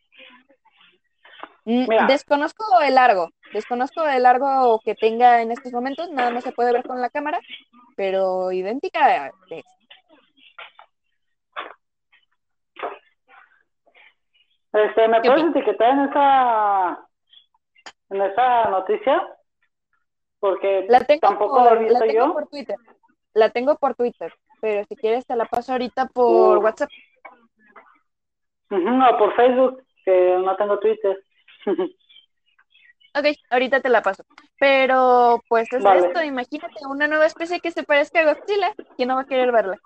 Mm, 1.66 1.86
Mira. 1.90 2.06
Desconozco 2.08 2.64
el 2.82 2.96
largo, 2.96 3.30
desconozco 3.54 4.06
el 4.08 4.24
largo 4.24 4.80
que 4.86 4.96
tenga 4.96 5.42
en 5.42 5.52
estos 5.52 5.74
momentos, 5.74 6.10
nada 6.12 6.32
más 6.32 6.44
se 6.44 6.54
puede 6.54 6.72
ver 6.72 6.84
con 6.84 7.02
la 7.02 7.10
cámara, 7.10 7.40
pero 7.98 8.52
idéntica 8.54 9.28
es. 9.28 9.66
Este, 14.74 15.08
¿me 15.08 15.22
¿Qué 15.22 15.30
puedes 15.30 15.44
opinas? 15.44 15.56
etiquetar 15.56 15.90
en 15.92 16.00
esa 16.10 17.08
en 18.10 18.22
esa 18.22 18.70
noticia? 18.70 19.28
Porque 20.40 20.86
La 20.88 21.00
tengo 21.02 21.20
tampoco 21.22 21.60
la 21.64 21.66
he 21.66 21.70
por, 21.70 21.82
la 21.92 22.00
visto 22.00 22.06
tengo 22.06 22.28
yo. 22.28 22.34
por 22.34 22.48
Twitter, 22.48 22.76
la 23.34 23.50
tengo 23.50 23.76
por 23.78 23.96
Twitter, 23.96 24.34
pero 24.62 24.86
si 24.88 24.96
quieres 24.96 25.26
te 25.26 25.36
la 25.36 25.46
paso 25.46 25.72
ahorita 25.72 26.06
por. 26.08 26.60
WhatsApp. 26.60 26.90
Ujú, 28.70 29.04
o 29.04 29.18
por 29.18 29.36
Facebook, 29.36 29.84
que 30.04 30.38
no 30.44 30.56
tengo 30.56 30.80
Twitter. 30.80 31.24
Ok, 33.16 33.26
ahorita 33.50 33.82
te 33.82 33.90
la 33.90 34.02
paso. 34.02 34.24
Pero 34.60 35.42
pues 35.48 35.72
es 35.74 35.84
Vale. 35.84 36.08
esto, 36.08 36.24
imagínate 36.24 36.86
una 36.88 37.08
nueva 37.08 37.26
especie 37.26 37.60
que 37.60 37.72
se 37.72 37.84
parezca 37.84 38.20
a 38.20 38.26
Godzilla, 38.34 38.74
¿quién 38.96 39.10
no 39.10 39.16
va 39.16 39.22
a 39.22 39.28
querer 39.28 39.52
verla? 39.52 39.78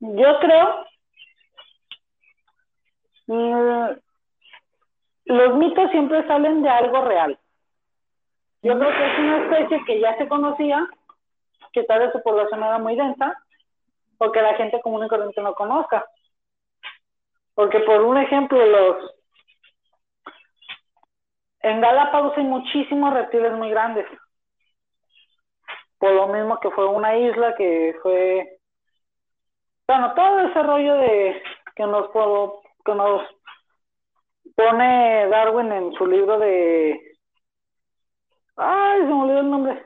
Yo 0.00 0.38
creo. 0.40 0.86
mm, 3.28 3.86
los 5.26 5.56
mitos 5.56 5.90
siempre 5.90 6.26
salen 6.26 6.62
de 6.62 6.68
algo 6.68 7.02
real. 7.02 7.38
Yo 8.62 8.78
creo 8.78 8.90
que 8.90 9.12
es 9.12 9.18
una 9.18 9.38
especie 9.44 9.84
que 9.84 10.00
ya 10.00 10.16
se 10.18 10.28
conocía, 10.28 10.86
que 11.72 11.82
tal 11.84 12.00
vez 12.00 12.12
su 12.12 12.22
población 12.22 12.60
no 12.60 12.66
era 12.66 12.78
muy 12.78 12.94
densa, 12.96 13.36
o 14.18 14.32
que 14.32 14.42
la 14.42 14.54
gente 14.54 14.80
común 14.80 15.04
y 15.04 15.08
corriente 15.08 15.40
no 15.40 15.54
conozca. 15.54 16.06
Porque, 17.56 17.80
por 17.80 18.02
un 18.02 18.18
ejemplo, 18.18 18.64
los. 18.64 19.14
En 21.60 21.80
Galápagos 21.80 22.36
hay 22.36 22.44
muchísimos 22.44 23.12
reptiles 23.12 23.52
muy 23.54 23.70
grandes. 23.70 24.06
Por 25.98 26.12
lo 26.12 26.28
mismo 26.28 26.60
que 26.60 26.70
fue 26.70 26.86
una 26.86 27.16
isla 27.16 27.56
que 27.56 27.96
fue 28.02 28.56
bueno, 29.88 30.14
todo 30.14 30.40
ese 30.40 30.62
rollo 30.62 30.94
de 30.96 31.42
que 31.76 31.86
nos 31.86 32.10
que 32.84 32.94
nos 32.94 33.22
pone 34.56 35.28
Darwin 35.28 35.72
en 35.72 35.92
su 35.92 36.06
libro 36.06 36.38
de 36.38 37.00
ay, 38.56 39.00
se 39.00 39.06
me 39.06 39.22
olvidó 39.22 39.40
el 39.40 39.50
nombre. 39.50 39.84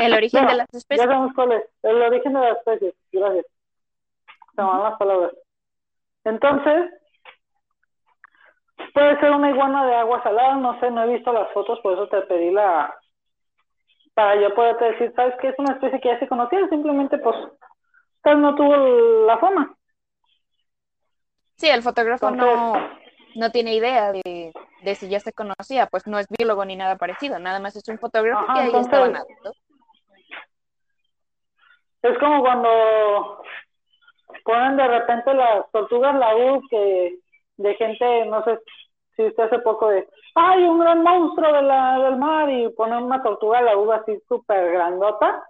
El 0.00 0.12
origen 0.12 0.42
Bueno, 0.42 0.50
de 0.50 0.56
las 0.58 0.68
Ya 0.72 0.78
especies. 0.78 1.06
sabemos 1.06 1.32
cuál 1.34 1.52
es. 1.52 1.64
El 1.82 2.02
origen 2.02 2.32
de 2.34 2.40
las 2.40 2.58
especies. 2.58 2.94
Gracias. 3.12 3.46
Se 4.54 4.62
me 4.62 4.68
van 4.68 4.82
las 4.82 4.98
palabras. 4.98 5.32
Entonces, 6.26 6.90
puede 8.92 9.18
ser 9.20 9.30
una 9.30 9.50
iguana 9.50 9.86
de 9.86 9.94
agua 9.94 10.20
salada, 10.24 10.56
no 10.56 10.78
sé, 10.80 10.90
no 10.90 11.04
he 11.04 11.14
visto 11.14 11.32
las 11.32 11.52
fotos, 11.52 11.78
por 11.80 11.92
eso 11.92 12.08
te 12.08 12.20
pedí 12.22 12.50
la... 12.50 12.92
Para 14.12 14.34
yo 14.40 14.52
poderte 14.54 14.86
decir, 14.86 15.12
¿sabes 15.14 15.36
qué? 15.40 15.48
Es 15.48 15.58
una 15.58 15.74
especie 15.74 16.00
que 16.00 16.08
ya 16.08 16.18
se 16.18 16.26
conocía, 16.26 16.66
simplemente 16.68 17.18
pues, 17.18 17.36
tal 18.22 18.40
no 18.42 18.56
tuvo 18.56 18.74
la 19.26 19.38
fama. 19.38 19.72
Sí, 21.58 21.68
el 21.68 21.82
fotógrafo 21.82 22.32
no, 22.32 22.74
no 23.36 23.50
tiene 23.52 23.74
idea 23.74 24.10
de, 24.10 24.52
de 24.82 24.94
si 24.96 25.08
ya 25.08 25.20
se 25.20 25.32
conocía, 25.32 25.86
pues 25.86 26.08
no 26.08 26.18
es 26.18 26.26
biólogo 26.28 26.64
ni 26.64 26.74
nada 26.74 26.96
parecido, 26.96 27.38
nada 27.38 27.60
más 27.60 27.76
es 27.76 27.86
un 27.88 27.98
fotógrafo 28.00 28.44
Ajá, 28.44 28.54
que 28.54 28.60
ahí 28.60 28.66
entonces- 28.66 28.92
estaba 28.92 29.08
nadando. 29.08 29.52
Es 32.02 32.18
como 32.18 32.40
cuando 32.40 33.42
ponen 34.44 34.76
de 34.76 34.86
repente 34.86 35.34
las 35.34 35.70
tortugas 35.70 36.14
laúd 36.14 36.62
que 36.70 37.18
de 37.56 37.74
gente, 37.74 38.26
no 38.26 38.44
sé 38.44 38.58
si 39.16 39.24
usted 39.24 39.44
hace 39.44 39.58
poco 39.60 39.88
de, 39.88 40.06
¡ay, 40.34 40.64
un 40.64 40.78
gran 40.78 41.02
monstruo 41.02 41.52
de 41.52 41.62
la, 41.62 41.98
del 41.98 42.16
mar! 42.16 42.50
Y 42.50 42.68
ponen 42.70 43.04
una 43.04 43.22
tortuga 43.22 43.62
laúd 43.62 43.90
así 43.92 44.18
súper 44.28 44.72
grandota, 44.72 45.42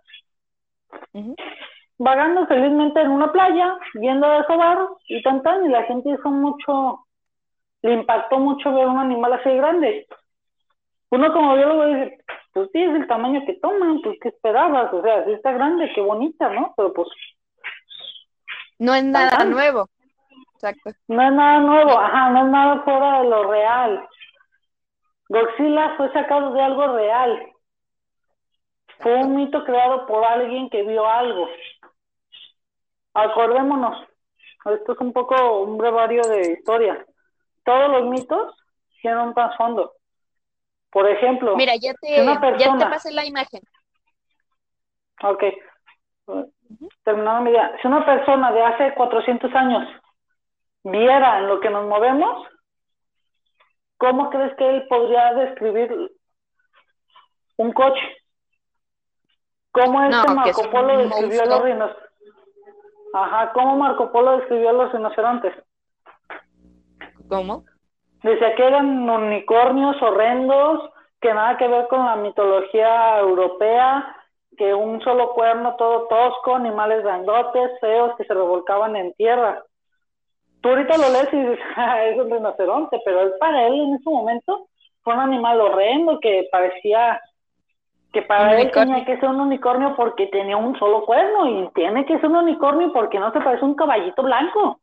vagando 1.99 2.47
felizmente 2.47 3.01
en 3.01 3.11
una 3.11 3.33
playa, 3.33 3.77
viendo 3.95 4.29
de 4.29 4.45
sobar 4.45 4.79
y 5.09 5.23
tan 5.23 5.43
tan, 5.43 5.67
y 5.67 5.69
la 5.69 5.83
gente 5.85 6.11
hizo 6.11 6.31
mucho, 6.31 7.07
le 7.83 7.95
impactó 7.95 8.39
mucho 8.39 8.73
ver 8.73 8.87
un 8.87 8.99
animal 8.99 9.33
así 9.33 9.49
de 9.49 9.57
grande. 9.57 10.07
Uno 11.11 11.33
como 11.33 11.55
biólogo 11.55 11.87
dice, 11.87 12.19
pues 12.53 12.69
sí, 12.73 12.83
es 12.83 12.95
el 12.95 13.07
tamaño 13.07 13.45
que 13.47 13.55
toman, 13.55 14.01
pues 14.03 14.19
¿qué 14.21 14.29
esperabas? 14.29 14.93
O 14.93 15.03
sea, 15.03 15.25
sí 15.25 15.33
está 15.33 15.53
grande, 15.53 15.93
qué 15.95 16.01
bonita, 16.01 16.49
¿no? 16.51 16.75
Pero 16.77 16.93
pues 16.93 17.09
No 18.79 18.95
es 18.95 19.05
nada 19.05 19.45
nuevo. 19.45 19.89
Exacto. 20.55 20.91
no 21.09 21.23
es 21.23 21.33
nada 21.33 21.59
nuevo, 21.61 21.99
ajá, 21.99 22.31
no 22.31 22.47
es 22.47 22.51
nada 22.51 22.83
fuera 22.83 23.21
de 23.21 23.29
lo 23.29 23.51
real. 23.51 24.09
Godzilla 25.29 25.95
fue 25.97 26.13
sacado 26.13 26.53
de 26.53 26.63
algo 26.63 26.97
real. 26.97 27.53
Fue 29.01 29.15
un 29.17 29.37
mito 29.37 29.65
creado 29.65 30.07
por 30.07 30.25
alguien 30.25 30.71
que 30.71 30.83
vio 30.83 31.07
algo. 31.07 31.49
Acordémonos, 33.13 34.07
esto 34.65 34.93
es 34.93 35.01
un 35.01 35.13
poco 35.13 35.61
un 35.61 35.77
brevario 35.79 36.23
de 36.23 36.53
historia. 36.53 37.05
Todos 37.65 37.91
los 37.91 38.09
mitos 38.09 38.55
tienen 39.01 39.21
un 39.21 39.35
trasfondo. 39.35 39.93
Por 40.91 41.09
ejemplo, 41.11 41.57
Mira, 41.57 41.75
ya 41.77 41.93
te, 41.95 42.23
una 42.23 42.59
ya 42.59 42.77
te 42.79 42.87
pasé 42.87 43.13
la 43.13 43.27
imagen. 43.27 43.61
Ok. 45.23 45.45
Terminando 47.05 47.43
mi 47.43 47.51
idea. 47.51 47.77
Si 47.81 47.87
una 47.87 48.05
persona 48.05 48.53
de 48.53 48.63
hace 48.63 48.95
400 48.95 49.55
años 49.55 49.89
viera 50.85 51.39
en 51.39 51.49
lo 51.49 51.61
que 51.61 51.71
nos 51.71 51.87
movemos, 51.87 52.47
¿cómo 53.97 54.31
crees 54.31 54.55
que 54.57 54.69
él 54.69 54.87
podría 54.89 55.35
describir 55.35 56.13
un 57.57 57.73
coche? 57.73 58.03
¿Cómo 59.73 60.03
es 60.05 60.11
No, 60.11 60.23
que 60.23 60.35
Marco 60.35 60.71
Polo 60.71 60.99
describió 60.99 61.43
a 61.43 61.47
los 61.47 61.63
rinocerontes? 61.63 62.11
Ajá, 63.13 63.53
¿cómo 63.53 63.77
Marco 63.77 64.11
Polo 64.13 64.39
describió 64.39 64.71
a 64.71 64.73
los 64.73 64.93
rinocerontes? 64.93 65.55
¿Cómo? 67.29 67.65
Decía 68.23 68.55
que 68.55 68.67
eran 68.67 69.09
unicornios 69.09 70.01
horrendos, 70.01 70.91
que 71.21 71.33
nada 71.33 71.57
que 71.57 71.69
ver 71.69 71.89
con 71.89 72.05
la 72.05 72.17
mitología 72.17 73.19
europea, 73.19 74.16
que 74.57 74.75
un 74.75 75.01
solo 75.03 75.33
cuerno 75.35 75.77
todo 75.77 76.07
tosco, 76.09 76.55
animales 76.55 77.03
grandotes, 77.03 77.71
feos, 77.81 78.17
que 78.17 78.25
se 78.25 78.35
revolcaban 78.35 78.97
en 78.97 79.13
tierra. 79.15 79.63
Tú 80.61 80.71
ahorita 80.71 80.97
lo 80.99 81.11
lees 81.11 81.33
y 81.33 81.37
dices, 81.39 81.59
"Ah, 81.77 82.05
es 82.05 82.19
un 82.19 82.31
rinoceronte, 82.31 83.01
pero 83.05 83.23
él, 83.23 83.33
para 83.39 83.67
él 83.67 83.75
en 83.75 83.95
ese 83.95 84.11
momento 84.11 84.69
fue 85.03 85.15
un 85.15 85.21
animal 85.21 85.61
horrendo 85.61 86.19
que 86.21 86.49
parecía 86.51 87.21
que 88.13 88.23
para 88.23 88.55
él 88.55 88.63
unicornio. 88.63 88.95
tenía 88.95 89.05
que 89.05 89.21
ser 89.21 89.29
un 89.29 89.41
unicornio 89.41 89.95
porque 89.97 90.27
tenía 90.29 90.57
un 90.57 90.79
solo 90.79 91.05
cuerno 91.05 91.49
y 91.49 91.69
tiene 91.75 92.07
que 92.07 92.19
ser 92.19 92.27
un 92.31 92.37
unicornio 92.37 92.93
porque 92.93 93.19
no 93.19 93.33
se 93.33 93.41
parece 93.41 93.65
un 93.65 93.75
caballito 93.75 94.23
blanco. 94.23 94.81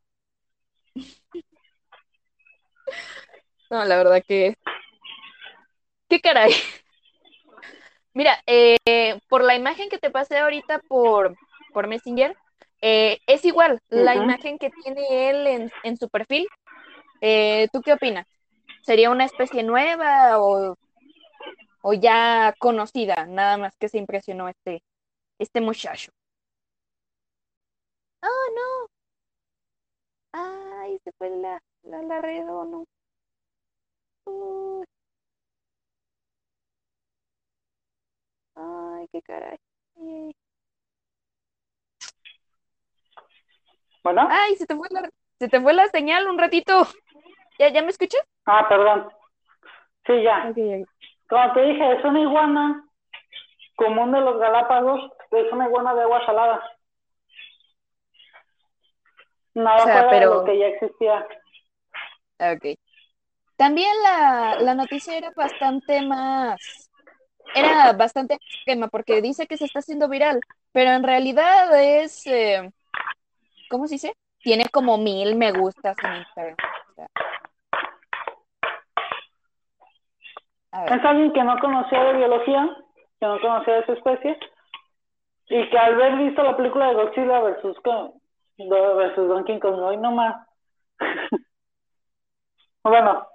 No, 3.70 3.84
la 3.86 3.98
verdad 3.98 4.24
que... 4.28 4.56
¿Qué 6.08 6.20
caray? 6.22 6.52
Mira, 8.14 8.40
eh, 8.46 8.78
por 9.28 9.44
la 9.44 9.56
imagen 9.56 9.90
que 9.90 9.98
te 9.98 10.12
pasé 10.12 10.38
ahorita 10.38 10.80
por, 10.88 11.36
por 11.74 11.88
Messenger, 11.88 12.36
eh, 12.82 13.18
es 13.28 13.44
igual 13.46 13.80
la 13.90 14.16
imagen 14.16 14.58
que 14.60 14.70
tiene 14.70 15.30
él 15.30 15.48
en, 15.48 15.72
en 15.84 15.98
su 15.98 16.10
perfil. 16.10 16.48
Eh, 17.22 17.68
¿tú 17.72 17.82
qué 17.82 17.94
opinas? 17.94 18.28
¿Sería 18.82 19.10
una 19.10 19.26
especie 19.26 19.64
nueva 19.64 20.40
o, 20.40 20.76
o 21.82 21.94
ya 21.94 22.54
conocida? 22.60 23.26
Nada 23.26 23.58
más 23.58 23.76
que 23.78 23.90
se 23.90 23.98
impresionó 23.98 24.48
este, 24.50 24.84
este 25.40 25.62
muchacho. 25.62 26.12
Oh, 28.22 28.28
no. 28.56 28.88
Ay, 30.34 31.00
se 31.04 31.12
fue 31.18 31.30
la, 31.30 31.60
la, 31.84 32.02
la 32.04 32.22
red 32.22 32.48
o 32.48 32.86
Ay, 38.56 39.08
qué 39.12 39.22
caray. 39.22 39.58
Ay, 39.98 40.36
Bueno, 44.04 44.28
Ay, 44.30 44.56
se 44.58 44.66
te 44.66 44.76
fue 44.76 44.88
la, 44.92 45.10
se 45.40 45.48
te 45.48 45.62
fue 45.62 45.74
la 45.74 45.88
señal 45.88 46.28
un 46.28 46.38
ratito. 46.38 46.86
¿Ya, 47.60 47.70
ya 47.70 47.82
me 47.82 47.90
escuchas? 47.90 48.22
ah, 48.46 48.68
perdón. 48.68 49.10
Sí, 50.06 50.22
ya. 50.24 50.52
Como 51.30 51.54
te 51.54 51.62
dije, 51.62 51.94
es 51.94 52.04
una 52.04 52.20
iguana 52.22 52.86
común 53.76 54.12
de 54.12 54.20
los 54.22 54.38
Galápagos, 54.40 55.10
es 55.32 55.52
una 55.52 55.66
iguana 55.68 55.94
de 55.96 56.02
agua 56.02 56.26
salada. 56.26 56.62
Nada 59.54 59.78
O 59.78 59.84
sea, 59.86 59.94
fuera 59.94 60.04
de 60.08 60.10
pero- 60.20 60.34
lo 60.36 60.44
que 60.46 60.58
ya 60.60 60.68
existía. 60.68 61.28
Ok. 62.40 62.78
También 63.56 63.92
la, 64.04 64.58
la 64.60 64.74
noticia 64.76 65.16
era 65.16 65.32
bastante 65.36 66.02
más, 66.02 66.83
era 67.56 67.94
bastante 67.94 68.36
extrema 68.36 68.88
porque 68.88 69.22
dice 69.22 69.48
que 69.48 69.58
se 69.58 69.66
está 69.66 69.80
haciendo 69.80 70.08
viral, 70.08 70.42
pero 70.72 70.92
en 70.92 71.04
realidad 71.04 71.80
es, 71.80 72.26
eh, 72.28 72.72
¿cómo 73.70 73.88
se 73.88 73.96
dice? 73.96 74.14
Tiene 74.40 74.68
como 74.70 74.98
mil 74.98 75.36
me 75.36 75.52
gustas 75.52 75.96
en 76.04 76.16
Instagram. 76.16 76.56
Es 80.88 81.06
alguien 81.06 81.32
que 81.34 81.44
no 81.44 81.60
conocía 81.60 82.04
de 82.04 82.14
biología, 82.14 82.78
que 83.20 83.26
no 83.28 83.40
conocía 83.40 83.76
de 83.76 83.80
esa 83.82 83.94
especie, 83.94 84.40
y 85.48 85.70
que 85.70 85.78
al 85.78 85.94
haber 85.94 86.18
visto 86.18 86.42
la 86.42 86.58
película 86.58 86.88
de 86.88 86.96
Godzilla 86.96 87.42
versus, 87.42 87.78
versus 88.58 89.28
Donkey 89.28 89.60
Kong, 89.60 89.80
hoy 89.80 89.98
no 89.98 90.12
más. 90.12 90.48
bueno, 92.84 93.28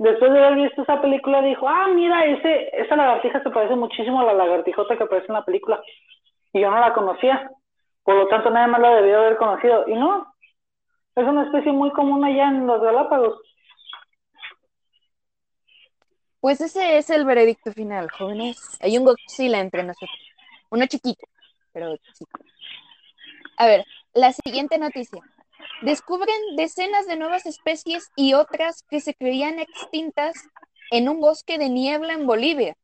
después 0.00 0.32
de 0.32 0.38
haber 0.38 0.54
visto 0.56 0.82
esa 0.82 1.00
película 1.00 1.42
dijo, 1.42 1.68
ah, 1.68 1.88
mira, 1.94 2.24
ese, 2.24 2.70
esa 2.72 2.96
lagartija 2.96 3.42
se 3.42 3.50
parece 3.50 3.76
muchísimo 3.76 4.20
a 4.20 4.24
la 4.24 4.32
lagartijota 4.32 4.96
que 4.96 5.04
aparece 5.04 5.26
en 5.28 5.34
la 5.34 5.44
película. 5.44 5.82
Y 6.52 6.60
yo 6.60 6.70
no 6.70 6.80
la 6.80 6.94
conocía. 6.94 7.50
Por 8.02 8.14
lo 8.14 8.28
tanto, 8.28 8.50
nadie 8.50 8.68
más 8.68 8.80
la 8.80 8.94
debió 8.94 9.18
haber 9.18 9.36
conocido. 9.36 9.86
Y 9.86 9.94
no, 9.94 10.26
es 11.14 11.24
una 11.26 11.44
especie 11.44 11.70
muy 11.72 11.90
común 11.90 12.24
allá 12.24 12.48
en 12.48 12.66
los 12.66 12.80
Galápagos. 12.80 13.40
pues 16.40 16.62
ese 16.62 16.96
es 16.96 17.10
el 17.10 17.26
veredicto 17.26 17.70
final, 17.72 18.10
jóvenes. 18.10 18.78
Hay 18.80 18.96
un 18.96 19.04
Godzilla 19.04 19.60
entre 19.60 19.82
nosotros. 19.82 20.18
Uno 20.70 20.86
chiquito, 20.86 21.26
pero 21.72 21.94
sí. 22.14 22.24
A 23.58 23.66
ver, 23.66 23.84
la 24.14 24.32
siguiente 24.32 24.78
noticia. 24.78 25.20
Descubren 25.82 26.36
decenas 26.56 27.06
de 27.06 27.16
nuevas 27.16 27.46
especies 27.46 28.10
y 28.16 28.34
otras 28.34 28.82
que 28.90 29.00
se 29.00 29.14
creían 29.14 29.58
extintas 29.58 30.34
en 30.90 31.08
un 31.08 31.20
bosque 31.20 31.58
de 31.58 31.68
niebla 31.68 32.12
en 32.12 32.26
Bolivia. 32.26 32.76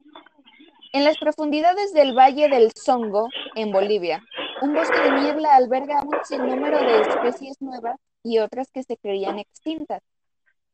En 0.92 1.04
las 1.04 1.18
profundidades 1.18 1.92
del 1.92 2.16
Valle 2.16 2.48
del 2.48 2.72
Songo, 2.74 3.28
en 3.54 3.70
Bolivia, 3.70 4.24
un 4.62 4.72
bosque 4.74 4.98
de 4.98 5.10
niebla 5.20 5.54
alberga 5.54 6.02
un 6.02 6.16
sinnúmero 6.24 6.78
de 6.78 7.02
especies 7.02 7.60
nuevas 7.60 8.00
y 8.22 8.38
otras 8.38 8.70
que 8.72 8.82
se 8.82 8.96
creían 8.96 9.38
extintas. 9.38 10.02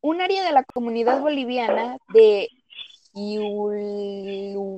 Un 0.00 0.20
área 0.20 0.44
de 0.44 0.52
la 0.52 0.62
comunidad 0.62 1.20
boliviana 1.20 1.96
de 2.12 2.48
Yulupaya, 3.14 4.70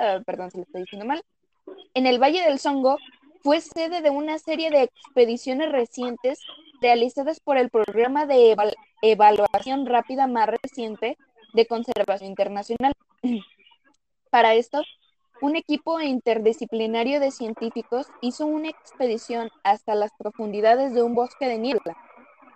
eh, 0.00 0.20
perdón 0.24 0.50
si 0.50 0.58
lo 0.58 0.62
estoy 0.62 0.82
diciendo 0.82 1.06
mal, 1.06 1.22
en 1.94 2.06
el 2.06 2.18
Valle 2.22 2.42
del 2.42 2.58
Songo 2.58 2.98
fue 3.42 3.60
sede 3.60 4.02
de 4.02 4.10
una 4.10 4.38
serie 4.38 4.70
de 4.70 4.82
expediciones 4.82 5.72
recientes 5.72 6.40
realizadas 6.80 7.40
por 7.40 7.56
el 7.56 7.70
programa 7.70 8.26
de 8.26 8.52
eval- 8.52 8.74
evaluación 9.02 9.86
rápida 9.86 10.26
más 10.26 10.48
reciente 10.62 11.16
de 11.52 11.66
conservación 11.66 12.30
internacional. 12.30 12.92
Para 14.30 14.54
esto, 14.54 14.82
un 15.40 15.56
equipo 15.56 16.00
interdisciplinario 16.00 17.18
de 17.18 17.30
científicos 17.30 18.06
hizo 18.20 18.46
una 18.46 18.68
expedición 18.68 19.50
hasta 19.64 19.94
las 19.94 20.10
profundidades 20.18 20.92
de 20.92 21.02
un 21.02 21.14
bosque 21.14 21.48
de 21.48 21.58
niebla. 21.58 21.96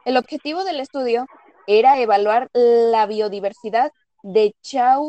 El 0.04 0.16
objetivo 0.18 0.64
del 0.64 0.80
estudio 0.80 1.26
era 1.66 1.98
evaluar 1.98 2.50
la 2.52 3.06
biodiversidad 3.06 3.90
de 4.22 4.54
Chau 4.62 5.06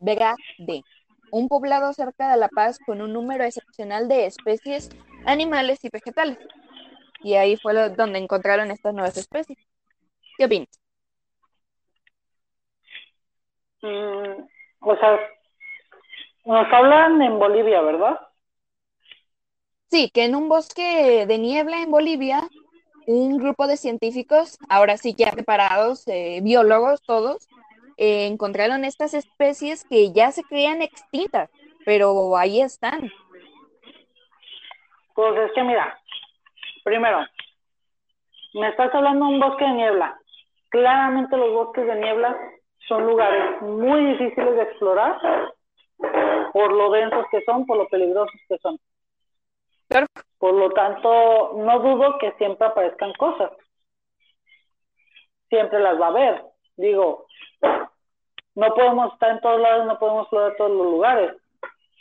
Brade, 0.00 0.82
un 1.30 1.48
poblado 1.48 1.92
cerca 1.92 2.30
de 2.30 2.36
La 2.36 2.48
Paz 2.48 2.78
con 2.84 3.00
un 3.00 3.12
número 3.12 3.44
excepcional 3.44 4.08
de 4.08 4.26
especies 4.26 4.90
animales 5.26 5.84
y 5.84 5.88
vegetales. 5.90 6.38
Y 7.22 7.34
ahí 7.34 7.56
fue 7.56 7.90
donde 7.90 8.18
encontraron 8.18 8.70
estas 8.70 8.94
nuevas 8.94 9.16
especies. 9.16 9.58
¿Qué 10.36 10.44
opinas? 10.44 10.68
Mm, 13.82 14.44
o 14.80 14.96
sea, 14.96 15.18
nos 16.44 16.72
hablan 16.72 17.20
en 17.22 17.38
Bolivia, 17.38 17.80
¿verdad? 17.82 18.18
Sí, 19.90 20.10
que 20.10 20.24
en 20.24 20.34
un 20.34 20.48
bosque 20.48 21.26
de 21.26 21.38
niebla 21.38 21.82
en 21.82 21.90
Bolivia, 21.90 22.48
un 23.06 23.36
grupo 23.36 23.66
de 23.66 23.76
científicos, 23.76 24.58
ahora 24.68 24.96
sí 24.96 25.14
ya 25.16 25.30
preparados, 25.30 26.06
eh, 26.08 26.40
biólogos 26.42 27.02
todos, 27.02 27.48
eh, 27.96 28.26
encontraron 28.26 28.84
estas 28.84 29.14
especies 29.14 29.84
que 29.84 30.12
ya 30.12 30.32
se 30.32 30.42
creían 30.44 30.82
extintas, 30.82 31.50
pero 31.84 32.36
ahí 32.36 32.60
están. 32.60 33.12
Pues 35.14 35.36
es 35.38 35.52
que 35.52 35.62
mira, 35.62 35.98
primero, 36.84 37.20
me 38.54 38.68
estás 38.68 38.94
hablando 38.94 39.26
de 39.26 39.32
un 39.32 39.40
bosque 39.40 39.64
de 39.64 39.72
niebla. 39.72 40.18
Claramente 40.70 41.36
los 41.36 41.52
bosques 41.52 41.86
de 41.86 41.96
niebla 41.96 42.36
son 42.88 43.06
lugares 43.06 43.60
muy 43.62 44.04
difíciles 44.06 44.54
de 44.56 44.62
explorar 44.62 45.18
por 46.52 46.72
lo 46.72 46.90
densos 46.90 47.26
que 47.30 47.42
son, 47.44 47.66
por 47.66 47.76
lo 47.76 47.88
peligrosos 47.88 48.40
que 48.48 48.58
son. 48.58 48.78
Por 50.38 50.54
lo 50.54 50.70
tanto, 50.70 51.52
no 51.54 51.78
dudo 51.80 52.18
que 52.18 52.32
siempre 52.32 52.66
aparezcan 52.66 53.12
cosas. 53.14 53.52
Siempre 55.48 55.80
las 55.80 56.00
va 56.00 56.06
a 56.06 56.10
haber. 56.10 56.44
Digo, 56.76 57.26
no 58.54 58.74
podemos 58.74 59.12
estar 59.12 59.30
en 59.30 59.40
todos 59.40 59.60
lados, 59.60 59.86
no 59.86 59.98
podemos 59.98 60.22
explorar 60.22 60.56
todos 60.56 60.70
los 60.70 60.86
lugares. 60.86 61.32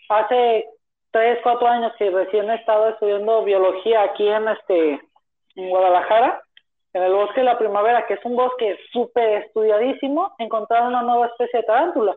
Hace 0.09 0.65
tres, 1.11 1.39
cuatro 1.43 1.67
años 1.67 1.93
que 1.97 2.09
recién 2.09 2.49
he 2.49 2.55
estado 2.55 2.89
estudiando 2.89 3.43
biología 3.43 4.03
aquí 4.03 4.27
en 4.27 4.47
este 4.47 5.01
en 5.55 5.69
Guadalajara, 5.69 6.41
en 6.93 7.03
el 7.03 7.13
bosque 7.13 7.41
de 7.41 7.45
la 7.45 7.57
primavera, 7.57 8.05
que 8.07 8.15
es 8.15 8.25
un 8.25 8.35
bosque 8.35 8.77
súper 8.91 9.43
estudiadísimo, 9.43 10.33
encontraron 10.37 10.89
una 10.89 11.03
nueva 11.03 11.27
especie 11.27 11.59
de 11.59 11.65
tarántula. 11.65 12.15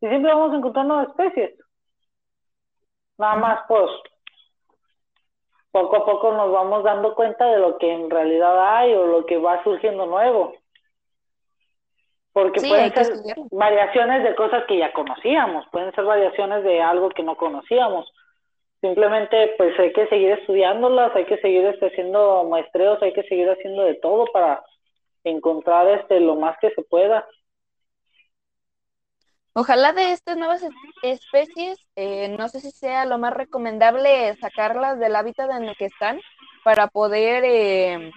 Y 0.00 0.08
siempre 0.08 0.32
vamos 0.32 0.52
a 0.52 0.56
encontrar 0.56 0.86
nuevas 0.86 1.08
especies. 1.08 1.58
Nada 3.18 3.36
más, 3.36 3.60
pues, 3.68 3.90
poco 5.70 5.96
a 5.96 6.04
poco 6.04 6.32
nos 6.32 6.52
vamos 6.52 6.84
dando 6.84 7.14
cuenta 7.14 7.46
de 7.46 7.58
lo 7.58 7.78
que 7.78 7.92
en 7.92 8.10
realidad 8.10 8.76
hay 8.76 8.94
o 8.94 9.06
lo 9.06 9.26
que 9.26 9.38
va 9.38 9.62
surgiendo 9.64 10.06
nuevo. 10.06 10.54
Porque 12.32 12.60
pueden 12.60 12.92
ser 12.94 13.12
variaciones 13.50 14.24
de 14.24 14.34
cosas 14.34 14.64
que 14.66 14.78
ya 14.78 14.92
conocíamos, 14.92 15.66
pueden 15.70 15.92
ser 15.92 16.04
variaciones 16.04 16.64
de 16.64 16.80
algo 16.80 17.10
que 17.10 17.22
no 17.22 17.36
conocíamos. 17.36 18.10
Simplemente 18.80 19.54
pues 19.58 19.78
hay 19.78 19.92
que 19.92 20.08
seguir 20.08 20.30
estudiándolas, 20.32 21.14
hay 21.14 21.26
que 21.26 21.38
seguir 21.38 21.64
este, 21.66 21.86
haciendo 21.86 22.44
maestreos, 22.44 23.02
hay 23.02 23.12
que 23.12 23.22
seguir 23.24 23.48
haciendo 23.50 23.84
de 23.84 23.94
todo 23.96 24.24
para 24.32 24.64
encontrar 25.24 25.86
este 25.88 26.20
lo 26.20 26.36
más 26.36 26.56
que 26.58 26.70
se 26.70 26.82
pueda. 26.82 27.26
Ojalá 29.54 29.92
de 29.92 30.12
estas 30.12 30.38
nuevas 30.38 30.66
especies, 31.02 31.78
eh, 31.94 32.34
no 32.38 32.48
sé 32.48 32.60
si 32.60 32.70
sea 32.70 33.04
lo 33.04 33.18
más 33.18 33.34
recomendable 33.34 34.34
sacarlas 34.36 34.98
del 34.98 35.14
hábitat 35.14 35.50
en 35.50 35.64
el 35.64 35.76
que 35.76 35.84
están 35.84 36.18
para 36.64 36.86
poder 36.86 37.44
eh, 37.44 38.10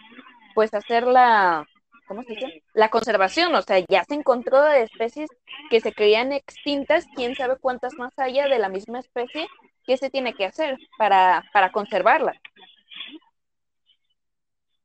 pues 0.56 0.74
hacer 0.74 1.06
la, 1.06 1.68
¿cómo 2.08 2.24
se 2.24 2.34
dice? 2.34 2.64
La 2.74 2.90
conservación, 2.90 3.54
o 3.56 3.62
sea, 3.62 3.80
ya 3.88 4.04
se 4.04 4.16
encontró 4.16 4.62
de 4.64 4.84
especies 4.84 5.30
que 5.70 5.80
se 5.82 5.94
creían 5.94 6.32
extintas, 6.32 7.06
quién 7.16 7.36
sabe 7.36 7.58
cuántas 7.58 7.94
más 7.96 8.18
haya 8.18 8.48
de 8.48 8.60
la 8.60 8.70
misma 8.70 9.00
especie, 9.00 9.48
¿qué 9.86 9.98
se 9.98 10.10
tiene 10.10 10.34
que 10.34 10.46
hacer 10.46 10.78
para, 10.98 11.44
para 11.54 11.72
conservarla? 11.72 12.34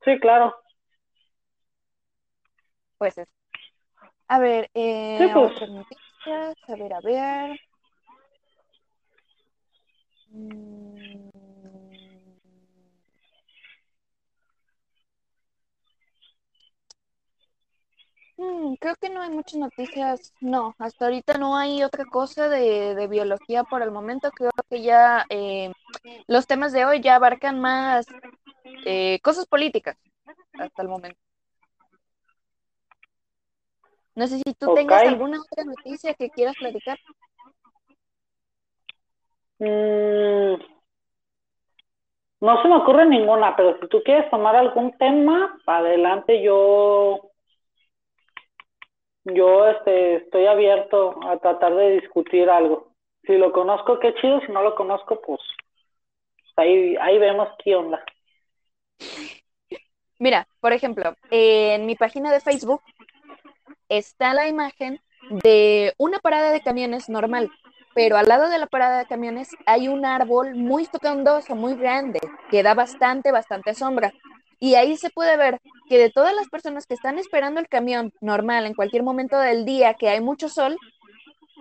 Sí, 0.05 0.19
claro. 0.19 0.55
Pues 2.99 3.19
es. 3.19 3.29
A 4.29 4.39
ver, 4.39 4.71
eh, 4.75 5.31
pues. 5.33 5.53
otras 5.53 5.71
noticias, 5.71 6.57
a 6.69 6.75
ver, 6.77 6.93
a 6.93 7.01
ver. 7.01 7.61
Mm. 10.31 11.30
Mm, 18.41 18.77
creo 18.77 18.95
que 18.97 19.11
no 19.11 19.21
hay 19.21 19.29
muchas 19.29 19.57
noticias, 19.57 20.33
no, 20.41 20.75
hasta 20.79 21.05
ahorita 21.05 21.37
no 21.37 21.59
hay 21.59 21.85
otra 21.85 22.07
cosa 22.07 22.49
de, 22.49 23.07
biología 23.07 23.65
por 23.65 23.83
el 23.83 23.91
momento, 23.91 24.31
creo 24.31 24.51
que 24.71 24.81
ya 24.81 25.27
eh, 25.29 25.71
los 26.27 26.47
temas 26.47 26.73
de 26.73 26.87
hoy 26.87 27.03
ya 27.03 27.17
abarcan 27.17 27.61
más 27.61 28.07
eh, 28.87 29.21
cosas 29.23 29.45
políticas 29.47 29.99
hasta 30.55 30.81
el 30.81 30.89
momento. 30.89 31.19
No 34.15 34.27
sé 34.27 34.39
si 34.39 34.55
tú 34.55 34.73
tengas 34.75 35.03
alguna 35.03 35.39
otra 35.39 35.65
noticia 35.65 36.15
que 36.15 36.31
quieras 36.31 36.55
platicar. 36.59 36.99
Mm, 39.59 40.55
no 42.41 42.63
se 42.63 42.69
me 42.69 42.77
ocurre 42.77 43.05
ninguna, 43.05 43.55
pero 43.55 43.79
si 43.81 43.89
tú 43.89 44.03
quieres 44.03 44.31
tomar 44.31 44.57
algún 44.57 44.97
tema, 44.97 45.61
adelante 45.67 46.43
yo 46.43 47.30
yo 49.25 49.69
este, 49.69 50.17
estoy 50.17 50.47
abierto 50.47 51.21
a 51.27 51.39
tratar 51.39 51.75
de 51.75 52.01
discutir 52.01 52.49
algo. 52.49 52.93
Si 53.25 53.37
lo 53.37 53.53
conozco, 53.53 53.99
qué 53.99 54.15
chido, 54.15 54.41
si 54.41 54.53
no 54.53 54.63
lo 54.63 54.75
conozco, 54.75 55.21
pues 55.21 55.41
ahí, 56.57 56.97
ahí 57.01 57.19
vemos 57.19 57.49
qué 57.63 57.77
onda. 57.77 58.03
Mira, 60.19 60.47
por 60.61 60.73
ejemplo, 60.73 61.15
en 61.31 61.87
mi 61.87 61.97
página 61.97 62.33
de 62.33 62.41
Facebook 62.41 62.83
está 63.89 64.35
la 64.35 64.49
imagen 64.49 65.01
de 65.43 65.95
una 65.97 66.19
parada 66.19 66.51
de 66.53 66.61
camiones 66.61 67.09
normal, 67.09 67.51
pero 67.95 68.17
al 68.17 68.29
lado 68.29 68.49
de 68.49 68.59
la 68.59 68.67
parada 68.67 68.99
de 68.99 69.07
camiones 69.07 69.51
hay 69.67 69.89
un 69.89 70.05
árbol 70.05 70.55
muy 70.55 70.87
frondoso, 70.87 71.55
muy 71.55 71.75
grande, 71.75 72.21
que 72.51 72.63
da 72.63 72.75
bastante, 72.75 73.33
bastante 73.33 73.75
sombra. 73.75 74.13
Y 74.61 74.75
ahí 74.75 74.97
se 74.97 75.11
puede 75.11 75.37
ver 75.37 75.59
que 75.89 75.99
de 75.99 76.11
todas 76.11 76.35
las 76.35 76.49
personas 76.49 76.87
que 76.87 76.95
están 76.95 77.19
esperando 77.19 77.61
el 77.61 77.69
camión 77.69 78.13
normal 78.21 78.67
en 78.67 78.75
cualquier 78.75 79.03
momento 79.03 79.39
del 79.39 79.65
día, 79.65 79.95
que 79.95 80.11
hay 80.11 80.21
mucho 80.21 80.49
sol, 80.49 80.77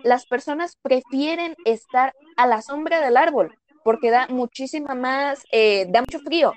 las 0.04 0.26
personas 0.26 0.76
prefieren 0.82 1.56
estar 1.64 2.14
a 2.36 2.46
la 2.46 2.62
sombra 2.62 3.00
del 3.00 3.16
árbol 3.16 3.56
porque 3.82 4.10
da 4.10 4.26
muchísima 4.28 4.94
más, 4.94 5.44
eh, 5.50 5.86
da 5.88 6.00
mucho 6.00 6.20
frío 6.20 6.52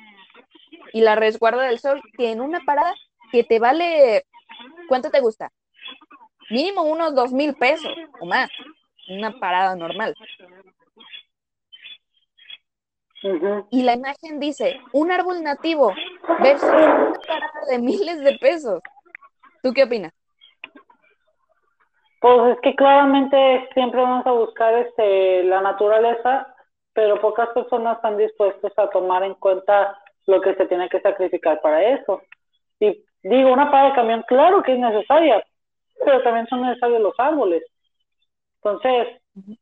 y 0.91 1.01
la 1.01 1.15
resguarda 1.15 1.63
del 1.63 1.79
sol 1.79 2.01
que 2.17 2.31
en 2.31 2.41
una 2.41 2.59
parada 2.65 2.93
que 3.31 3.43
te 3.43 3.59
vale, 3.59 4.25
¿cuánto 4.87 5.09
te 5.09 5.21
gusta? 5.21 5.51
Mínimo 6.49 6.83
unos 6.83 7.15
dos 7.15 7.31
mil 7.31 7.55
pesos 7.55 7.93
o 8.19 8.25
más, 8.25 8.49
una 9.09 9.39
parada 9.39 9.75
normal. 9.75 10.13
Y 13.71 13.83
la 13.83 13.93
imagen 13.93 14.39
dice, 14.39 14.81
un 14.91 15.09
árbol 15.09 15.41
nativo 15.41 15.93
versus 16.41 16.69
una 16.69 17.13
parada 17.27 17.61
de 17.69 17.79
miles 17.79 18.19
de 18.23 18.37
pesos. 18.39 18.81
¿Tú 19.61 19.73
qué 19.73 19.83
opinas? 19.83 20.13
Pues 22.19 22.55
es 22.55 22.61
que 22.61 22.75
claramente 22.75 23.67
siempre 23.73 24.01
vamos 24.01 24.25
a 24.25 24.31
buscar 24.31 24.73
este, 24.75 25.43
la 25.43 25.61
naturaleza, 25.61 26.55
pero 26.93 27.19
pocas 27.19 27.49
personas 27.49 27.97
están 27.97 28.17
dispuestas 28.17 28.71
a 28.77 28.89
tomar 28.89 29.23
en 29.23 29.33
cuenta 29.35 29.99
lo 30.25 30.39
que 30.41 30.55
se 30.55 30.65
tiene 30.67 30.87
que 30.89 31.01
sacrificar 31.01 31.59
para 31.61 31.83
eso. 31.83 32.21
Y 32.79 33.03
digo, 33.23 33.51
una 33.51 33.69
parada 33.69 33.89
de 33.89 33.95
camión, 33.95 34.23
claro 34.27 34.63
que 34.63 34.73
es 34.73 34.79
necesaria, 34.79 35.43
pero 36.05 36.23
también 36.23 36.47
son 36.47 36.61
necesarios 36.61 37.01
los 37.01 37.19
árboles. 37.19 37.63
Entonces, 38.63 39.21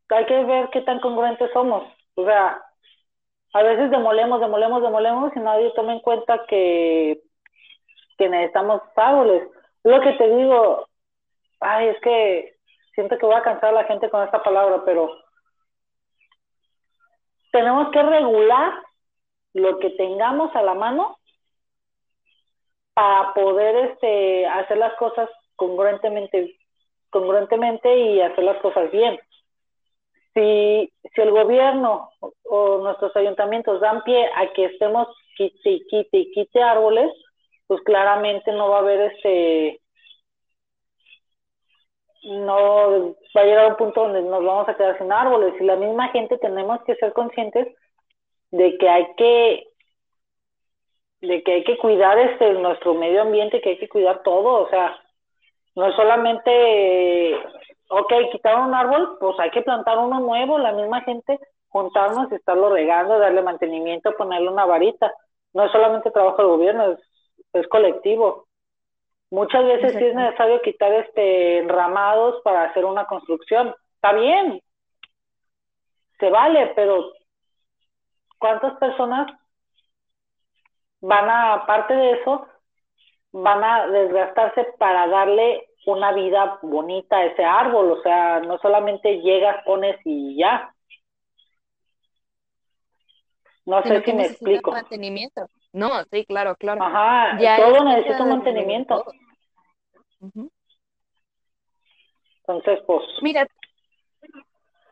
hay 0.10 0.26
que 0.26 0.44
ver 0.44 0.70
qué 0.72 0.82
tan 0.82 1.00
congruentes 1.00 1.50
somos. 1.54 1.92
O 2.16 2.26
sea, 2.26 2.62
a 3.54 3.64
veces 3.64 3.92
demolemos, 3.92 4.40
demolemos, 4.40 4.82
demolemos 4.82 5.32
y 5.36 5.40
nadie 5.40 5.72
toma 5.76 5.94
en 5.94 6.00
cuenta 6.00 6.46
que, 6.48 7.22
que 8.18 8.30
necesitamos 8.30 8.82
árboles. 8.96 9.48
Lo 9.84 10.00
que 10.02 10.14
te 10.14 10.36
digo, 10.36 10.88
ay, 11.60 11.88
es 11.88 12.02
que 12.02 12.56
siento 12.96 13.18
que 13.18 13.26
voy 13.26 13.36
a 13.36 13.44
cansar 13.44 13.70
a 13.70 13.82
la 13.82 13.84
gente 13.86 14.10
con 14.10 14.24
esta 14.24 14.42
palabra, 14.42 14.84
pero 14.86 15.10
tenemos 17.52 17.92
que 17.92 18.02
regular 18.02 18.74
lo 19.54 19.80
que 19.80 19.90
tengamos 19.92 20.56
a 20.56 20.62
la 20.62 20.74
mano 20.74 21.18
para 22.94 23.34
poder 23.34 23.76
este 23.92 24.46
hacer 24.48 24.78
las 24.78 24.94
cosas 24.96 25.30
congruentemente 25.56 26.58
congruentemente 27.10 27.94
y 27.98 28.22
hacer 28.22 28.44
las 28.44 28.58
cosas 28.62 28.90
bien 28.92 29.20
si, 30.34 30.92
si 31.14 31.22
el 31.22 31.32
gobierno 31.32 32.12
o, 32.44 32.78
nuestros 32.80 33.16
ayuntamientos 33.16 33.82
dan 33.82 34.04
pie 34.04 34.30
a 34.36 34.52
que 34.54 34.66
estemos 34.66 35.08
quite 35.36 35.70
y 35.70 35.86
quite 35.88 36.18
y 36.18 36.32
quite 36.32 36.62
árboles, 36.62 37.12
pues 37.68 37.82
claramente 37.84 38.52
no 38.52 38.70
va 38.70 38.78
a 38.78 38.80
haber 38.80 39.12
este 39.12 39.80
no 42.24 43.16
va 43.36 43.42
a 43.42 43.46
llegar 43.46 43.66
a 43.66 43.68
un 43.70 43.78
punto 43.78 44.04
donde 44.04 44.22
nos 44.22 44.44
vamos 44.44 44.70
a 44.70 44.76
quedar 44.76 44.98
sin 44.98 45.12
árboles. 45.12 45.56
Y 45.60 45.64
la 45.64 45.76
misma 45.76 46.10
gente 46.10 46.38
tenemos 46.38 46.82
que 46.84 46.96
ser 46.96 47.14
conscientes 47.14 47.68
de 48.52 48.78
que 48.78 48.90
hay 48.90 49.08
que 49.16 49.68
de 51.22 51.44
que 51.44 51.52
hay 51.54 51.64
que 51.64 51.78
cuidar 51.78 52.18
este 52.20 52.54
nuestro 52.54 52.94
medio 52.94 53.22
ambiente, 53.22 53.62
que 53.62 53.70
hay 53.70 53.78
que 53.78 53.90
cuidar 53.90 54.24
todo, 54.24 54.64
o 54.64 54.70
sea, 54.70 55.00
no 55.76 55.88
es 55.88 55.96
solamente 55.96 57.38
ok, 57.92 58.14
quitar 58.32 58.60
un 58.60 58.74
árbol, 58.74 59.18
pues 59.20 59.40
hay 59.40 59.52
que 59.52 59.62
plantar 59.62 59.98
uno 60.00 60.20
nuevo, 60.20 60.58
la 60.58 60.72
misma 60.72 61.02
gente 61.02 61.40
juntarnos 61.68 62.32
y 62.32 62.36
estarlo 62.36 62.70
regando, 62.70 63.18
darle 63.18 63.42
mantenimiento, 63.42 64.16
ponerle 64.18 64.50
una 64.50 64.66
varita. 64.66 65.14
No 65.54 65.66
es 65.66 65.72
solamente 65.72 66.12
trabajo 66.12 66.38
del 66.38 66.48
gobierno, 66.48 66.92
es, 66.92 67.00
es 67.54 67.68
colectivo. 67.68 68.48
Muchas 69.30 69.64
veces 69.64 69.94
sí 69.94 70.06
es 70.06 70.16
necesario 70.16 70.62
quitar 70.62 70.92
este 70.94 71.60
enramados 71.60 72.42
para 72.44 72.64
hacer 72.64 72.84
una 72.84 73.06
construcción. 73.06 73.74
Está 73.96 74.14
bien, 74.14 74.62
se 76.20 76.30
vale, 76.30 76.74
pero 76.76 77.12
¿cuántas 78.38 78.78
personas 78.78 79.28
van 81.02 81.30
a, 81.30 81.54
aparte 81.54 81.96
de 81.96 82.12
eso, 82.12 82.48
van 83.32 83.64
a 83.64 83.88
desgastarse 83.88 84.66
para 84.78 85.08
darle 85.08 85.71
una 85.86 86.14
vida 86.14 86.60
bonita 86.62 87.18
a 87.18 87.26
ese 87.26 87.44
árbol? 87.44 87.92
O 87.92 88.02
sea, 88.02 88.40
no 88.42 88.58
solamente 88.60 89.22
llegas, 89.22 89.64
pones 89.66 89.98
y 90.06 90.38
ya. 90.38 90.74
No 93.66 93.82
sé 93.84 94.02
si 94.04 94.14
me 94.14 94.26
explico. 94.26 94.72
Mantenimiento. 94.72 95.48
No, 95.74 96.04
sí, 96.12 96.26
claro, 96.26 96.56
claro. 96.56 96.84
Ajá, 96.84 97.38
todo 97.58 97.84
necesita 97.86 98.24
un 98.24 98.30
mantenimiento. 98.30 99.06
Entonces, 102.40 102.80
pues. 102.86 103.02
Mira, 103.22 103.48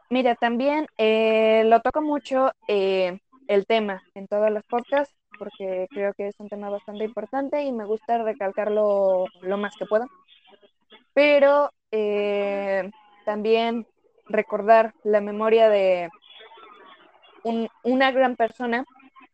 mira, 0.10 0.36
también 0.36 0.88
eh, 0.98 1.64
lo 1.66 1.82
toco 1.82 2.02
mucho 2.02 2.52
eh, 2.68 3.20
el 3.48 3.66
tema 3.66 4.02
en 4.14 4.28
todas 4.28 4.52
las 4.52 4.64
podcasts, 4.64 5.16
porque 5.38 5.88
creo 5.90 6.14
que 6.14 6.28
es 6.28 6.40
un 6.40 6.48
tema 6.48 6.70
bastante 6.70 7.04
importante 7.04 7.64
y 7.64 7.72
me 7.72 7.86
gusta 7.86 8.24
recalcarlo 8.24 9.26
lo 9.42 9.58
más 9.58 9.76
que 9.76 9.86
pueda. 9.86 10.06
Pero 11.20 11.70
eh, 11.92 12.90
también 13.26 13.86
recordar 14.30 14.94
la 15.04 15.20
memoria 15.20 15.68
de 15.68 16.10
una 17.84 18.12
gran 18.12 18.38
persona 18.38 18.86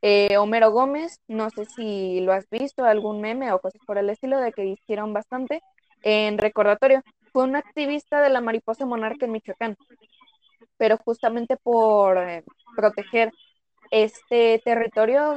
eh, 0.01 0.35
Homero 0.37 0.71
Gómez, 0.71 1.19
no 1.27 1.51
sé 1.51 1.65
si 1.65 2.21
lo 2.21 2.33
has 2.33 2.49
visto, 2.49 2.85
algún 2.85 3.21
meme 3.21 3.51
o 3.51 3.59
cosas 3.59 3.79
por 3.85 3.99
el 3.99 4.09
estilo, 4.09 4.39
de 4.39 4.51
que 4.51 4.65
hicieron 4.65 5.13
bastante 5.13 5.61
en 6.01 6.39
recordatorio. 6.39 7.03
Fue 7.31 7.43
un 7.43 7.55
activista 7.55 8.19
de 8.19 8.31
la 8.31 8.41
mariposa 8.41 8.87
monarca 8.87 9.27
en 9.27 9.33
Michoacán, 9.33 9.77
pero 10.77 10.97
justamente 10.97 11.55
por 11.55 12.17
eh, 12.17 12.43
proteger 12.75 13.31
este 13.91 14.59
territorio 14.65 15.35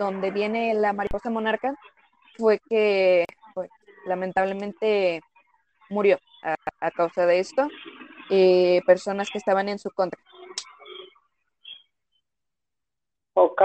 donde 0.00 0.32
viene 0.32 0.74
la 0.74 0.92
mariposa 0.92 1.30
monarca, 1.30 1.72
fue 2.36 2.58
que 2.68 3.26
pues, 3.54 3.70
lamentablemente 4.06 5.20
murió 5.90 6.18
a, 6.42 6.90
causa 6.90 7.26
de 7.26 7.38
esto, 7.38 7.68
eh, 8.30 8.80
personas 8.86 9.30
que 9.30 9.38
estaban 9.38 9.68
en 9.68 9.78
su 9.78 9.90
contra. 9.90 10.20
Ok. 13.34 13.62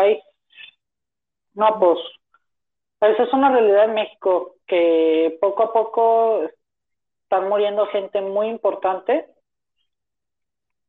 No, 1.54 1.80
pues, 1.80 2.00
eso 3.02 3.24
es 3.24 3.34
una 3.34 3.52
realidad 3.52 3.86
en 3.86 3.94
México, 3.94 4.56
que 4.68 5.38
poco 5.42 5.64
a 5.64 5.74
poco 5.74 6.42
están 7.24 7.50
muriendo 7.50 7.86
gente 7.88 8.22
muy 8.22 8.48
importante 8.48 9.28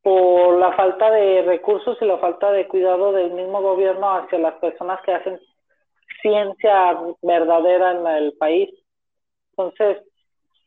por 0.01 0.57
la 0.57 0.73
falta 0.73 1.11
de 1.11 1.43
recursos 1.43 1.97
y 2.01 2.05
la 2.05 2.17
falta 2.17 2.51
de 2.51 2.67
cuidado 2.67 3.11
del 3.11 3.31
mismo 3.31 3.61
gobierno 3.61 4.11
hacia 4.11 4.39
las 4.39 4.55
personas 4.55 4.99
que 5.03 5.13
hacen 5.13 5.39
ciencia 6.21 6.99
verdadera 7.21 7.91
en 7.91 8.07
el 8.07 8.33
país. 8.33 8.69
Entonces, 9.51 10.03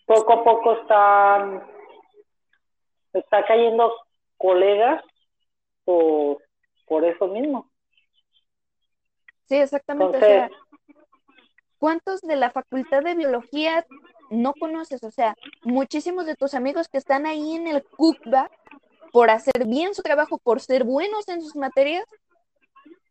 poco 0.07 0.32
a 0.32 0.44
poco 0.44 0.72
están 0.74 1.62
está 3.12 3.44
cayendo 3.46 3.92
colegas 4.36 5.02
por, 5.84 6.38
por 6.86 7.05
eso 7.05 7.28
mismo. 7.28 7.70
Sí, 9.46 9.57
exactamente. 9.57 10.16
o 10.16 10.20
sea, 10.20 10.50
¿cuántos 11.78 12.22
de 12.22 12.36
la 12.36 12.50
Facultad 12.50 13.02
de 13.02 13.14
Biología 13.14 13.86
no 14.30 14.55
conoces? 14.55 15.05
O 15.05 15.11
sea, 15.11 15.36
muchísimos 15.62 16.26
de 16.26 16.34
tus 16.34 16.55
amigos 16.55 16.88
que 16.88 16.98
están 16.98 17.26
ahí 17.26 17.55
en 17.55 17.68
el 17.68 17.84
CUCBA 17.84 18.50
por 19.12 19.30
hacer 19.30 19.66
bien 19.66 19.94
su 19.94 20.02
trabajo, 20.02 20.38
por 20.38 20.61
ser 20.61 20.84
buenos 20.84 21.28
en 21.28 21.40
sus 21.40 21.55
materias, 21.55 22.05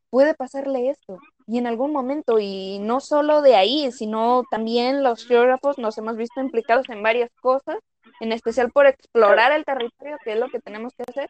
puede 0.09 0.33
pasarle 0.33 0.89
esto. 0.89 1.17
Y 1.47 1.57
en 1.57 1.67
algún 1.67 1.91
momento, 1.91 2.39
y 2.39 2.79
no 2.79 2.99
solo 2.99 3.41
de 3.41 3.55
ahí, 3.55 3.91
sino 3.91 4.43
también 4.49 5.03
los 5.03 5.25
geógrafos 5.25 5.77
nos 5.77 5.97
hemos 5.97 6.15
visto 6.15 6.39
implicados 6.39 6.89
en 6.89 7.03
varias 7.03 7.29
cosas, 7.41 7.77
en 8.19 8.31
especial 8.31 8.71
por 8.71 8.85
explorar 8.85 9.51
el 9.51 9.65
territorio, 9.65 10.17
que 10.23 10.33
es 10.33 10.39
lo 10.39 10.49
que 10.49 10.59
tenemos 10.59 10.93
que 10.95 11.03
hacer. 11.07 11.29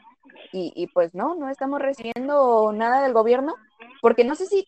Y, 0.51 0.71
y 0.75 0.87
pues 0.87 1.15
no, 1.15 1.35
no 1.35 1.49
estamos 1.49 1.81
recibiendo 1.81 2.71
nada 2.73 3.01
del 3.01 3.13
gobierno, 3.13 3.55
porque 4.01 4.23
no 4.23 4.35
sé 4.35 4.45
si 4.45 4.67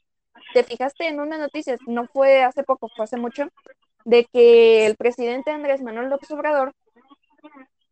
te 0.54 0.64
fijaste 0.64 1.08
en 1.08 1.20
una 1.20 1.38
noticia, 1.38 1.78
no 1.88 2.08
fue 2.08 2.44
hace 2.44 2.64
poco, 2.64 2.90
fue 2.96 3.06
hace 3.06 3.18
mucho, 3.18 3.48
de 4.06 4.26
que 4.32 4.86
el 4.86 4.96
presidente 4.96 5.52
Andrés 5.52 5.82
Manuel 5.82 6.10
López 6.10 6.32
Obrador 6.32 6.74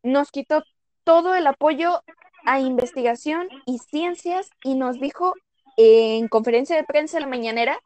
nos 0.04 0.32
quitó 0.32 0.64
todo 1.04 1.36
el 1.36 1.48
apoyo 1.48 2.02
a 2.46 2.60
investigación 2.60 3.48
y 3.66 3.80
ciencias 3.80 4.50
y 4.64 4.76
nos 4.76 5.00
dijo 5.00 5.34
en 5.78 6.28
conferencia 6.28 6.76
de 6.76 6.84
prensa 6.84 7.20
la 7.20 7.28
mañanera 7.28 7.80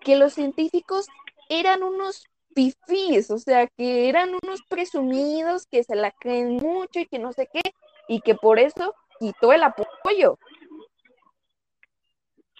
que 0.00 0.16
los 0.16 0.34
científicos 0.34 1.06
eran 1.48 1.82
unos 1.82 2.26
pifís, 2.54 3.30
o 3.30 3.38
sea, 3.38 3.66
que 3.66 4.08
eran 4.08 4.30
unos 4.42 4.62
presumidos, 4.68 5.66
que 5.66 5.82
se 5.82 5.96
la 5.96 6.10
creen 6.12 6.56
mucho 6.56 7.00
y 7.00 7.06
que 7.06 7.18
no 7.18 7.32
sé 7.32 7.48
qué, 7.52 7.62
y 8.08 8.20
que 8.20 8.34
por 8.34 8.58
eso 8.58 8.94
quitó 9.18 9.52
el 9.52 9.62
apoyo. 9.62 10.38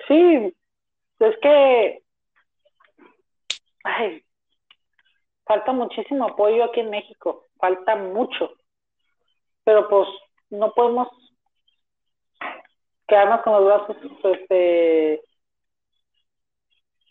Sí, 0.08 0.54
es 1.20 1.36
que 1.40 2.02
ay, 3.84 4.24
falta 5.44 5.72
muchísimo 5.72 6.26
apoyo 6.26 6.64
aquí 6.64 6.80
en 6.80 6.90
México, 6.90 7.44
falta 7.58 7.94
mucho, 7.94 8.50
pero 9.62 9.88
pues 9.88 10.08
no 10.50 10.72
podemos 10.72 11.08
quedarnos 13.06 13.42
con 13.42 13.52
los 13.52 13.64
brazos 13.64 13.96
este, 14.24 15.22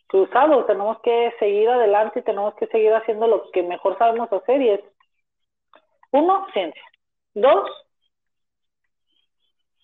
cruzados, 0.08 0.68
tenemos 0.68 1.00
que 1.02 1.34
seguir 1.40 1.70
adelante 1.70 2.20
y 2.20 2.24
tenemos 2.24 2.56
que 2.56 2.68
seguir 2.68 2.94
haciendo 2.94 3.28
lo 3.28 3.52
que 3.52 3.64
mejor 3.64 3.98
sabemos 3.98 4.32
hacer 4.32 4.62
y 4.62 4.70
es, 4.70 4.82
uno, 6.12 6.46
ciencia, 6.54 6.84
dos, 7.34 7.70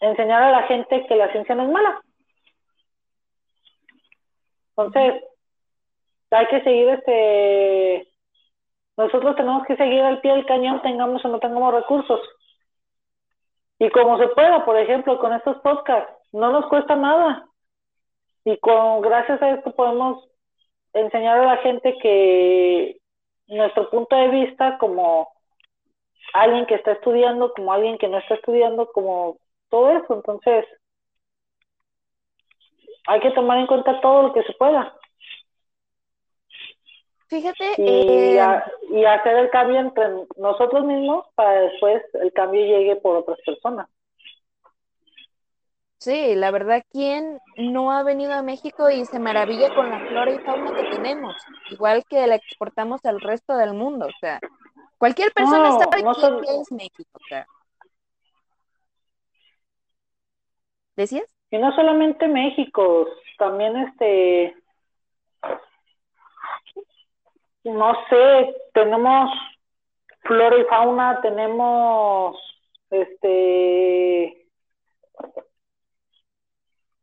enseñar 0.02 0.44
a 0.44 0.52
la 0.52 0.64
gente 0.64 1.06
que 1.08 1.16
la 1.16 1.32
ciencia 1.32 1.56
no 1.56 1.64
es 1.64 1.70
mala. 1.70 2.02
Entonces, 4.78 5.24
hay 6.32 6.48
que 6.48 6.62
seguir 6.62 6.90
este 6.90 8.10
nosotros 9.00 9.34
tenemos 9.38 9.66
que 9.66 9.78
seguir 9.78 10.02
al 10.02 10.20
pie 10.20 10.34
del 10.34 10.46
cañón, 10.46 10.82
tengamos 10.82 11.24
o 11.24 11.30
no 11.30 11.40
tengamos 11.40 11.74
recursos. 11.74 12.20
Y 13.80 13.90
como 13.92 14.18
se 14.18 14.28
pueda, 14.30 14.66
por 14.66 14.78
ejemplo, 14.78 15.18
con 15.20 15.34
estos 15.34 15.58
podcasts, 15.60 16.14
no 16.34 16.52
nos 16.52 16.68
cuesta 16.68 16.96
nada. 16.96 17.48
Y 18.44 18.58
con 18.58 19.02
gracias 19.02 19.42
a 19.42 19.52
esto 19.52 19.74
podemos 19.74 20.28
enseñar 20.94 21.40
a 21.40 21.46
la 21.46 21.58
gente 21.58 21.98
que 22.02 22.98
nuestro 23.48 23.90
punto 23.90 24.16
de 24.16 24.28
vista 24.28 24.78
como 24.78 25.30
alguien 26.34 26.66
que 26.66 26.76
está 26.76 26.92
estudiando, 26.92 27.54
como 27.54 27.74
alguien 27.74 27.98
que 27.98 28.08
no 28.08 28.18
está 28.20 28.36
estudiando, 28.36 28.92
como 28.92 29.38
todo 29.70 29.92
eso. 29.92 30.14
Entonces, 30.14 30.66
hay 33.08 33.20
que 33.22 33.32
tomar 33.32 33.60
en 33.60 33.68
cuenta 33.68 34.02
todo 34.02 34.24
lo 34.24 34.34
que 34.34 34.44
se 34.44 34.54
pueda. 34.54 34.99
Fíjate. 37.30 37.76
Y, 37.78 38.38
eh, 38.38 38.64
y 38.90 39.06
hacer 39.06 39.38
el 39.38 39.50
cambio 39.52 39.80
entre 39.80 40.06
nosotros 40.38 40.84
mismos 40.84 41.28
para 41.36 41.62
después 41.62 42.04
el 42.16 42.34
cambio 42.34 42.66
llegue 42.66 42.96
por 42.96 43.18
otras 43.18 43.38
personas. 43.46 43.88
Sí, 46.00 46.34
la 46.34 46.50
verdad, 46.50 46.82
¿quién 46.92 47.40
no 47.58 47.92
ha 47.92 48.04
venido 48.04 48.34
a 48.34 48.42
México 48.42 48.90
y 48.90 49.06
se 49.06 49.20
maravilla 49.20 49.76
con 49.76 49.90
la 49.90 50.00
flora 50.08 50.32
y 50.32 50.40
fauna 50.40 50.74
que 50.74 50.90
tenemos? 50.96 51.36
Igual 51.70 52.04
que 52.10 52.26
la 52.26 52.36
exportamos 52.36 53.06
al 53.06 53.20
resto 53.20 53.56
del 53.58 53.74
mundo, 53.74 54.08
o 54.08 54.20
sea, 54.22 54.40
cualquier 54.98 55.34
persona 55.34 55.78
sabe 55.78 56.02
no 56.02 56.14
es 56.14 56.72
México, 56.72 57.12
o 57.14 57.28
sea. 57.28 57.46
¿Decías? 60.96 61.26
Y 61.52 61.58
no 61.58 61.76
solamente 61.76 62.28
México, 62.30 63.06
también 63.38 63.76
este, 63.76 64.56
no 67.70 67.94
sé, 68.10 68.56
tenemos 68.74 69.32
flora 70.22 70.58
y 70.58 70.64
fauna, 70.66 71.22
tenemos 71.22 72.38
este, 72.90 74.48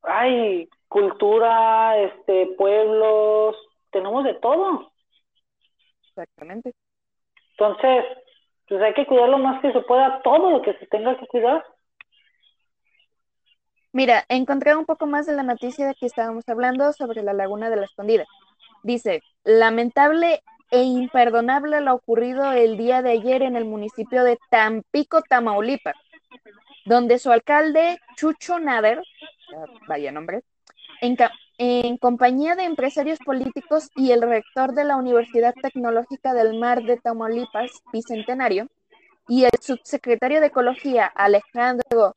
ay, 0.03 0.69
cultura, 0.89 1.99
este, 1.99 2.47
pueblos, 2.59 3.57
tenemos 3.91 4.25
de 4.25 4.35
todo. 4.35 4.93
Exactamente. 6.09 6.73
Entonces, 7.53 8.05
pues 8.69 8.83
hay 8.83 8.95
que 8.95 9.07
cuidar 9.07 9.29
lo 9.29 9.39
más 9.39 9.61
que 9.61 9.73
se 9.73 9.81
pueda, 9.83 10.21
todo 10.23 10.51
lo 10.51 10.63
que 10.63 10.75
se 10.75 10.87
tenga 10.87 11.17
que 11.19 11.27
cuidar. 11.27 11.65
Mira, 13.93 14.25
encontré 14.29 14.77
un 14.77 14.85
poco 14.85 15.07
más 15.07 15.27
de 15.27 15.33
la 15.33 15.43
noticia 15.43 15.87
de 15.87 15.95
que 15.95 16.07
estábamos 16.07 16.47
hablando 16.49 16.93
sobre 16.93 17.23
la 17.23 17.33
laguna 17.33 17.71
de 17.71 17.77
la 17.77 17.85
escondida. 17.85 18.27
Dice, 18.83 19.23
lamentable 19.45 20.43
e 20.71 20.83
imperdonable 20.83 21.81
lo 21.81 21.95
ocurrido 21.95 22.53
el 22.53 22.77
día 22.77 23.03
de 23.03 23.13
ayer 23.13 23.43
en 23.43 23.57
el 23.57 23.65
municipio 23.65 24.25
de 24.25 24.39
Tampico, 24.51 25.23
Tamaulipas, 25.23 25.97
donde 26.85 27.19
su 27.19 27.31
alcalde, 27.31 27.99
Chucho 28.17 28.59
Nader, 28.59 29.03
vaya 29.87 30.13
nombre, 30.13 30.43
en, 31.01 31.97
compañía 31.99 32.55
de 32.55 32.65
empresarios 32.65 33.19
políticos 33.21 33.91
y 33.95 34.13
el 34.13 34.23
rector 34.23 34.75
de 34.75 34.85
la 34.85 34.97
Universidad 34.97 35.55
Tecnológica 35.55 36.35
del 36.35 36.59
Mar 36.59 36.83
de 36.83 36.97
Tamaulipas, 36.97 37.83
Bicentenario, 37.93 38.69
y 39.29 39.45
el 39.45 39.51
subsecretario 39.61 40.41
de 40.41 40.49
Ecología, 40.49 41.07
Alejandro 41.07 42.15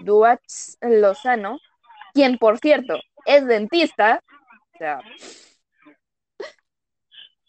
Duach 0.00 0.40
Lozano, 0.80 1.58
quien 2.14 2.38
por 2.38 2.58
cierto 2.58 2.98
es 3.26 3.46
dentista, 3.46 4.22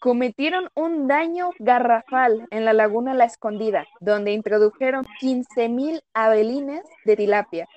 cometieron 0.00 0.70
un 0.74 1.06
daño 1.06 1.50
garrafal 1.58 2.48
en 2.50 2.64
la 2.64 2.72
laguna 2.72 3.12
La 3.12 3.26
Escondida, 3.26 3.86
donde 4.00 4.32
introdujeron 4.32 5.04
15.000 5.20 6.02
abelines 6.14 6.82
de 7.04 7.16
tilapia. 7.16 7.68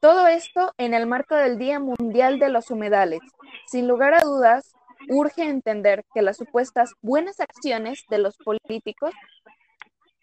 Todo 0.00 0.26
esto 0.26 0.72
en 0.78 0.94
el 0.94 1.06
marco 1.06 1.36
del 1.36 1.58
Día 1.58 1.78
Mundial 1.78 2.38
de 2.38 2.48
los 2.48 2.70
Humedales. 2.70 3.20
Sin 3.66 3.86
lugar 3.86 4.14
a 4.14 4.20
dudas, 4.20 4.72
urge 5.10 5.42
entender 5.42 6.04
que 6.14 6.22
las 6.22 6.38
supuestas 6.38 6.94
buenas 7.02 7.38
acciones 7.38 8.02
de 8.08 8.18
los 8.18 8.36
políticos 8.38 9.12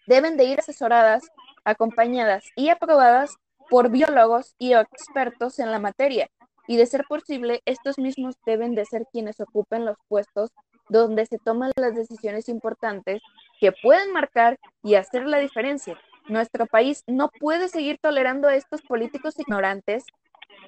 deben 0.08 0.36
de 0.36 0.44
ir 0.44 0.58
asesoradas, 0.58 1.22
acompañadas 1.64 2.44
y 2.56 2.70
aprobadas 2.70 3.36
por 3.68 3.90
biólogos 3.90 4.56
y 4.58 4.74
expertos 4.74 5.60
en 5.60 5.70
la 5.70 5.78
materia, 5.78 6.28
y 6.66 6.76
de 6.76 6.86
ser 6.86 7.04
posible, 7.08 7.62
estos 7.66 7.98
mismos 7.98 8.34
deben 8.44 8.74
de 8.74 8.84
ser 8.84 9.06
quienes 9.12 9.40
ocupen 9.40 9.84
los 9.84 9.96
puestos 10.08 10.50
donde 10.90 11.24
se 11.24 11.38
toman 11.38 11.72
las 11.76 11.94
decisiones 11.94 12.48
importantes 12.48 13.22
que 13.58 13.72
pueden 13.72 14.12
marcar 14.12 14.58
y 14.82 14.96
hacer 14.96 15.26
la 15.26 15.38
diferencia. 15.38 15.98
Nuestro 16.28 16.66
país 16.66 17.02
no 17.06 17.30
puede 17.40 17.68
seguir 17.68 17.98
tolerando 18.00 18.48
a 18.48 18.54
estos 18.54 18.82
políticos 18.82 19.38
ignorantes 19.38 20.04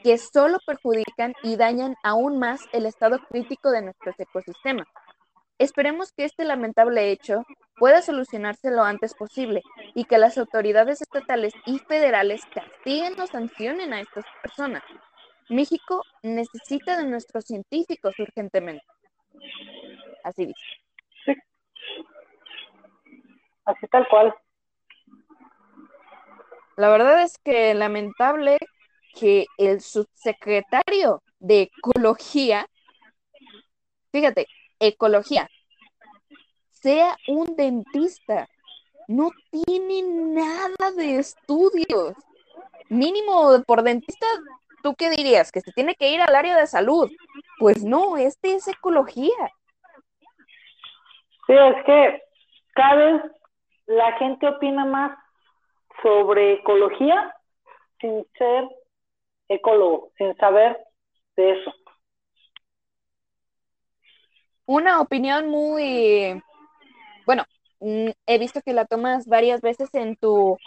que 0.03 0.17
solo 0.19 0.59
perjudican 0.67 1.35
y 1.43 1.57
dañan 1.57 1.97
aún 2.03 2.39
más 2.39 2.61
el 2.73 2.87
estado 2.87 3.19
crítico 3.29 3.71
de 3.71 3.83
nuestros 3.83 4.19
ecosistemas. 4.19 4.89
Esperemos 5.59 6.13
que 6.13 6.25
este 6.25 6.45
lamentable 6.45 7.11
hecho 7.11 7.45
pueda 7.77 8.03
solucionarse 8.03 8.71
lo 8.71 8.83
antes 8.83 9.15
posible 9.15 9.63
y 9.95 10.05
que 10.05 10.19
las 10.19 10.39
autoridades 10.39 11.03
estatales 11.03 11.53
y 11.67 11.79
federales 11.79 12.43
castiguen 12.53 13.21
o 13.21 13.27
sancionen 13.27 13.93
a 13.93 14.01
estas 14.01 14.25
personas. 14.43 14.83
México 15.49 16.03
necesita 16.23 16.97
de 16.97 17.05
nuestros 17.05 17.45
científicos 17.45 18.15
urgentemente. 18.19 18.85
Así 20.25 20.47
dice. 20.47 20.61
Sí. 21.25 21.35
Así 23.65 23.87
tal 23.89 24.09
cual. 24.09 24.35
La 26.77 26.89
verdad 26.89 27.23
es 27.23 27.39
que 27.39 27.75
lamentable 27.75 28.59
que 29.15 29.47
el 29.59 29.81
subsecretario 29.81 31.23
de 31.39 31.71
Ecología, 31.77 32.67
fíjate, 34.11 34.47
ecología, 34.81 35.49
sea 36.71 37.17
un 37.29 37.55
dentista. 37.57 38.49
No 39.09 39.31
tiene 39.51 40.03
nada 40.03 40.93
de 40.97 41.19
estudios. 41.19 42.15
Mínimo 42.89 43.63
por 43.67 43.83
dentista, 43.83 44.27
¿tú 44.83 44.95
qué 44.95 45.11
dirías? 45.11 45.53
Que 45.53 45.61
se 45.61 45.73
tiene 45.73 45.95
que 45.95 46.11
ir 46.11 46.21
al 46.21 46.35
área 46.35 46.57
de 46.57 46.67
salud. 46.67 47.11
Pues 47.59 47.85
no, 47.85 48.17
este 48.17 48.55
es 48.55 48.67
ecología. 48.69 49.53
Es 51.59 51.85
que 51.85 52.23
cada 52.75 52.95
vez 52.95 53.23
la 53.87 54.13
gente 54.19 54.49
opina 54.49 54.85
más 54.85 55.19
sobre 56.03 56.55
ecología 56.55 57.35
sin 58.01 58.27
ser 58.39 58.69
ecólogo, 59.49 60.11
sin 60.17 60.37
saber 60.37 60.79
de 61.37 61.53
eso 61.53 61.73
una 64.67 65.01
opinión 65.01 65.49
muy, 65.49 66.43
bueno, 67.27 67.45
mm, 67.81 68.11
he 68.27 68.39
visto 68.39 68.61
que 68.63 68.73
la 68.73 68.87
tomas 68.87 69.27
varias 69.27 69.61
veces 69.61 69.89
en 69.95 70.17
tu 70.17 70.59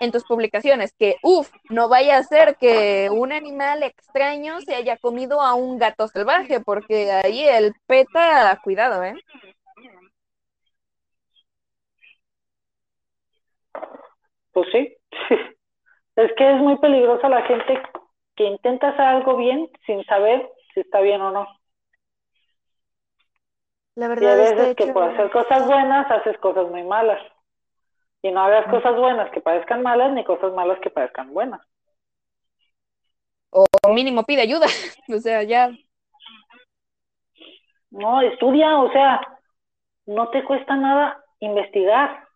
en 0.00 0.12
tus 0.12 0.22
publicaciones, 0.22 0.92
que 0.96 1.16
uff, 1.24 1.50
no 1.70 1.88
vaya 1.88 2.18
a 2.18 2.22
ser 2.22 2.56
que 2.56 3.08
un 3.10 3.32
animal 3.32 3.82
extraño 3.82 4.60
se 4.60 4.76
haya 4.76 4.96
comido 4.96 5.40
a 5.40 5.54
un 5.54 5.76
gato 5.76 6.06
salvaje, 6.06 6.60
porque 6.60 7.10
ahí 7.10 7.42
el 7.42 7.74
peta, 7.88 8.60
cuidado, 8.62 9.02
¿eh? 9.02 9.14
Pues 14.58 14.72
sí, 14.72 14.96
es 16.16 16.32
que 16.36 16.50
es 16.50 16.60
muy 16.60 16.76
peligrosa 16.78 17.28
la 17.28 17.42
gente 17.42 17.80
que 18.34 18.42
intenta 18.42 18.88
hacer 18.88 19.02
algo 19.02 19.36
bien 19.36 19.70
sin 19.86 20.04
saber 20.06 20.50
si 20.74 20.80
está 20.80 21.00
bien 21.00 21.20
o 21.20 21.30
no. 21.30 21.46
La 23.94 24.08
verdad 24.08 24.22
y 24.22 24.26
a 24.26 24.34
veces 24.34 24.76
que 24.76 24.92
por 24.92 25.04
hacer 25.04 25.30
cosas 25.30 25.64
buenas 25.68 26.10
haces 26.10 26.36
cosas 26.38 26.68
muy 26.70 26.82
malas. 26.82 27.22
Y 28.20 28.32
no 28.32 28.40
hagas 28.40 28.68
cosas 28.68 28.96
buenas 28.96 29.30
que 29.30 29.40
parezcan 29.40 29.82
malas 29.82 30.12
ni 30.12 30.24
cosas 30.24 30.52
malas 30.52 30.80
que 30.80 30.90
parezcan 30.90 31.32
buenas. 31.32 31.60
O 33.50 33.64
mínimo 33.94 34.24
pide 34.24 34.42
ayuda. 34.42 34.66
o 35.08 35.18
sea, 35.20 35.44
ya. 35.44 35.70
No, 37.92 38.22
estudia, 38.22 38.76
o 38.80 38.90
sea, 38.90 39.20
no 40.06 40.30
te 40.30 40.42
cuesta 40.42 40.74
nada 40.74 41.22
investigar. 41.38 42.27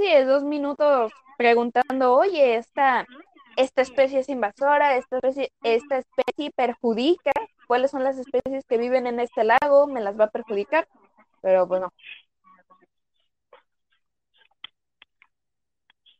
Sí, 0.00 0.06
es 0.06 0.26
dos 0.26 0.44
minutos 0.44 1.12
preguntando, 1.36 2.14
oye, 2.14 2.54
esta, 2.54 3.04
esta 3.56 3.82
especie 3.82 4.20
es 4.20 4.30
invasora, 4.30 4.96
esta 4.96 5.16
especie, 5.16 5.52
esta 5.62 5.98
especie 5.98 6.50
perjudica 6.52 7.32
cuáles 7.66 7.90
son 7.90 8.02
las 8.02 8.16
especies 8.16 8.64
que 8.64 8.78
viven 8.78 9.06
en 9.06 9.20
este 9.20 9.44
lago, 9.44 9.86
me 9.86 10.00
las 10.00 10.18
va 10.18 10.24
a 10.24 10.30
perjudicar, 10.30 10.88
pero 11.42 11.66
bueno. 11.66 11.92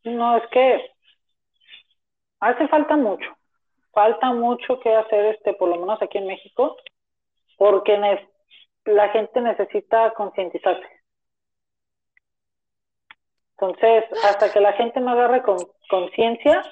No, 0.05 0.37
es 0.37 0.47
que 0.51 0.91
hace 2.41 2.69
falta 2.69 2.97
mucho, 2.97 3.35
falta 3.93 4.31
mucho 4.35 4.79
que 4.81 4.95
hacer, 4.95 5.37
este, 5.37 5.55
por 5.55 5.71
lo 5.71 5.77
menos 5.77 6.03
aquí 6.03 6.19
en 6.19 6.27
México, 6.27 6.77
porque 7.57 7.99
la 8.85 9.09
gente 9.09 9.41
necesita 9.41 10.13
concientizarse. 10.13 11.00
Entonces, 13.61 14.05
hasta 14.25 14.51
que 14.51 14.61
la 14.61 14.73
gente 14.73 15.01
no 15.01 15.11
agarre 15.11 15.43
conciencia, 15.91 16.63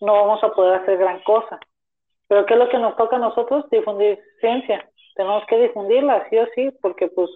no 0.00 0.14
vamos 0.14 0.42
a 0.42 0.50
poder 0.50 0.80
hacer 0.80 0.98
gran 0.98 1.20
cosa. 1.22 1.60
Pero 2.26 2.44
¿qué 2.44 2.54
es 2.54 2.58
lo 2.58 2.68
que 2.68 2.78
nos 2.78 2.96
toca 2.96 3.16
a 3.16 3.20
nosotros? 3.20 3.70
Difundir 3.70 4.18
ciencia. 4.40 4.90
Tenemos 5.14 5.44
que 5.46 5.58
difundirla, 5.58 6.28
sí 6.28 6.38
o 6.38 6.46
sí, 6.56 6.70
porque 6.82 7.06
pues, 7.06 7.30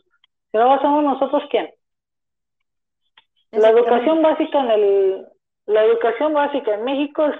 si 0.50 0.58
no 0.58 0.64
lo 0.64 0.72
hacemos 0.72 1.04
nosotros, 1.04 1.44
¿quién? 1.48 1.72
La 3.52 3.70
educación 3.70 4.20
básica 4.20 4.60
en 4.60 4.70
el, 4.70 5.26
la 5.66 5.84
educación 5.84 6.34
básica 6.34 6.74
en 6.74 6.84
México 6.84 7.24
es, 7.26 7.36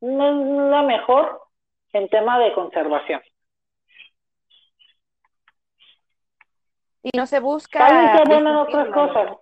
no 0.00 0.28
es 0.28 0.70
la 0.70 0.82
mejor 0.82 1.42
en 1.92 2.08
tema 2.08 2.38
de 2.38 2.54
conservación. 2.54 3.20
Y 7.02 7.10
no 7.16 7.26
se 7.26 7.40
busca. 7.40 7.86
Saben 7.86 8.26
que 8.26 8.50
otras 8.50 8.88
cosas. 8.88 9.36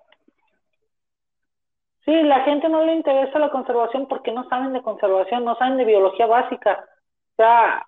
Sí, 2.04 2.12
la 2.22 2.40
gente 2.40 2.68
no 2.68 2.84
le 2.84 2.94
interesa 2.94 3.38
la 3.38 3.50
conservación 3.50 4.06
porque 4.06 4.30
no 4.32 4.46
saben 4.48 4.72
de 4.72 4.82
conservación, 4.82 5.44
no 5.44 5.56
saben 5.56 5.78
de 5.78 5.84
biología 5.86 6.26
básica. 6.26 6.84
O 7.32 7.36
sea, 7.36 7.86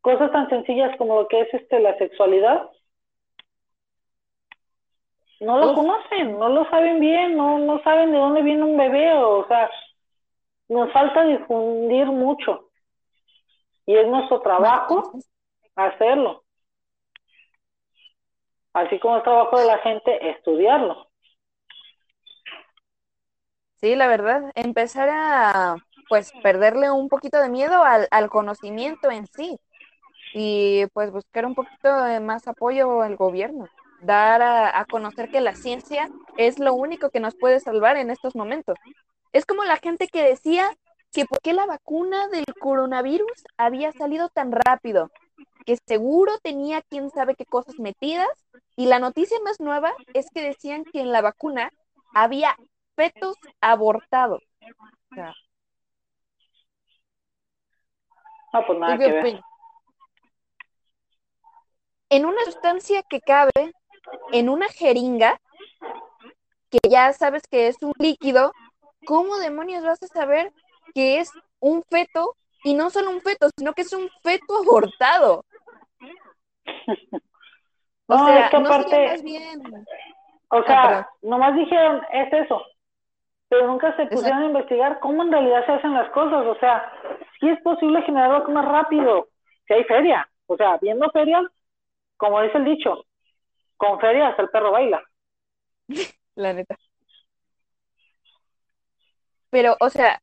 cosas 0.00 0.32
tan 0.32 0.48
sencillas 0.48 0.96
como 0.96 1.20
lo 1.20 1.28
que 1.28 1.40
es 1.42 1.52
este 1.52 1.80
la 1.80 1.96
sexualidad. 1.98 2.70
No 5.40 5.58
lo 5.58 5.74
conocen, 5.74 6.38
no 6.38 6.48
lo 6.48 6.68
saben 6.68 6.98
bien, 6.98 7.36
no, 7.36 7.58
no 7.58 7.80
saben 7.82 8.10
de 8.10 8.18
dónde 8.18 8.42
viene 8.42 8.64
un 8.64 8.76
bebé, 8.76 9.12
o, 9.14 9.46
sea, 9.46 9.70
nos 10.68 10.92
falta 10.92 11.24
difundir 11.24 12.06
mucho 12.06 12.70
y 13.86 13.96
es 13.96 14.06
nuestro 14.08 14.40
trabajo 14.40 15.12
hacerlo. 15.76 16.42
Así 18.72 18.98
como 18.98 19.18
es 19.18 19.22
trabajo 19.22 19.58
de 19.58 19.66
la 19.66 19.78
gente 19.78 20.30
estudiarlo. 20.30 21.07
Sí, 23.80 23.94
la 23.94 24.08
verdad, 24.08 24.50
empezar 24.54 25.08
a 25.10 25.76
pues 26.08 26.32
perderle 26.42 26.90
un 26.90 27.08
poquito 27.08 27.40
de 27.40 27.48
miedo 27.48 27.84
al, 27.84 28.08
al 28.10 28.28
conocimiento 28.30 29.10
en 29.10 29.26
sí 29.26 29.58
y 30.34 30.86
pues 30.94 31.12
buscar 31.12 31.46
un 31.46 31.54
poquito 31.54 32.02
de 32.04 32.18
más 32.20 32.48
apoyo 32.48 33.02
al 33.02 33.16
gobierno, 33.16 33.68
dar 34.00 34.42
a, 34.42 34.80
a 34.80 34.84
conocer 34.86 35.30
que 35.30 35.40
la 35.40 35.54
ciencia 35.54 36.08
es 36.36 36.58
lo 36.58 36.74
único 36.74 37.10
que 37.10 37.20
nos 37.20 37.36
puede 37.36 37.60
salvar 37.60 37.96
en 37.96 38.10
estos 38.10 38.34
momentos. 38.34 38.76
Es 39.32 39.46
como 39.46 39.64
la 39.64 39.76
gente 39.76 40.08
que 40.08 40.24
decía 40.24 40.70
que 41.12 41.24
por 41.24 41.40
qué 41.40 41.52
la 41.52 41.66
vacuna 41.66 42.28
del 42.28 42.46
coronavirus 42.60 43.44
había 43.56 43.92
salido 43.92 44.28
tan 44.28 44.50
rápido, 44.50 45.10
que 45.64 45.78
seguro 45.86 46.38
tenía 46.42 46.82
quién 46.82 47.10
sabe 47.10 47.34
qué 47.34 47.44
cosas 47.44 47.78
metidas, 47.78 48.28
y 48.76 48.86
la 48.86 48.98
noticia 48.98 49.38
más 49.44 49.60
nueva 49.60 49.92
es 50.14 50.26
que 50.34 50.42
decían 50.42 50.84
que 50.84 51.00
en 51.00 51.12
la 51.12 51.20
vacuna 51.20 51.70
había 52.14 52.56
fetos 52.98 53.36
abortados. 53.60 54.42
O 55.12 55.14
sea, 55.14 55.34
No, 58.52 58.66
pues 58.66 58.78
nada 58.78 58.96
¿tú 58.96 59.02
qué 59.02 59.06
que 59.06 59.12
ver. 59.12 59.24
opinas? 59.26 59.44
En 62.10 62.26
una 62.26 62.44
sustancia 62.44 63.02
que 63.02 63.20
cabe 63.20 63.72
en 64.32 64.48
una 64.48 64.68
jeringa, 64.68 65.38
que 66.70 66.78
ya 66.88 67.12
sabes 67.12 67.42
que 67.50 67.68
es 67.68 67.76
un 67.82 67.92
líquido, 67.98 68.52
¿cómo 69.06 69.38
demonios 69.38 69.84
vas 69.84 70.02
a 70.02 70.06
saber 70.08 70.52
que 70.94 71.20
es 71.20 71.30
un 71.60 71.82
feto 71.90 72.34
y 72.64 72.74
no 72.74 72.90
solo 72.90 73.10
un 73.10 73.20
feto, 73.20 73.48
sino 73.56 73.72
que 73.74 73.82
es 73.82 73.92
un 73.92 74.08
feto 74.22 74.56
abortado? 74.58 75.44
O 78.10 78.16
No, 78.16 78.24
sea, 78.24 78.46
es 78.46 78.50
que 78.50 78.58
no 78.58 78.68
aparte, 78.68 79.06
más 79.08 79.22
bien. 79.22 79.62
o 80.50 80.62
Ah, 80.66 80.66
sea, 80.66 81.08
nomás 81.22 81.54
dijeron, 81.56 82.00
es 82.12 82.32
eso, 82.32 82.62
pero 83.48 83.66
nunca 83.66 83.96
se 83.96 84.06
pusieron 84.06 84.42
a 84.42 84.46
investigar 84.46 85.00
cómo 85.00 85.22
en 85.22 85.32
realidad 85.32 85.64
se 85.66 85.72
hacen 85.72 85.94
las 85.94 86.10
cosas, 86.10 86.46
o 86.46 86.58
sea, 86.58 86.92
si 87.40 87.48
es 87.48 87.60
posible 87.62 88.02
generar 88.02 88.30
vacunas 88.30 88.64
rápido, 88.64 89.28
si 89.66 89.74
hay 89.74 89.84
feria, 89.84 90.28
o 90.46 90.56
sea, 90.56 90.76
viendo 90.80 91.10
ferias, 91.10 91.44
como 92.16 92.42
dice 92.42 92.58
el 92.58 92.64
dicho, 92.64 93.04
con 93.76 93.98
feria 94.00 94.28
hasta 94.28 94.42
el 94.42 94.50
perro 94.50 94.72
baila. 94.72 95.02
la 96.34 96.52
neta. 96.52 96.76
Pero, 99.50 99.76
o 99.80 99.88
sea, 99.88 100.20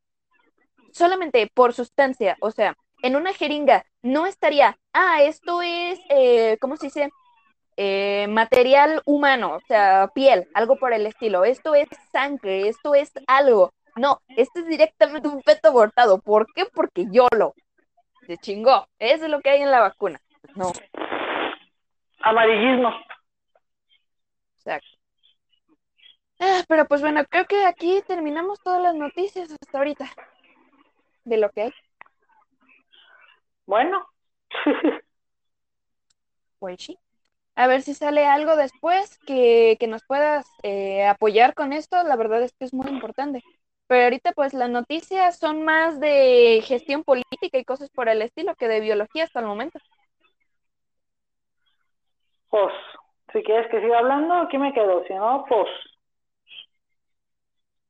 solamente 0.92 1.50
por 1.52 1.72
sustancia, 1.72 2.36
o 2.40 2.50
sea, 2.52 2.76
en 3.02 3.16
una 3.16 3.32
jeringa 3.32 3.84
no 4.02 4.26
estaría, 4.26 4.78
ah, 4.92 5.22
esto 5.22 5.62
es, 5.62 5.98
eh, 6.10 6.58
¿cómo 6.60 6.76
se 6.76 6.86
dice? 6.86 7.10
Eh, 7.76 8.26
material 8.28 9.02
humano, 9.04 9.56
o 9.56 9.60
sea, 9.60 10.10
piel, 10.14 10.48
algo 10.54 10.76
por 10.76 10.92
el 10.92 11.06
estilo. 11.06 11.44
Esto 11.44 11.74
es 11.74 11.88
sangre, 12.10 12.68
esto 12.68 12.94
es 12.94 13.12
algo. 13.26 13.72
No, 13.96 14.20
esto 14.28 14.60
es 14.60 14.66
directamente 14.66 15.28
un 15.28 15.42
feto 15.42 15.68
abortado. 15.68 16.20
¿Por 16.20 16.46
qué? 16.54 16.66
Porque 16.66 17.06
yo 17.10 17.28
lo. 17.36 17.54
Se 18.26 18.36
chingó. 18.38 18.88
Eso 18.98 19.24
es 19.24 19.30
lo 19.30 19.40
que 19.40 19.50
hay 19.50 19.62
en 19.62 19.70
la 19.70 19.80
vacuna. 19.80 20.20
No, 20.54 20.72
Amarillismo. 22.20 22.90
exacto. 24.56 24.88
Ah, 26.40 26.62
pero 26.68 26.86
pues 26.86 27.00
bueno, 27.00 27.24
creo 27.30 27.46
que 27.46 27.64
aquí 27.64 28.02
terminamos 28.06 28.60
todas 28.60 28.82
las 28.82 28.94
noticias 28.94 29.50
hasta 29.50 29.78
ahorita 29.78 30.06
de 31.24 31.36
lo 31.38 31.50
que 31.50 31.62
hay. 31.62 31.72
Bueno, 33.66 34.06
Pues 36.58 36.82
sí. 36.82 36.98
A 37.56 37.66
ver 37.68 37.82
si 37.82 37.94
sale 37.94 38.26
algo 38.26 38.56
después 38.56 39.18
que, 39.26 39.76
que 39.80 39.88
nos 39.88 40.04
puedas 40.06 40.46
eh, 40.62 41.06
apoyar 41.06 41.54
con 41.54 41.72
esto. 41.72 42.02
La 42.04 42.16
verdad 42.16 42.42
es 42.42 42.52
que 42.58 42.66
es 42.66 42.74
muy 42.74 42.88
importante. 42.88 43.42
Pero 43.88 44.04
ahorita 44.04 44.32
pues 44.32 44.54
las 44.54 44.70
noticias 44.70 45.38
son 45.38 45.64
más 45.64 46.00
de 46.00 46.62
gestión 46.64 47.04
política 47.04 47.58
y 47.58 47.64
cosas 47.64 47.90
por 47.90 48.08
el 48.08 48.22
estilo 48.22 48.54
que 48.56 48.68
de 48.68 48.80
biología 48.80 49.24
hasta 49.24 49.40
el 49.40 49.46
momento. 49.46 49.80
pues, 52.50 52.72
si 53.32 53.42
quieres 53.44 53.70
que 53.70 53.80
siga 53.80 53.98
hablando, 53.98 54.34
aquí 54.34 54.58
me 54.58 54.72
quedo, 54.72 55.04
si 55.06 55.14
no, 55.14 55.44
pues, 55.48 55.68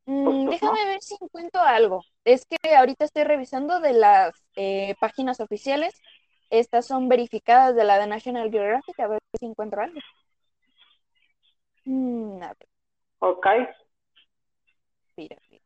Mm, 0.06 0.24
Pues, 0.24 0.36
pues, 0.60 0.60
déjame 0.60 0.84
ver 0.86 1.02
si 1.02 1.16
encuentro 1.20 1.60
algo. 1.62 2.02
Es 2.24 2.44
que 2.46 2.56
ahorita 2.76 3.04
estoy 3.04 3.24
revisando 3.24 3.80
de 3.80 3.92
las 3.92 4.34
eh, 4.56 4.94
páginas 5.00 5.40
oficiales. 5.40 5.94
Estas 6.50 6.86
son 6.86 7.08
verificadas 7.08 7.74
de 7.76 7.84
la 7.84 7.98
de 7.98 8.06
National 8.06 8.50
Geographic. 8.50 8.98
A 9.00 9.08
ver 9.08 9.20
si 9.38 9.46
encuentro 9.46 9.82
algo. 9.82 10.00
Mm, 11.84 12.42
a 12.42 12.48
ver, 12.48 12.68
ok. 13.20 13.46
mira, 15.16 15.36
mira. 15.50 15.62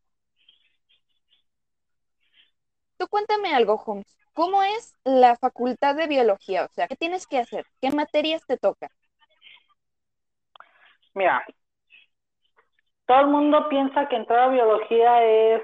Tú 2.99 3.09
cuéntame 3.09 3.55
algo, 3.55 3.75
Holmes. 3.85 4.17
¿Cómo 4.35 4.63
es 4.63 4.95
la 5.05 5.37
facultad 5.37 5.97
de 5.97 6.07
biología? 6.07 6.65
O 6.67 6.69
sea, 6.73 6.87
¿qué 6.87 6.97
tienes 6.97 7.27
que 7.27 7.39
hacer? 7.39 7.67
¿Qué 7.81 7.91
materias 7.91 8.43
te 8.47 8.57
tocan? 8.57 8.91
Mira, 11.15 11.45
todo 13.07 13.21
el 13.21 13.27
mundo 13.29 13.69
piensa 13.69 14.09
que 14.09 14.17
entrar 14.17 14.41
a 14.41 14.49
biología 14.53 15.25
es, 15.25 15.63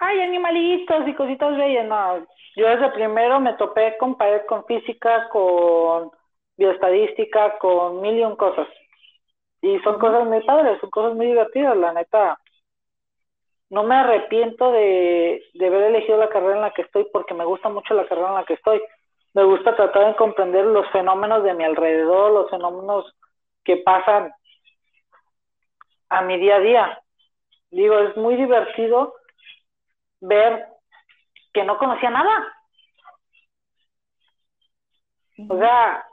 ay, 0.00 0.20
animalitos 0.20 1.06
y 1.06 1.14
cositas 1.14 1.56
bellas. 1.56 1.86
No, 1.86 2.26
yo 2.56 2.66
desde 2.68 2.90
primero 2.90 3.38
me 3.40 3.54
topé 3.54 3.96
con 3.98 4.16
pared, 4.16 4.42
con 4.46 4.64
física, 4.66 5.28
con 5.28 6.10
bioestadística, 6.56 7.58
con 7.58 8.00
mil 8.00 8.18
y 8.18 8.24
un 8.24 8.36
cosas. 8.36 8.66
Y 9.62 9.78
son 9.80 9.98
cosas 9.98 10.26
muy 10.26 10.42
padres, 10.42 10.80
son 10.80 10.90
cosas 10.90 11.14
muy 11.14 11.26
divertidas, 11.26 11.76
la 11.76 11.92
neta. 11.92 12.38
No 13.68 13.84
me 13.84 13.94
arrepiento 13.94 14.72
de, 14.72 15.42
de 15.54 15.66
haber 15.66 15.84
elegido 15.84 16.18
la 16.18 16.28
carrera 16.28 16.56
en 16.56 16.62
la 16.62 16.72
que 16.72 16.82
estoy 16.82 17.06
porque 17.12 17.34
me 17.34 17.44
gusta 17.44 17.68
mucho 17.68 17.94
la 17.94 18.06
carrera 18.08 18.28
en 18.30 18.34
la 18.34 18.44
que 18.44 18.54
estoy. 18.54 18.82
Me 19.34 19.44
gusta 19.44 19.76
tratar 19.76 20.08
de 20.08 20.16
comprender 20.16 20.64
los 20.64 20.88
fenómenos 20.90 21.44
de 21.44 21.54
mi 21.54 21.62
alrededor, 21.64 22.32
los 22.32 22.50
fenómenos 22.50 23.14
que 23.62 23.76
pasan 23.76 24.32
a 26.08 26.22
mi 26.22 26.38
día 26.38 26.56
a 26.56 26.60
día. 26.60 27.02
Digo, 27.70 27.98
es 28.00 28.16
muy 28.16 28.34
divertido 28.34 29.14
ver 30.20 30.66
que 31.52 31.64
no 31.64 31.78
conocía 31.78 32.10
nada. 32.10 32.54
O 35.48 35.58
sea, 35.58 36.06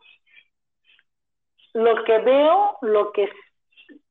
lo 1.74 2.04
que 2.06 2.18
veo, 2.20 2.78
lo 2.82 3.12
que, 3.12 3.30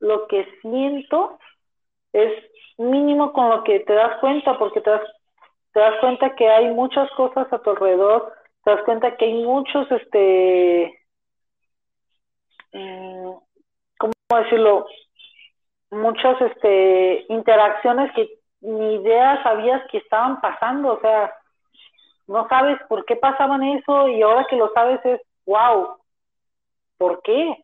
lo 0.00 0.26
que 0.28 0.46
siento 0.60 1.38
es 2.12 2.32
mínimo 2.78 3.32
con 3.32 3.48
lo 3.50 3.64
que 3.64 3.80
te 3.80 3.94
das 3.94 4.18
cuenta, 4.20 4.58
porque 4.58 4.80
te 4.80 4.90
das, 4.90 5.02
te 5.72 5.80
das 5.80 5.98
cuenta 6.00 6.34
que 6.34 6.48
hay 6.48 6.68
muchas 6.68 7.10
cosas 7.12 7.50
a 7.52 7.58
tu 7.58 7.70
alrededor, 7.70 8.32
te 8.64 8.70
das 8.70 8.82
cuenta 8.84 9.16
que 9.16 9.24
hay 9.24 9.34
muchos, 9.42 9.90
este, 9.90 11.06
mm, 12.72 13.30
¿cómo 13.98 14.42
decirlo? 14.42 14.86
Muchas, 15.90 16.40
este, 16.40 17.26
interacciones 17.28 18.12
que 18.12 18.35
ni 18.60 18.96
idea 18.96 19.42
sabías 19.42 19.82
que 19.90 19.98
estaban 19.98 20.40
pasando, 20.40 20.94
o 20.94 21.00
sea, 21.00 21.32
no 22.26 22.48
sabes 22.48 22.78
por 22.88 23.04
qué 23.04 23.16
pasaban 23.16 23.62
eso 23.62 24.08
y 24.08 24.22
ahora 24.22 24.46
que 24.48 24.56
lo 24.56 24.72
sabes 24.72 25.00
es, 25.04 25.20
wow, 25.46 25.96
¿por 26.98 27.22
qué? 27.22 27.56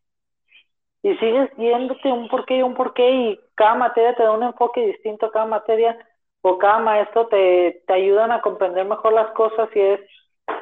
Y 1.02 1.16
sigues 1.16 1.50
viéndote 1.56 2.12
un 2.12 2.28
porqué 2.28 2.58
y 2.58 2.62
un 2.62 2.74
porqué 2.74 3.10
y 3.10 3.40
cada 3.56 3.74
materia 3.74 4.14
te 4.14 4.22
da 4.22 4.32
un 4.32 4.42
enfoque 4.44 4.86
distinto 4.86 5.30
cada 5.30 5.46
materia 5.46 5.98
o 6.42 6.58
cada 6.58 6.78
maestro 6.78 7.26
te, 7.28 7.82
te 7.86 7.92
ayudan 7.92 8.30
a 8.32 8.40
comprender 8.40 8.84
mejor 8.86 9.12
las 9.12 9.32
cosas 9.32 9.68
y 9.74 9.80
es, 9.80 10.00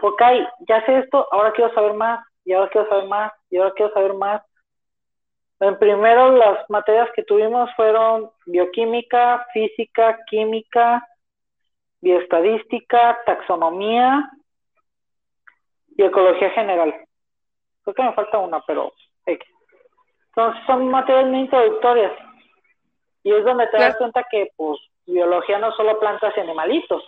ok, 0.02 0.22
ya 0.68 0.84
sé 0.86 0.98
esto, 0.98 1.26
ahora 1.30 1.52
quiero 1.52 1.72
saber 1.74 1.94
más 1.94 2.24
y 2.44 2.52
ahora 2.52 2.70
quiero 2.70 2.88
saber 2.88 3.08
más 3.08 3.32
y 3.50 3.58
ahora 3.58 3.72
quiero 3.74 3.92
saber 3.92 4.14
más. 4.14 4.42
En 5.60 5.78
primero 5.78 6.32
las 6.32 6.68
materias 6.70 7.10
que 7.14 7.22
tuvimos 7.22 7.68
fueron 7.76 8.30
bioquímica, 8.46 9.46
física, 9.52 10.18
química, 10.26 11.06
bioestadística, 12.00 13.18
taxonomía 13.26 14.30
y 15.96 16.02
ecología 16.02 16.50
general. 16.50 16.94
Creo 17.82 17.94
que 17.94 18.02
me 18.02 18.14
falta 18.14 18.38
una, 18.38 18.60
pero 18.62 18.92
X. 19.26 19.46
Entonces 20.28 20.62
son 20.66 20.88
materias 20.88 21.26
muy 21.26 21.40
introductorias. 21.40 22.12
Y 23.22 23.32
es 23.34 23.44
donde 23.44 23.66
te 23.66 23.76
das 23.76 23.96
cuenta 23.98 24.24
que, 24.30 24.50
pues, 24.56 24.80
biología 25.04 25.58
no 25.58 25.72
solo 25.72 25.98
plantas 26.00 26.32
y 26.36 26.40
animalitos. 26.40 27.02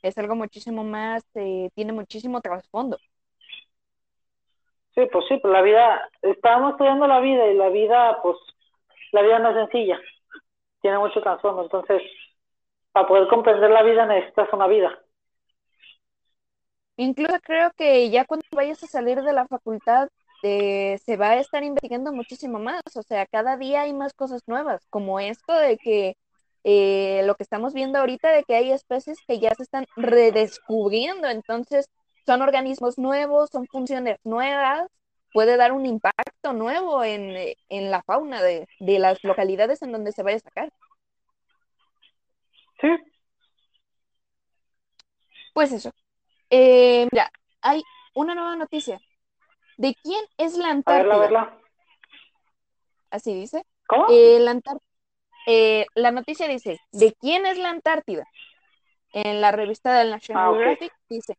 Es 0.00 0.16
algo 0.16 0.34
muchísimo 0.34 0.84
más, 0.84 1.22
eh, 1.34 1.68
tiene 1.74 1.92
muchísimo 1.92 2.40
trasfondo. 2.40 2.96
Sí, 4.94 5.06
pues 5.12 5.24
sí, 5.28 5.38
pues 5.38 5.52
la 5.52 5.62
vida, 5.62 6.10
estábamos 6.22 6.72
estudiando 6.72 7.06
la 7.06 7.20
vida 7.20 7.46
y 7.48 7.54
la 7.54 7.68
vida, 7.70 8.20
pues, 8.22 8.36
la 9.12 9.22
vida 9.22 9.38
no 9.38 9.50
es 9.50 9.56
sencilla. 9.56 10.00
tiene 10.82 10.98
mucho 10.98 11.20
trasfondo. 11.22 11.62
Entonces, 11.64 12.02
para 12.92 13.08
poder 13.08 13.28
comprender 13.28 13.70
la 13.70 13.82
vida 13.82 14.06
necesitas 14.06 14.48
una 14.52 14.66
vida. 14.68 14.98
Incluso 16.96 17.38
creo 17.42 17.70
que 17.76 18.10
ya 18.10 18.24
cuando 18.26 18.46
vayas 18.52 18.82
a 18.82 18.88
salir 18.88 19.22
de 19.22 19.32
la 19.32 19.46
facultad 19.46 20.08
eh, 20.42 20.98
se 21.04 21.16
va 21.16 21.30
a 21.30 21.38
estar 21.40 21.62
investigando 21.64 22.12
muchísimo 22.12 22.58
más. 22.58 22.82
O 22.96 23.02
sea, 23.02 23.26
cada 23.26 23.56
día 23.56 23.82
hay 23.82 23.92
más 23.94 24.14
cosas 24.14 24.42
nuevas, 24.46 24.86
como 24.90 25.20
esto 25.20 25.54
de 25.54 25.78
que 25.78 26.16
eh, 26.64 27.22
lo 27.24 27.34
que 27.36 27.44
estamos 27.44 27.74
viendo 27.74 27.98
ahorita, 28.00 28.30
de 28.32 28.44
que 28.44 28.56
hay 28.56 28.72
especies 28.72 29.18
que 29.26 29.40
ya 29.40 29.54
se 29.56 29.62
están 29.64 29.86
redescubriendo. 29.96 31.28
Entonces, 31.28 31.88
son 32.28 32.42
organismos 32.42 32.98
nuevos, 32.98 33.48
son 33.50 33.66
funciones 33.68 34.18
nuevas, 34.22 34.86
puede 35.32 35.56
dar 35.56 35.72
un 35.72 35.86
impacto 35.86 36.52
nuevo 36.52 37.02
en, 37.02 37.54
en 37.70 37.90
la 37.90 38.02
fauna 38.02 38.42
de, 38.42 38.68
de 38.80 38.98
las 38.98 39.24
localidades 39.24 39.80
en 39.80 39.92
donde 39.92 40.12
se 40.12 40.22
vaya 40.22 40.36
a 40.36 40.40
sacar. 40.40 40.70
Sí, 42.82 42.88
Pues 45.54 45.72
eso. 45.72 45.90
Eh, 46.50 47.08
mira, 47.10 47.30
hay 47.62 47.82
una 48.14 48.34
nueva 48.34 48.56
noticia. 48.56 49.00
¿De 49.78 49.94
quién 50.02 50.22
es 50.36 50.58
la 50.58 50.66
a 50.66 50.74
verla, 50.92 51.14
a 51.14 51.16
Antártida? 51.16 51.18
verla. 51.18 51.58
Así 53.08 53.32
dice. 53.32 53.62
¿Cómo? 53.86 54.04
Eh, 54.10 54.38
la, 54.40 54.60
eh, 55.46 55.86
la 55.94 56.10
noticia 56.10 56.46
dice, 56.46 56.78
¿de 56.92 57.14
quién 57.14 57.46
es 57.46 57.56
la 57.56 57.70
Antártida? 57.70 58.24
En 59.14 59.40
la 59.40 59.50
revista 59.50 59.98
del 59.98 60.10
National 60.10 60.42
Ah, 60.44 60.50
ok. 60.50 60.56
Geographic 60.56 60.92
dice, 61.08 61.34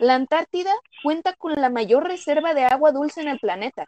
la 0.00 0.14
Antártida 0.14 0.72
cuenta 1.02 1.34
con 1.34 1.52
la 1.60 1.68
mayor 1.68 2.04
reserva 2.04 2.54
de 2.54 2.64
agua 2.64 2.90
dulce 2.90 3.20
en 3.20 3.28
el 3.28 3.38
planeta, 3.38 3.84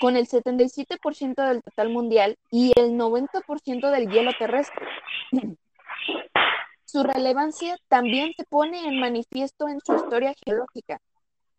con 0.00 0.16
el 0.16 0.28
77% 0.28 1.34
del 1.48 1.62
total 1.62 1.88
mundial 1.90 2.38
y 2.52 2.72
el 2.78 2.92
90% 2.92 3.90
del 3.90 4.08
hielo 4.08 4.30
terrestre. 4.38 4.86
Su 6.84 7.02
relevancia 7.02 7.76
también 7.88 8.32
se 8.36 8.44
pone 8.44 8.86
en 8.86 9.00
manifiesto 9.00 9.66
en 9.66 9.80
su 9.84 9.96
historia 9.96 10.34
geológica. 10.44 11.00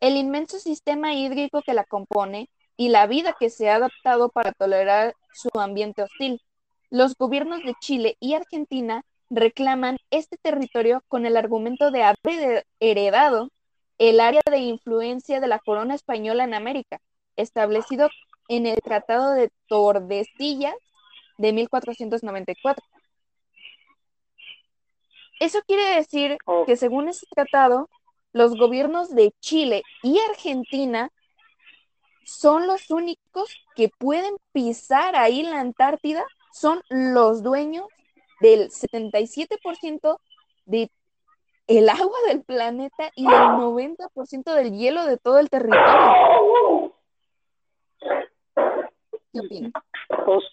El 0.00 0.16
inmenso 0.16 0.58
sistema 0.58 1.12
hídrico 1.12 1.60
que 1.60 1.74
la 1.74 1.84
compone 1.84 2.48
y 2.78 2.88
la 2.88 3.06
vida 3.06 3.36
que 3.38 3.50
se 3.50 3.68
ha 3.68 3.74
adaptado 3.74 4.30
para 4.30 4.52
tolerar 4.52 5.14
su 5.34 5.50
ambiente 5.60 6.02
hostil. 6.02 6.40
Los 6.88 7.14
gobiernos 7.14 7.62
de 7.62 7.74
Chile 7.78 8.16
y 8.20 8.32
Argentina 8.34 9.04
reclaman 9.28 9.98
este 10.10 10.38
territorio 10.38 11.02
con 11.08 11.26
el 11.26 11.36
argumento 11.36 11.90
de 11.90 12.04
haber 12.04 12.64
heredado 12.80 13.50
el 13.98 14.20
área 14.20 14.42
de 14.50 14.58
influencia 14.58 15.40
de 15.40 15.48
la 15.48 15.58
corona 15.58 15.94
española 15.94 16.44
en 16.44 16.54
América, 16.54 17.00
establecido 17.36 18.08
en 18.48 18.66
el 18.66 18.78
Tratado 18.82 19.32
de 19.34 19.50
Tordesillas 19.66 20.74
de 21.36 21.52
1494. 21.52 22.84
Eso 25.40 25.60
quiere 25.66 25.96
decir 25.96 26.38
Oh. 26.46 26.64
que 26.66 26.76
según 26.76 27.08
ese 27.08 27.26
tratado, 27.30 27.88
los 28.32 28.56
gobiernos 28.56 29.14
de 29.14 29.32
Chile 29.40 29.82
y 30.02 30.18
Argentina 30.30 31.10
son 32.24 32.66
los 32.66 32.90
únicos 32.90 33.54
que 33.74 33.88
pueden 33.88 34.36
pisar 34.52 35.16
ahí 35.16 35.42
la 35.42 35.60
Antártida, 35.60 36.24
son 36.52 36.82
los 36.90 37.42
dueños 37.42 37.86
del 38.40 38.70
77% 38.70 40.20
de 40.66 40.90
el 41.68 41.88
agua 41.90 42.18
del 42.28 42.42
planeta 42.42 43.10
y 43.14 43.26
el 43.26 43.32
90% 43.32 44.54
del 44.54 44.72
hielo 44.72 45.04
de 45.04 45.18
todo 45.18 45.38
el 45.38 45.50
territorio. 45.50 46.94
¿Qué 49.32 49.40
opinas? 49.40 49.72
Pues, 50.24 50.44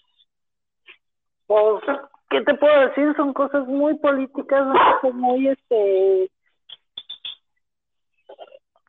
pues, 1.48 1.84
¿qué 2.30 2.42
te 2.42 2.54
puedo 2.56 2.80
decir? 2.88 3.14
Son 3.16 3.34
cosas 3.34 3.66
muy 3.66 3.98
políticas, 3.98 4.68
muy, 5.14 5.48
este, 5.48 6.30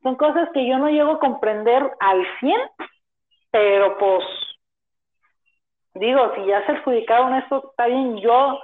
son 0.02 0.16
cosas 0.16 0.48
que 0.52 0.68
yo 0.68 0.78
no 0.78 0.88
llego 0.88 1.12
a 1.12 1.20
comprender 1.20 1.82
al 2.00 2.26
100, 2.40 2.60
pero 3.52 3.96
pues, 3.98 4.24
digo, 5.94 6.32
si 6.34 6.46
ya 6.46 6.66
se 6.66 6.72
adjudicaron 6.72 7.34
esto, 7.34 7.70
está 7.70 7.86
bien. 7.86 8.16
Yo, 8.18 8.58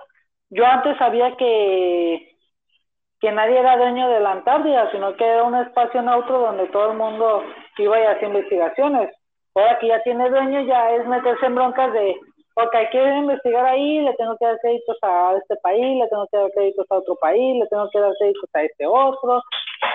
yo 0.51 0.66
antes 0.66 0.98
sabía 0.98 1.36
que, 1.36 2.31
que 3.22 3.30
nadie 3.30 3.56
era 3.56 3.76
dueño 3.76 4.08
de 4.08 4.18
la 4.18 4.32
Antártida, 4.32 4.90
sino 4.90 5.14
que 5.14 5.24
era 5.24 5.44
un 5.44 5.54
espacio 5.54 6.02
neutro 6.02 6.40
donde 6.40 6.66
todo 6.66 6.90
el 6.90 6.98
mundo 6.98 7.44
iba 7.78 8.00
y 8.00 8.04
hacía 8.04 8.26
investigaciones. 8.26 9.14
Ahora 9.54 9.78
que 9.78 9.86
ya 9.86 10.02
tiene 10.02 10.28
dueño, 10.28 10.62
ya 10.62 10.90
es 10.90 11.06
meterse 11.06 11.46
en 11.46 11.54
broncas 11.54 11.92
de, 11.92 12.16
ok, 12.56 12.74
quiero 12.90 13.14
investigar 13.18 13.64
ahí, 13.64 14.00
le 14.00 14.12
tengo 14.14 14.36
que 14.38 14.44
dar 14.44 14.58
créditos 14.58 14.98
a 15.02 15.36
este 15.40 15.54
país, 15.62 16.02
le 16.02 16.08
tengo 16.08 16.26
que 16.32 16.36
dar 16.36 16.50
créditos 16.50 16.86
a 16.90 16.96
otro 16.96 17.14
país, 17.14 17.60
le 17.60 17.66
tengo 17.68 17.88
que 17.92 18.00
dar 18.00 18.12
créditos 18.18 18.50
a 18.54 18.62
este 18.64 18.86
otro, 18.88 19.40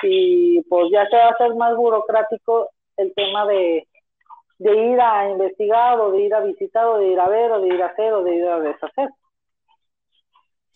y 0.04 0.62
pues 0.70 0.90
ya 0.90 1.06
se 1.10 1.18
va 1.18 1.26
a 1.26 1.32
hacer 1.32 1.54
más 1.56 1.76
burocrático 1.76 2.70
el 2.96 3.14
tema 3.14 3.46
de, 3.46 3.86
de 4.60 4.78
ir 4.78 5.02
a 5.02 5.30
investigar, 5.30 6.00
o 6.00 6.12
de 6.12 6.22
ir 6.22 6.34
a 6.34 6.40
visitar, 6.40 6.86
o 6.86 6.98
de 6.98 7.08
ir 7.08 7.20
a 7.20 7.28
ver, 7.28 7.52
o 7.52 7.60
de 7.60 7.68
ir 7.68 7.84
a 7.84 7.88
hacer, 7.88 8.14
o 8.14 8.24
de 8.24 8.36
ir 8.36 8.48
a 8.48 8.60
deshacer. 8.62 9.10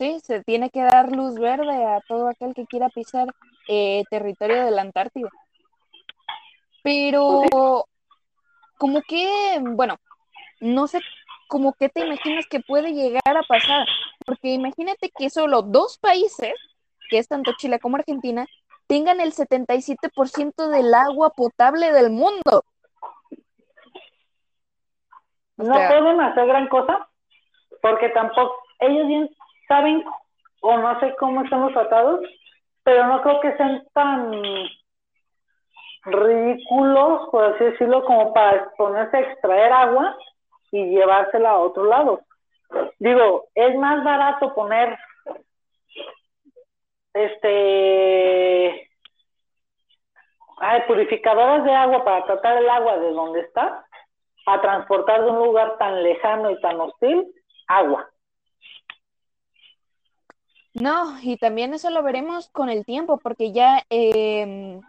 Sí, 0.01 0.19
se 0.21 0.43
tiene 0.43 0.71
que 0.71 0.81
dar 0.81 1.11
luz 1.11 1.35
verde 1.35 1.85
a 1.85 2.01
todo 2.07 2.27
aquel 2.27 2.55
que 2.55 2.65
quiera 2.65 2.89
pisar 2.89 3.27
eh, 3.67 4.01
territorio 4.09 4.65
de 4.65 4.71
la 4.71 4.81
Antártida. 4.81 5.29
Pero, 6.81 7.43
como 8.79 9.01
que, 9.07 9.59
bueno, 9.61 9.97
no 10.59 10.87
sé, 10.87 11.01
como 11.47 11.73
que 11.73 11.87
te 11.89 12.03
imaginas 12.03 12.47
que 12.47 12.61
puede 12.61 12.93
llegar 12.93 13.37
a 13.37 13.43
pasar, 13.43 13.85
porque 14.25 14.55
imagínate 14.55 15.11
que 15.15 15.29
solo 15.29 15.61
dos 15.61 15.99
países, 15.99 16.55
que 17.11 17.19
es 17.19 17.27
tanto 17.27 17.53
Chile 17.57 17.77
como 17.79 17.97
Argentina, 17.97 18.47
tengan 18.87 19.21
el 19.21 19.33
77% 19.33 20.67
del 20.67 20.95
agua 20.95 21.29
potable 21.29 21.91
del 21.91 22.09
mundo. 22.09 22.65
O 25.57 25.63
no 25.63 25.73
pueden 25.73 26.21
hacer 26.21 26.47
gran 26.47 26.67
cosa 26.69 27.07
porque 27.83 28.09
tampoco 28.09 28.63
ellos 28.79 29.07
bien 29.07 29.29
saben 29.72 30.03
o 30.60 30.77
no 30.77 30.99
sé 30.99 31.15
cómo 31.18 31.43
están 31.43 31.61
los 31.61 31.72
tratados 31.72 32.19
pero 32.84 33.07
no 33.07 33.22
creo 33.22 33.39
que 33.39 33.56
sean 33.56 33.88
tan 33.93 34.34
ridículos 36.03 37.30
por 37.31 37.45
así 37.45 37.64
decirlo 37.64 38.03
como 38.03 38.34
para 38.34 38.69
ponerse 38.76 39.15
a 39.15 39.22
extraer 39.22 39.72
agua 39.72 40.18
y 40.72 40.89
llevársela 40.89 41.52
a 41.52 41.60
otro 41.60 41.85
lado 41.85 42.19
digo 42.99 43.45
es 43.56 43.73
más 43.77 44.03
barato 44.03 44.53
poner 44.53 44.98
este 47.14 48.89
ay, 50.57 50.81
purificadoras 50.85 51.64
de 51.64 51.73
agua 51.73 52.03
para 52.03 52.26
tratar 52.26 52.57
el 52.57 52.69
agua 52.69 52.98
de 52.98 53.11
donde 53.11 53.39
está 53.39 53.85
a 54.48 54.61
transportar 54.61 55.23
de 55.23 55.30
un 55.30 55.45
lugar 55.45 55.77
tan 55.77 56.03
lejano 56.03 56.52
y 56.52 56.60
tan 56.60 56.77
hostil 56.81 57.26
agua. 57.68 58.10
No, 60.81 61.15
y 61.21 61.37
también 61.37 61.75
eso 61.75 61.91
lo 61.91 62.01
veremos 62.01 62.49
con 62.49 62.71
el 62.71 62.85
tiempo, 62.85 63.19
porque 63.19 63.51
ya 63.51 63.85
eh, 63.91 64.79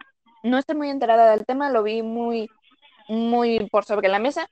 no 0.41 0.57
estoy 0.57 0.75
muy 0.75 0.89
enterada 0.89 1.29
del 1.29 1.45
tema, 1.45 1.69
lo 1.69 1.83
vi 1.83 2.01
muy, 2.01 2.49
muy 3.09 3.69
por 3.69 3.85
sobre 3.85 4.09
la 4.09 4.17
mesa, 4.17 4.49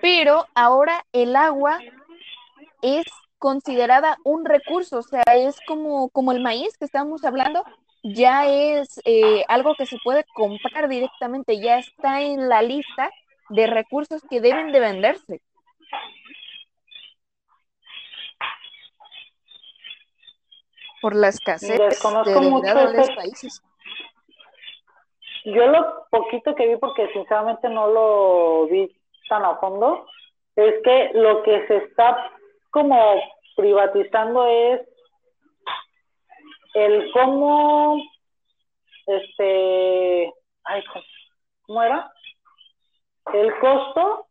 pero 0.00 0.46
ahora 0.54 1.04
el 1.12 1.34
agua 1.34 1.80
es 2.80 3.06
considerada 3.38 4.18
un 4.22 4.44
recurso, 4.44 4.98
o 4.98 5.02
sea, 5.02 5.24
es 5.34 5.58
como, 5.66 6.10
como 6.10 6.30
el 6.30 6.40
maíz 6.40 6.78
que 6.78 6.84
estábamos 6.84 7.24
hablando, 7.24 7.64
ya 8.04 8.46
es 8.46 9.00
eh, 9.04 9.42
algo 9.48 9.74
que 9.74 9.86
se 9.86 9.98
puede 10.04 10.24
comprar 10.32 10.88
directamente, 10.88 11.60
ya 11.60 11.80
está 11.80 12.22
en 12.22 12.48
la 12.48 12.62
lista 12.62 13.10
de 13.48 13.66
recursos 13.66 14.22
que 14.30 14.40
deben 14.40 14.70
de 14.70 14.78
venderse. 14.78 15.42
Por 21.04 21.14
la 21.14 21.28
escasez 21.28 21.78
Desconozco 21.78 22.40
de 22.40 22.48
mucho 22.48 22.74
de 22.74 22.96
los 22.96 23.10
países. 23.10 23.62
Yo 25.44 25.66
lo 25.66 26.06
poquito 26.10 26.54
que 26.54 26.66
vi, 26.66 26.76
porque 26.78 27.12
sinceramente 27.12 27.68
no 27.68 27.88
lo 27.88 28.66
vi 28.68 28.90
tan 29.28 29.44
a 29.44 29.56
fondo, 29.56 30.06
es 30.56 30.82
que 30.82 31.10
lo 31.12 31.42
que 31.42 31.66
se 31.66 31.76
está 31.76 32.32
como 32.70 33.20
privatizando 33.54 34.46
es 34.46 34.80
el 36.72 37.12
cómo, 37.12 38.02
este, 39.06 40.32
ay, 40.64 40.84
¿cómo 41.66 41.82
era? 41.82 42.10
El 43.34 43.54
costo 43.58 44.26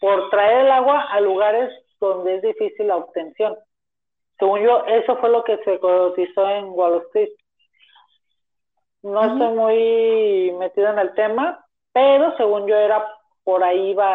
por 0.00 0.30
traer 0.30 0.66
el 0.66 0.70
agua 0.70 1.02
a 1.10 1.20
lugares 1.20 1.68
donde 1.98 2.36
es 2.36 2.42
difícil 2.42 2.86
la 2.86 2.96
obtención. 2.98 3.56
Según 4.38 4.60
yo, 4.60 4.84
eso 4.86 5.16
fue 5.16 5.30
lo 5.30 5.44
que 5.44 5.56
se 5.58 5.78
cotizó 5.78 6.48
en 6.48 6.66
Wall 6.70 7.02
Street. 7.06 7.30
No 9.02 9.22
estoy 9.22 9.54
muy 9.54 10.52
metido 10.58 10.88
en 10.88 10.98
el 10.98 11.14
tema, 11.14 11.64
pero 11.92 12.36
según 12.36 12.66
yo 12.66 12.76
era 12.76 13.06
por 13.44 13.62
ahí 13.62 13.94
va 13.94 14.14